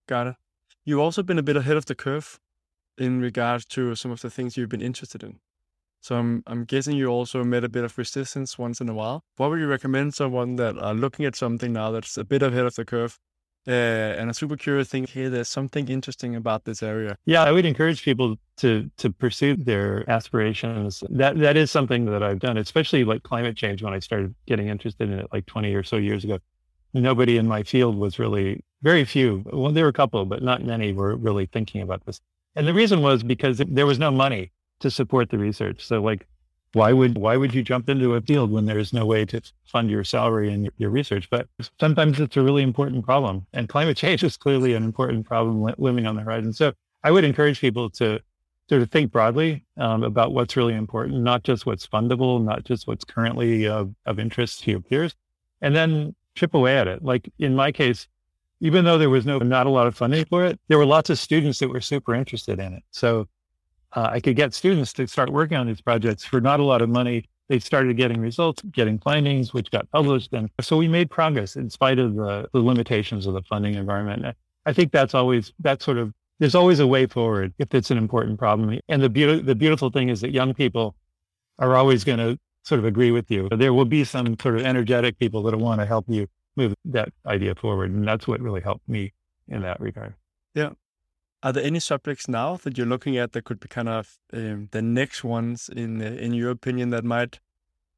Got 0.07 0.29
it. 0.29 0.35
You've 0.85 1.01
also 1.01 1.23
been 1.23 1.39
a 1.39 1.43
bit 1.43 1.57
ahead 1.57 1.77
of 1.77 1.87
the 1.87 1.95
curve 1.95 2.41
in 2.99 3.21
regards 3.21 3.65
to 3.65 3.95
some 3.95 4.11
of 4.11 4.21
the 4.21 4.31
things 4.31 4.57
you've 4.57 4.69
been 4.69 4.83
interested 4.83 5.23
in. 5.23 5.39
So 6.01 6.17
I'm 6.17 6.43
I'm 6.47 6.65
guessing 6.65 6.97
you 6.97 7.09
also 7.09 7.45
met 7.45 7.65
a 7.65 7.69
bit 7.69 7.85
of 7.85 7.97
resistance 7.99 8.59
once 8.59 8.81
in 8.81 8.89
a 8.89 8.95
while. 8.95 9.23
What 9.37 9.51
would 9.51 9.61
you 9.61 9.67
recommend 9.67 10.15
someone 10.15 10.57
that 10.57 10.79
are 10.79 10.95
looking 10.95 11.27
at 11.27 11.37
something 11.37 11.73
now 11.73 11.91
that's 11.91 12.17
a 12.17 12.25
bit 12.25 12.43
ahead 12.43 12.65
of 12.65 12.75
the 12.75 12.85
curve 12.85 13.19
uh, 13.69 13.71
and 13.71 14.31
a 14.31 14.35
super 14.35 14.57
curious 14.57 14.89
thing? 14.89 15.07
Hey, 15.07 15.29
there's 15.29 15.49
something 15.49 15.89
interesting 15.89 16.35
about 16.35 16.65
this 16.65 16.83
area. 16.83 17.17
Yeah, 17.27 17.43
I 17.45 17.53
would 17.53 17.67
encourage 17.67 18.03
people 18.03 18.37
to 18.59 18.91
to 18.97 19.11
pursue 19.11 19.57
their 19.57 20.09
aspirations. 20.09 21.05
That 21.11 21.39
that 21.39 21.57
is 21.59 21.71
something 21.71 22.07
that 22.07 22.23
I've 22.23 22.39
done, 22.39 22.57
especially 22.57 23.05
like 23.05 23.23
climate 23.23 23.57
change. 23.57 23.83
When 23.83 23.93
I 23.93 23.99
started 23.99 24.35
getting 24.47 24.69
interested 24.69 25.11
in 25.11 25.19
it, 25.19 25.29
like 25.33 25.45
20 25.47 25.75
or 25.75 25.83
so 25.83 25.97
years 25.97 26.25
ago, 26.25 26.39
nobody 26.95 27.37
in 27.37 27.47
my 27.47 27.63
field 27.63 27.97
was 27.97 28.19
really 28.19 28.65
very 28.83 29.05
few. 29.05 29.45
Well, 29.53 29.73
there 29.73 29.85
were 29.85 29.91
a 29.91 29.93
couple, 29.93 30.25
but 30.25 30.43
not 30.43 30.65
many 30.65 30.95
were 30.95 31.15
really 31.17 31.45
thinking 31.45 31.83
about 31.83 32.07
this. 32.07 32.21
And 32.57 32.67
the 32.67 32.75
reason 32.75 33.03
was 33.03 33.23
because 33.23 33.59
there 33.59 33.87
was 33.87 33.99
no 33.99 34.11
money 34.11 34.51
to 34.81 34.91
support 34.91 35.31
the 35.31 35.39
research. 35.39 35.85
So 35.85 36.03
like, 36.03 36.27
why 36.73 36.93
would 36.93 37.19
why 37.19 37.37
would 37.37 37.55
you 37.55 37.63
jump 37.63 37.89
into 37.89 38.15
a 38.15 38.21
field 38.21 38.53
when 38.53 38.67
there's 38.67 38.93
no 38.93 39.05
way 39.05 39.25
to 39.27 39.41
fund 39.65 39.91
your 39.91 40.05
salary 40.05 40.53
and 40.53 40.71
your 40.79 40.91
research? 40.91 41.29
But 41.31 41.49
sometimes 41.81 42.21
it's 42.21 42.37
a 42.37 42.43
really 42.43 42.63
important 42.63 43.05
problem, 43.05 43.47
and 43.53 43.69
climate 43.69 43.97
change 43.97 44.23
is 44.23 44.37
clearly 44.37 44.75
an 44.75 44.85
important 44.85 45.27
problem 45.27 45.75
looming 45.79 46.07
on 46.07 46.17
the 46.17 46.23
horizon. 46.23 46.53
So 46.53 46.73
I 47.03 47.11
would 47.11 47.25
encourage 47.25 47.61
people 47.61 47.91
to 47.91 48.21
sort 48.69 48.83
of 48.83 48.91
think 48.91 49.11
broadly 49.11 49.65
um, 49.79 50.05
about 50.05 50.33
what's 50.33 50.57
really 50.57 50.75
important, 50.75 51.23
not 51.23 51.43
just 51.43 51.67
what's 51.67 51.87
fundable, 51.87 52.43
not 52.43 52.63
just 52.65 52.87
what's 52.87 53.05
currently 53.05 53.67
of, 53.67 53.93
of 54.07 54.21
interest 54.21 54.63
to 54.63 54.71
your 54.71 54.81
peers, 54.81 55.17
and 55.61 55.75
then 55.75 56.15
chip 56.37 56.55
away 56.55 56.79
at 56.79 56.87
it. 56.87 57.03
Like 57.03 57.29
in 57.41 57.57
my 57.57 57.73
case, 57.73 58.07
even 58.61 58.85
though 58.85 58.97
there 58.97 59.11
was 59.11 59.27
no 59.27 59.39
not 59.39 59.67
a 59.67 59.71
lot 59.71 59.89
of 59.89 59.97
funding 59.97 60.25
for 60.27 60.45
it, 60.47 60.61
there 60.69 60.79
were 60.79 60.87
lots 60.87 61.11
of 61.11 61.19
students 61.19 61.59
that 61.59 61.69
were 61.69 61.81
super 61.81 62.15
interested 62.15 62.61
in 62.61 62.75
it. 62.75 62.85
So 62.93 63.27
uh, 63.93 64.09
I 64.13 64.21
could 64.21 64.37
get 64.37 64.55
students 64.55 64.93
to 64.95 65.07
start 65.07 65.31
working 65.31 65.57
on 65.57 65.67
these 65.67 65.81
projects 65.81 66.25
for 66.25 66.41
not 66.41 66.61
a 66.61 66.65
lot 66.65 66.83
of 66.83 66.89
money. 66.89 67.29
They 67.49 67.59
started 67.59 67.97
getting 67.97 68.21
results, 68.21 68.63
getting 68.71 68.99
findings, 68.99 69.53
which 69.53 69.71
got 69.71 69.91
published. 69.91 70.33
And 70.33 70.49
so 70.61 70.77
we 70.77 70.87
made 70.87 71.11
progress 71.11 71.57
in 71.57 71.69
spite 71.69 71.99
of 71.99 72.15
the, 72.15 72.49
the 72.53 72.61
limitations 72.61 73.27
of 73.27 73.35
the 73.35 73.43
funding 73.43 73.75
environment. 73.75 74.37
I 74.67 74.73
think 74.73 74.93
that's 74.93 75.15
always, 75.15 75.53
that 75.61 75.83
sort 75.83 75.99
of, 75.99 76.13
there's 76.39 76.55
always 76.55 76.79
a 76.79 76.87
way 76.87 77.07
forward 77.07 77.53
if 77.59 77.75
it's 77.75 77.91
an 77.91 77.99
important 77.99 78.39
problem. 78.39 78.79
And 78.89 79.03
the, 79.03 79.09
be- 79.11 79.41
the 79.41 79.55
beautiful 79.55 79.91
thing 79.91 80.09
is 80.09 80.21
that 80.21 80.31
young 80.31 80.55
people 80.55 80.95
are 81.59 81.75
always 81.75 82.05
going 82.05 82.19
to 82.19 82.39
sort 82.63 82.79
of 82.79 82.85
agree 82.85 83.11
with 83.11 83.31
you. 83.31 83.49
There 83.51 83.75
will 83.75 83.85
be 83.85 84.05
some 84.05 84.37
sort 84.41 84.55
of 84.55 84.65
energetic 84.65 85.19
people 85.19 85.43
that 85.43 85.57
want 85.57 85.81
to 85.81 85.87
help 85.87 86.05
you 86.09 86.29
move 86.57 86.75
that 86.85 87.09
idea 87.27 87.55
forward. 87.57 87.91
And 87.91 88.07
that's 88.07 88.29
what 88.29 88.41
really 88.41 88.61
helped 88.61 88.89
me 88.89 89.13
in 89.49 89.63
that 89.63 89.81
regard. 89.81 90.15
Yeah. 90.55 90.71
Are 91.43 91.53
there 91.53 91.65
any 91.65 91.81
subjects 91.81 92.29
now 92.29 92.57
that 92.57 92.77
you're 92.77 92.87
looking 92.87 93.17
at 93.17 93.33
that 93.33 93.45
could 93.45 93.61
be 93.61 93.69
kind 93.69 93.89
of 93.89 94.19
um, 94.33 94.69
the 94.73 94.83
next 94.83 95.25
ones 95.25 95.71
in 95.75 96.03
uh, 96.03 96.07
in 96.07 96.35
your 96.35 96.51
opinion 96.51 96.91
that 96.91 97.05
might 97.05 97.41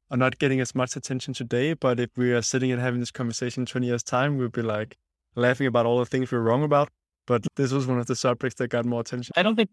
are 0.09 0.17
not 0.17 0.37
getting 0.37 0.61
as 0.61 0.75
much 0.75 0.95
attention 0.95 1.33
today, 1.33 1.73
but 1.73 1.99
if 1.99 2.09
we 2.15 2.31
are 2.31 2.41
sitting 2.41 2.71
and 2.71 2.79
having 2.79 2.99
this 2.99 3.11
conversation 3.11 3.65
20 3.65 3.87
years 3.87 4.03
time, 4.03 4.37
we'll 4.37 4.49
be 4.49 4.61
like 4.61 4.95
laughing 5.35 5.65
about 5.65 5.85
all 5.85 5.97
the 5.97 6.05
things 6.05 6.31
we're 6.31 6.39
wrong 6.39 6.63
about. 6.63 6.89
But 7.25 7.47
this 7.55 7.71
was 7.71 7.87
one 7.87 7.99
of 7.99 8.05
the 8.05 8.15
subjects 8.15 8.59
that 8.59 8.67
got 8.67 8.85
more 8.85 9.01
attention. 9.01 9.33
I 9.37 9.43
don't 9.43 9.55
think 9.55 9.69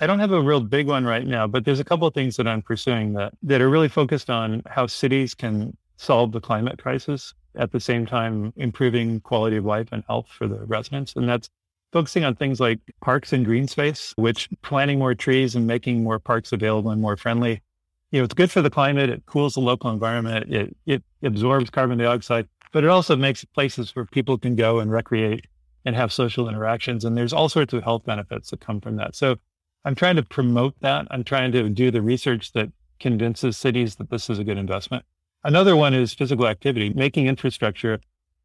I 0.00 0.06
don't 0.06 0.20
have 0.20 0.32
a 0.32 0.40
real 0.40 0.60
big 0.60 0.86
one 0.86 1.04
right 1.04 1.26
now, 1.26 1.46
but 1.46 1.64
there's 1.64 1.80
a 1.80 1.84
couple 1.84 2.06
of 2.06 2.14
things 2.14 2.36
that 2.36 2.46
I'm 2.46 2.62
pursuing 2.62 3.12
that 3.14 3.34
that 3.42 3.60
are 3.60 3.68
really 3.68 3.88
focused 3.88 4.30
on 4.30 4.62
how 4.66 4.86
cities 4.86 5.34
can 5.34 5.76
solve 5.96 6.32
the 6.32 6.40
climate 6.40 6.78
crisis 6.78 7.34
at 7.56 7.72
the 7.72 7.80
same 7.80 8.06
time 8.06 8.52
improving 8.56 9.20
quality 9.20 9.56
of 9.56 9.64
life 9.64 9.88
and 9.92 10.04
health 10.06 10.28
for 10.28 10.48
the 10.48 10.64
residents. 10.64 11.14
And 11.16 11.28
that's 11.28 11.50
focusing 11.92 12.24
on 12.24 12.34
things 12.34 12.58
like 12.58 12.80
parks 13.02 13.32
and 13.32 13.44
green 13.44 13.68
space, 13.68 14.12
which 14.16 14.48
planting 14.62 14.98
more 14.98 15.14
trees 15.14 15.54
and 15.54 15.66
making 15.66 16.02
more 16.02 16.18
parks 16.18 16.52
available 16.52 16.90
and 16.90 17.00
more 17.00 17.16
friendly. 17.16 17.62
You 18.10 18.20
know, 18.20 18.24
it's 18.24 18.34
good 18.34 18.50
for 18.50 18.62
the 18.62 18.70
climate. 18.70 19.10
It 19.10 19.24
cools 19.26 19.54
the 19.54 19.60
local 19.60 19.90
environment. 19.90 20.52
It, 20.52 20.76
it 20.86 21.02
absorbs 21.22 21.70
carbon 21.70 21.98
dioxide, 21.98 22.48
but 22.72 22.84
it 22.84 22.90
also 22.90 23.16
makes 23.16 23.44
places 23.44 23.94
where 23.94 24.06
people 24.06 24.38
can 24.38 24.56
go 24.56 24.80
and 24.80 24.90
recreate 24.90 25.46
and 25.84 25.96
have 25.96 26.12
social 26.12 26.48
interactions. 26.48 27.04
And 27.04 27.16
there's 27.16 27.32
all 27.32 27.48
sorts 27.48 27.72
of 27.72 27.82
health 27.82 28.04
benefits 28.04 28.50
that 28.50 28.60
come 28.60 28.80
from 28.80 28.96
that. 28.96 29.14
So 29.14 29.36
I'm 29.84 29.94
trying 29.94 30.16
to 30.16 30.22
promote 30.22 30.74
that. 30.80 31.06
I'm 31.10 31.24
trying 31.24 31.52
to 31.52 31.68
do 31.68 31.90
the 31.90 32.02
research 32.02 32.52
that 32.52 32.70
convinces 33.00 33.56
cities 33.56 33.96
that 33.96 34.10
this 34.10 34.30
is 34.30 34.38
a 34.38 34.44
good 34.44 34.58
investment. 34.58 35.04
Another 35.44 35.74
one 35.74 35.92
is 35.92 36.14
physical 36.14 36.46
activity, 36.46 36.90
making 36.90 37.26
infrastructure 37.26 38.00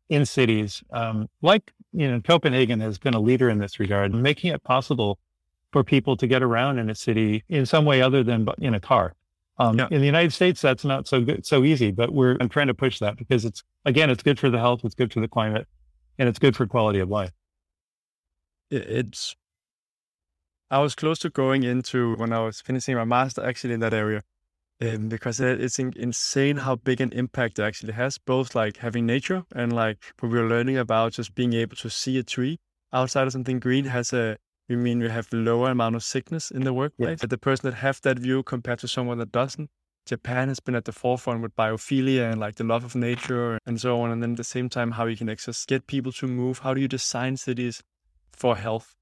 in 0.10 0.26
cities. 0.26 0.84
Um, 0.92 1.28
like, 1.42 1.72
you 1.92 2.10
know, 2.10 2.22
Copenhagen 2.22 2.80
has 2.80 2.98
been 2.98 3.14
a 3.14 3.20
leader 3.20 3.50
in 3.50 3.60
this 3.60 3.80
regard, 3.80 4.14
making 4.14 4.54
it 4.54 4.64
possible 4.64 5.20
for 5.72 5.84
people 5.84 6.16
to 6.18 6.28
get 6.28 6.42
around 6.42 6.80
in 6.80 6.90
a 6.90 6.96
city 6.96 7.44
in 7.50 7.66
some 7.66 7.86
way 7.86 8.02
other 8.02 8.24
than 8.24 8.48
in 8.60 8.74
a 8.74 8.80
car. 8.80 9.14
Um, 9.60 9.78
yeah. 9.78 9.88
In 9.90 10.00
the 10.02 10.06
United 10.06 10.34
States, 10.34 10.62
that's 10.62 10.86
not 10.86 11.08
so 11.08 11.22
good, 11.22 11.46
so 11.46 11.64
easy, 11.64 11.92
but 11.92 12.14
we're 12.14 12.38
I'm 12.40 12.50
trying 12.50 12.68
to 12.68 12.74
push 12.74 13.00
that 13.00 13.18
because 13.18 13.44
it's 13.44 13.64
again, 13.86 14.10
it's 14.10 14.24
good 14.24 14.40
for 14.40 14.50
the 14.50 14.60
health, 14.60 14.82
it's 14.84 14.96
good 14.96 15.12
for 15.12 15.20
the 15.20 15.28
climate, 15.28 15.68
and 16.20 16.30
it's 16.30 16.40
good 16.40 16.56
for 16.56 16.68
quality 16.68 17.00
of 17.00 17.10
life. 17.10 17.32
It's. 18.70 19.36
I 20.70 20.80
was 20.80 20.96
close 20.96 21.20
to 21.20 21.30
going 21.30 21.64
into 21.64 22.16
when 22.16 22.34
I 22.34 22.40
was 22.40 22.60
finishing 22.62 22.96
my 22.96 23.06
master 23.06 23.44
actually 23.44 23.74
in 23.74 23.80
that 23.80 23.94
area, 23.94 24.22
um, 24.82 25.10
because 25.10 25.40
it's 25.40 25.80
insane 25.80 26.58
how 26.58 26.76
big 26.76 27.02
an 27.02 27.12
impact 27.12 27.60
it 27.60 27.64
actually 27.64 27.94
has. 27.94 28.18
Both 28.18 28.56
like 28.56 28.78
having 28.78 29.06
nature 29.06 29.44
and 29.56 29.74
like 29.74 29.98
what 30.20 30.32
we 30.32 30.40
are 30.40 30.48
learning 30.48 30.78
about 30.78 31.14
just 31.14 31.36
being 31.36 31.54
able 31.54 31.76
to 31.78 31.90
see 31.90 32.18
a 32.18 32.24
tree 32.24 32.60
outside 32.94 33.28
of 33.28 33.34
something 33.34 33.60
green 33.60 33.86
has 33.86 34.14
a 34.14 34.38
we 34.70 34.76
mean 34.76 35.00
we 35.00 35.10
have 35.10 35.28
lower 35.32 35.72
amount 35.72 35.96
of 35.96 36.04
sickness 36.04 36.52
in 36.52 36.64
the 36.64 36.74
workplace. 36.74 37.22
But 37.22 37.30
the 37.30 37.38
person 37.38 37.70
that 37.70 37.78
have 37.78 38.02
that 38.02 38.20
view 38.20 38.44
compared 38.44 38.80
to 38.80 38.88
someone 38.88 39.18
that 39.20 39.32
doesn't. 39.32 39.70
Japan 40.06 40.48
has 40.48 40.60
been 40.60 40.76
at 40.76 40.86
the 40.86 40.92
forefront 40.92 41.42
with 41.42 41.56
biophilia 41.56 42.32
and 42.32 42.40
like 42.40 42.56
the 42.56 42.64
love 42.64 42.84
of 42.84 42.96
nature 42.96 43.60
and 43.66 43.80
so 43.80 44.00
on. 44.02 44.12
And 44.12 44.22
then 44.24 44.32
at 44.32 44.38
the 44.38 44.44
same 44.44 44.70
time, 44.70 44.92
how 44.92 45.06
you 45.06 45.18
can 45.18 45.30
access, 45.30 45.66
get 45.66 45.88
people 45.88 46.12
to 46.14 46.28
move. 46.28 46.60
How 46.60 46.74
do 46.74 46.82
you 46.82 46.88
design 46.88 47.36
cities 47.38 47.82
for 48.34 48.56
health, 48.56 48.96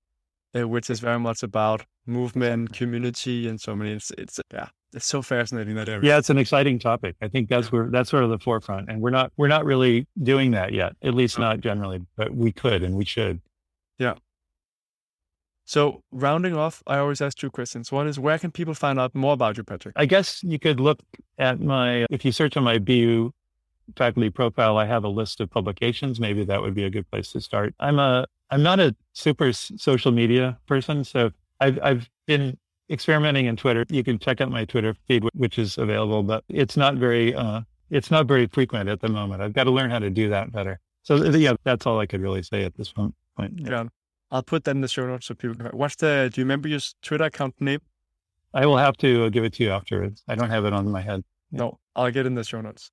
uh, 0.55 0.67
which 0.67 0.89
is 0.89 0.99
very 0.99 1.19
much 1.19 1.43
about 1.43 1.85
movement, 2.05 2.73
community, 2.73 3.47
and 3.47 3.59
so 3.59 3.75
many. 3.75 3.91
It's, 3.91 4.11
it's 4.17 4.39
yeah, 4.53 4.69
it's 4.95 5.05
so 5.05 5.21
fascinating 5.21 5.75
that 5.75 5.89
area. 5.89 6.01
Yeah, 6.03 6.17
it's 6.17 6.29
an 6.29 6.37
exciting 6.37 6.79
topic. 6.79 7.15
I 7.21 7.27
think 7.27 7.49
that's 7.49 7.71
where 7.71 7.89
that's 7.89 8.09
sort 8.09 8.23
of 8.23 8.29
the 8.29 8.39
forefront, 8.39 8.89
and 8.89 9.01
we're 9.01 9.09
not 9.09 9.31
we're 9.37 9.49
not 9.49 9.65
really 9.65 10.07
doing 10.23 10.51
that 10.51 10.73
yet. 10.73 10.93
At 11.03 11.13
least 11.13 11.37
not 11.37 11.59
generally, 11.59 12.01
but 12.15 12.33
we 12.33 12.51
could 12.51 12.81
and 12.81 12.95
we 12.95 13.05
should. 13.05 13.41
Yeah. 13.99 14.15
So, 15.67 16.03
rounding 16.11 16.55
off, 16.55 16.83
I 16.85 16.99
always 16.99 17.21
ask 17.21 17.37
two 17.37 17.49
questions. 17.49 17.91
One 17.91 18.07
is 18.07 18.19
where 18.19 18.37
can 18.37 18.51
people 18.51 18.75
find 18.75 18.99
out 18.99 19.15
more 19.15 19.33
about 19.33 19.57
you, 19.57 19.63
Patrick? 19.63 19.95
I 19.97 20.05
guess 20.05 20.43
you 20.43 20.59
could 20.59 20.79
look 20.79 20.99
at 21.39 21.59
my, 21.59 22.05
if 22.11 22.23
you 22.23 22.31
search 22.31 22.55
on 22.55 22.63
my 22.63 22.77
BU 22.77 23.31
faculty 23.97 24.29
profile, 24.29 24.77
I 24.77 24.85
have 24.85 25.03
a 25.03 25.07
list 25.07 25.41
of 25.41 25.49
publications. 25.49 26.19
Maybe 26.19 26.45
that 26.45 26.61
would 26.61 26.75
be 26.75 26.83
a 26.83 26.89
good 26.91 27.09
place 27.09 27.31
to 27.31 27.41
start. 27.41 27.73
I'm 27.79 27.97
a, 27.97 28.27
I'm 28.51 28.61
not 28.61 28.79
a 28.79 28.95
super 29.13 29.51
social 29.53 30.11
media 30.11 30.59
person. 30.67 31.03
So 31.03 31.31
I've, 31.59 31.79
I've 31.81 32.09
been 32.27 32.59
experimenting 32.89 33.45
in 33.45 33.55
Twitter. 33.55 33.85
You 33.89 34.03
can 34.03 34.19
check 34.19 34.41
out 34.41 34.49
my 34.51 34.65
Twitter 34.65 34.95
feed, 35.07 35.23
which 35.33 35.57
is 35.57 35.77
available, 35.77 36.23
but 36.23 36.43
it's 36.49 36.77
not 36.77 36.95
very, 36.95 37.33
uh, 37.33 37.61
it's 37.89 38.11
not 38.11 38.27
very 38.27 38.47
frequent 38.47 38.89
at 38.89 39.01
the 39.01 39.09
moment. 39.09 39.41
I've 39.41 39.53
got 39.53 39.65
to 39.65 39.71
learn 39.71 39.89
how 39.89 39.99
to 39.99 40.09
do 40.09 40.29
that 40.29 40.51
better. 40.51 40.79
So 41.03 41.23
yeah, 41.23 41.53
that's 41.63 41.85
all 41.85 41.99
I 41.99 42.05
could 42.05 42.21
really 42.21 42.43
say 42.43 42.63
at 42.63 42.75
this 42.75 42.91
point. 42.91 43.13
Yeah. 43.55 43.85
I'll 44.31 44.43
put 44.43 44.63
that 44.63 44.71
in 44.71 44.81
the 44.81 44.87
show 44.87 45.05
notes 45.05 45.27
so 45.27 45.35
people 45.35 45.55
can. 45.55 45.67
What's 45.67 45.95
the? 45.95 46.31
Do 46.33 46.41
you 46.41 46.45
remember 46.45 46.67
your 46.67 46.79
Twitter 47.01 47.25
account 47.25 47.55
name? 47.61 47.79
I 48.53 48.65
will 48.65 48.77
have 48.77 48.97
to 48.97 49.29
give 49.29 49.43
it 49.43 49.53
to 49.53 49.63
you 49.63 49.69
afterwards. 49.69 50.23
I 50.27 50.35
don't 50.35 50.49
have 50.49 50.65
it 50.65 50.73
on 50.73 50.89
my 50.89 51.01
head. 51.01 51.23
No, 51.51 51.79
I'll 51.95 52.11
get 52.11 52.25
in 52.25 52.35
the 52.35 52.43
show 52.43 52.61
notes. 52.61 52.89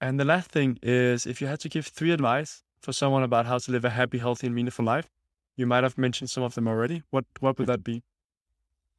And 0.00 0.18
the 0.18 0.24
last 0.24 0.50
thing 0.50 0.78
is, 0.82 1.26
if 1.26 1.42
you 1.42 1.48
had 1.48 1.60
to 1.60 1.68
give 1.68 1.86
three 1.86 2.12
advice 2.12 2.62
for 2.80 2.92
someone 2.92 3.22
about 3.22 3.44
how 3.44 3.58
to 3.58 3.70
live 3.70 3.84
a 3.84 3.90
happy, 3.90 4.18
healthy, 4.18 4.46
and 4.46 4.56
meaningful 4.56 4.84
life, 4.84 5.10
you 5.56 5.66
might 5.66 5.84
have 5.84 5.98
mentioned 5.98 6.30
some 6.30 6.42
of 6.42 6.54
them 6.54 6.66
already. 6.66 7.02
What 7.10 7.26
What 7.40 7.58
would 7.58 7.68
that 7.68 7.84
be? 7.84 8.02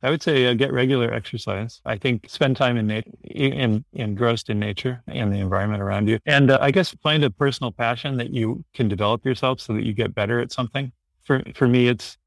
I 0.04 0.10
would 0.10 0.24
say 0.24 0.48
uh, 0.48 0.54
get 0.54 0.74
regular 0.74 1.14
exercise. 1.14 1.82
I 1.86 1.98
think 1.98 2.30
spend 2.30 2.58
time 2.58 2.78
in 2.78 2.88
nature, 2.88 3.12
in, 3.24 3.86
engrossed 3.94 4.50
in 4.50 4.60
nature 4.60 5.04
and 5.08 5.32
the 5.32 5.38
environment 5.38 5.82
around 5.82 6.10
you. 6.10 6.20
And 6.26 6.52
uh, 6.52 6.58
I 6.60 6.72
guess 6.72 6.96
find 7.04 7.24
a 7.24 7.30
personal 7.30 7.72
passion 7.72 8.18
that 8.18 8.32
you 8.32 8.64
can 8.74 8.88
develop 8.88 9.26
yourself 9.26 9.60
so 9.60 9.74
that 9.74 9.84
you 9.84 9.94
get 9.94 10.16
better 10.16 10.40
at 10.40 10.52
something 10.52 10.92
for 11.24 11.42
for 11.56 11.68
me, 11.68 11.88
it's 11.88 12.18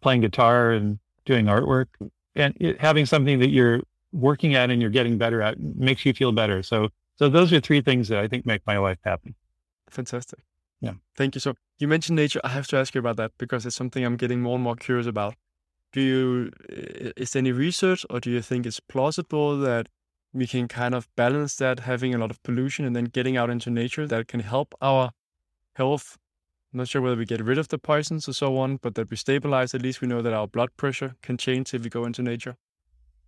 playing 0.00 0.20
guitar 0.20 0.72
and 0.72 0.98
doing 1.24 1.46
artwork, 1.46 1.86
and 2.34 2.56
it, 2.58 2.80
having 2.80 3.06
something 3.06 3.38
that 3.40 3.50
you're 3.50 3.80
working 4.12 4.54
at 4.54 4.70
and 4.70 4.80
you're 4.80 4.90
getting 4.90 5.18
better 5.18 5.42
at 5.42 5.60
makes 5.60 6.04
you 6.06 6.12
feel 6.12 6.32
better. 6.32 6.62
So, 6.62 6.88
so 7.16 7.28
those 7.28 7.52
are 7.52 7.60
three 7.60 7.80
things 7.80 8.08
that 8.08 8.18
I 8.18 8.26
think 8.26 8.46
make 8.46 8.66
my 8.66 8.78
life 8.78 8.98
happy. 9.04 9.34
Fantastic. 9.90 10.40
Yeah. 10.80 10.92
Thank 11.16 11.34
you. 11.34 11.40
So 11.40 11.54
you 11.78 11.88
mentioned 11.88 12.16
nature. 12.16 12.40
I 12.44 12.48
have 12.48 12.66
to 12.68 12.76
ask 12.76 12.94
you 12.94 13.00
about 13.00 13.16
that 13.16 13.32
because 13.38 13.66
it's 13.66 13.76
something 13.76 14.04
I'm 14.04 14.16
getting 14.16 14.40
more 14.40 14.54
and 14.54 14.64
more 14.64 14.76
curious 14.76 15.06
about. 15.06 15.34
Do 15.92 16.00
you, 16.00 16.50
is 17.16 17.32
there 17.32 17.40
any 17.40 17.52
research 17.52 18.04
or 18.10 18.20
do 18.20 18.30
you 18.30 18.42
think 18.42 18.66
it's 18.66 18.80
plausible 18.80 19.58
that 19.60 19.88
we 20.32 20.46
can 20.46 20.68
kind 20.68 20.94
of 20.94 21.08
balance 21.16 21.56
that 21.56 21.80
having 21.80 22.14
a 22.14 22.18
lot 22.18 22.30
of 22.30 22.42
pollution 22.42 22.84
and 22.84 22.94
then 22.94 23.04
getting 23.04 23.36
out 23.36 23.48
into 23.48 23.70
nature 23.70 24.06
that 24.06 24.28
can 24.28 24.40
help 24.40 24.74
our 24.82 25.10
health 25.74 26.18
I'm 26.72 26.78
not 26.78 26.88
sure 26.88 27.00
whether 27.00 27.16
we 27.16 27.24
get 27.24 27.42
rid 27.42 27.56
of 27.56 27.68
the 27.68 27.78
poisons 27.78 28.28
or 28.28 28.34
so 28.34 28.58
on, 28.58 28.76
but 28.76 28.94
that 28.96 29.08
we 29.08 29.16
stabilize, 29.16 29.74
at 29.74 29.80
least 29.80 30.02
we 30.02 30.08
know 30.08 30.20
that 30.20 30.34
our 30.34 30.46
blood 30.46 30.68
pressure 30.76 31.16
can 31.22 31.38
change 31.38 31.72
if 31.72 31.82
we 31.82 31.88
go 31.88 32.04
into 32.04 32.22
nature. 32.22 32.56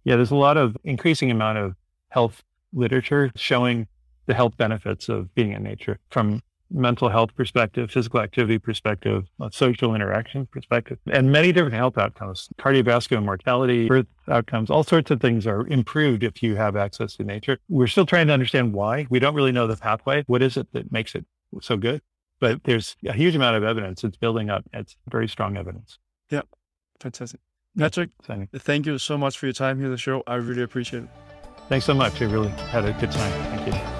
Yeah, 0.05 0.17
there's 0.17 0.31
a 0.31 0.37
lot 0.37 0.59
of 0.59 0.77
increasing 0.85 1.31
amount 1.31 1.57
of 1.57 1.75
health 2.11 2.43
literature 2.73 3.33
showing 3.37 3.87
the 4.27 4.35
health 4.35 4.57
benefits 4.59 5.09
of 5.09 5.35
being 5.35 5.53
in 5.53 5.63
nature 5.63 5.99
from 6.11 6.43
mental 6.71 7.09
health 7.09 7.35
perspective, 7.37 7.91
physical 7.91 8.21
activity 8.21 8.59
perspective, 8.59 9.25
social 9.51 9.95
interaction 9.95 10.47
perspective, 10.47 10.99
and 11.11 11.31
many 11.33 11.53
different 11.53 11.75
health 11.75 11.99
outcomes, 11.99 12.49
cardiovascular 12.59 13.25
mortality, 13.25 13.89
birth 13.89 14.07
outcomes, 14.29 14.71
all 14.71 14.85
sorts 14.85 15.11
of 15.11 15.21
things 15.21 15.47
are 15.47 15.67
improved 15.67 16.23
if 16.23 16.43
you 16.43 16.57
have 16.57 16.77
access 16.77 17.17
to 17.17 17.25
nature. 17.25 17.59
We're 17.69 17.87
still 17.87 18.07
trying 18.07 18.29
to 18.29 18.33
understand 18.33 18.73
why. 18.73 19.07
We 19.11 19.19
don't 19.19 19.35
really 19.35 19.53
know 19.53 19.67
the 19.67 19.77
pathway. 19.77 20.25
What 20.27 20.43
is 20.43 20.57
it 20.57 20.69
that 20.73 20.93
makes 20.93 21.15
it 21.15 21.25
so 21.61 21.77
good? 21.77 22.03
but 22.41 22.65
there's 22.65 22.97
a 23.07 23.13
huge 23.13 23.37
amount 23.37 23.57
of 23.57 23.63
evidence. 23.63 24.03
It's 24.03 24.17
building 24.17 24.51
up. 24.51 24.65
It's 24.73 24.97
very 25.09 25.29
strong 25.29 25.57
evidence. 25.57 25.99
Yeah. 26.31 26.43
Fantastic. 26.99 27.41
Patrick, 27.79 28.11
thank 28.57 28.87
you 28.87 28.99
so 28.99 29.17
much 29.17 29.39
for 29.39 29.47
your 29.47 29.53
time 29.53 29.77
here 29.77 29.87
on 29.87 29.93
the 29.93 29.99
show. 29.99 30.25
I 30.27 30.37
really 30.37 30.63
appreciate 30.63 31.05
it. 31.05 31.09
Thanks 31.69 31.87
so 31.87 31.95
much. 31.95 32.21
I 32.21 32.25
really 32.25 32.49
had 32.49 32.85
a 32.85 32.93
good 32.95 33.13
time. 33.13 33.31
Thank 33.57 33.75
you. 33.75 34.00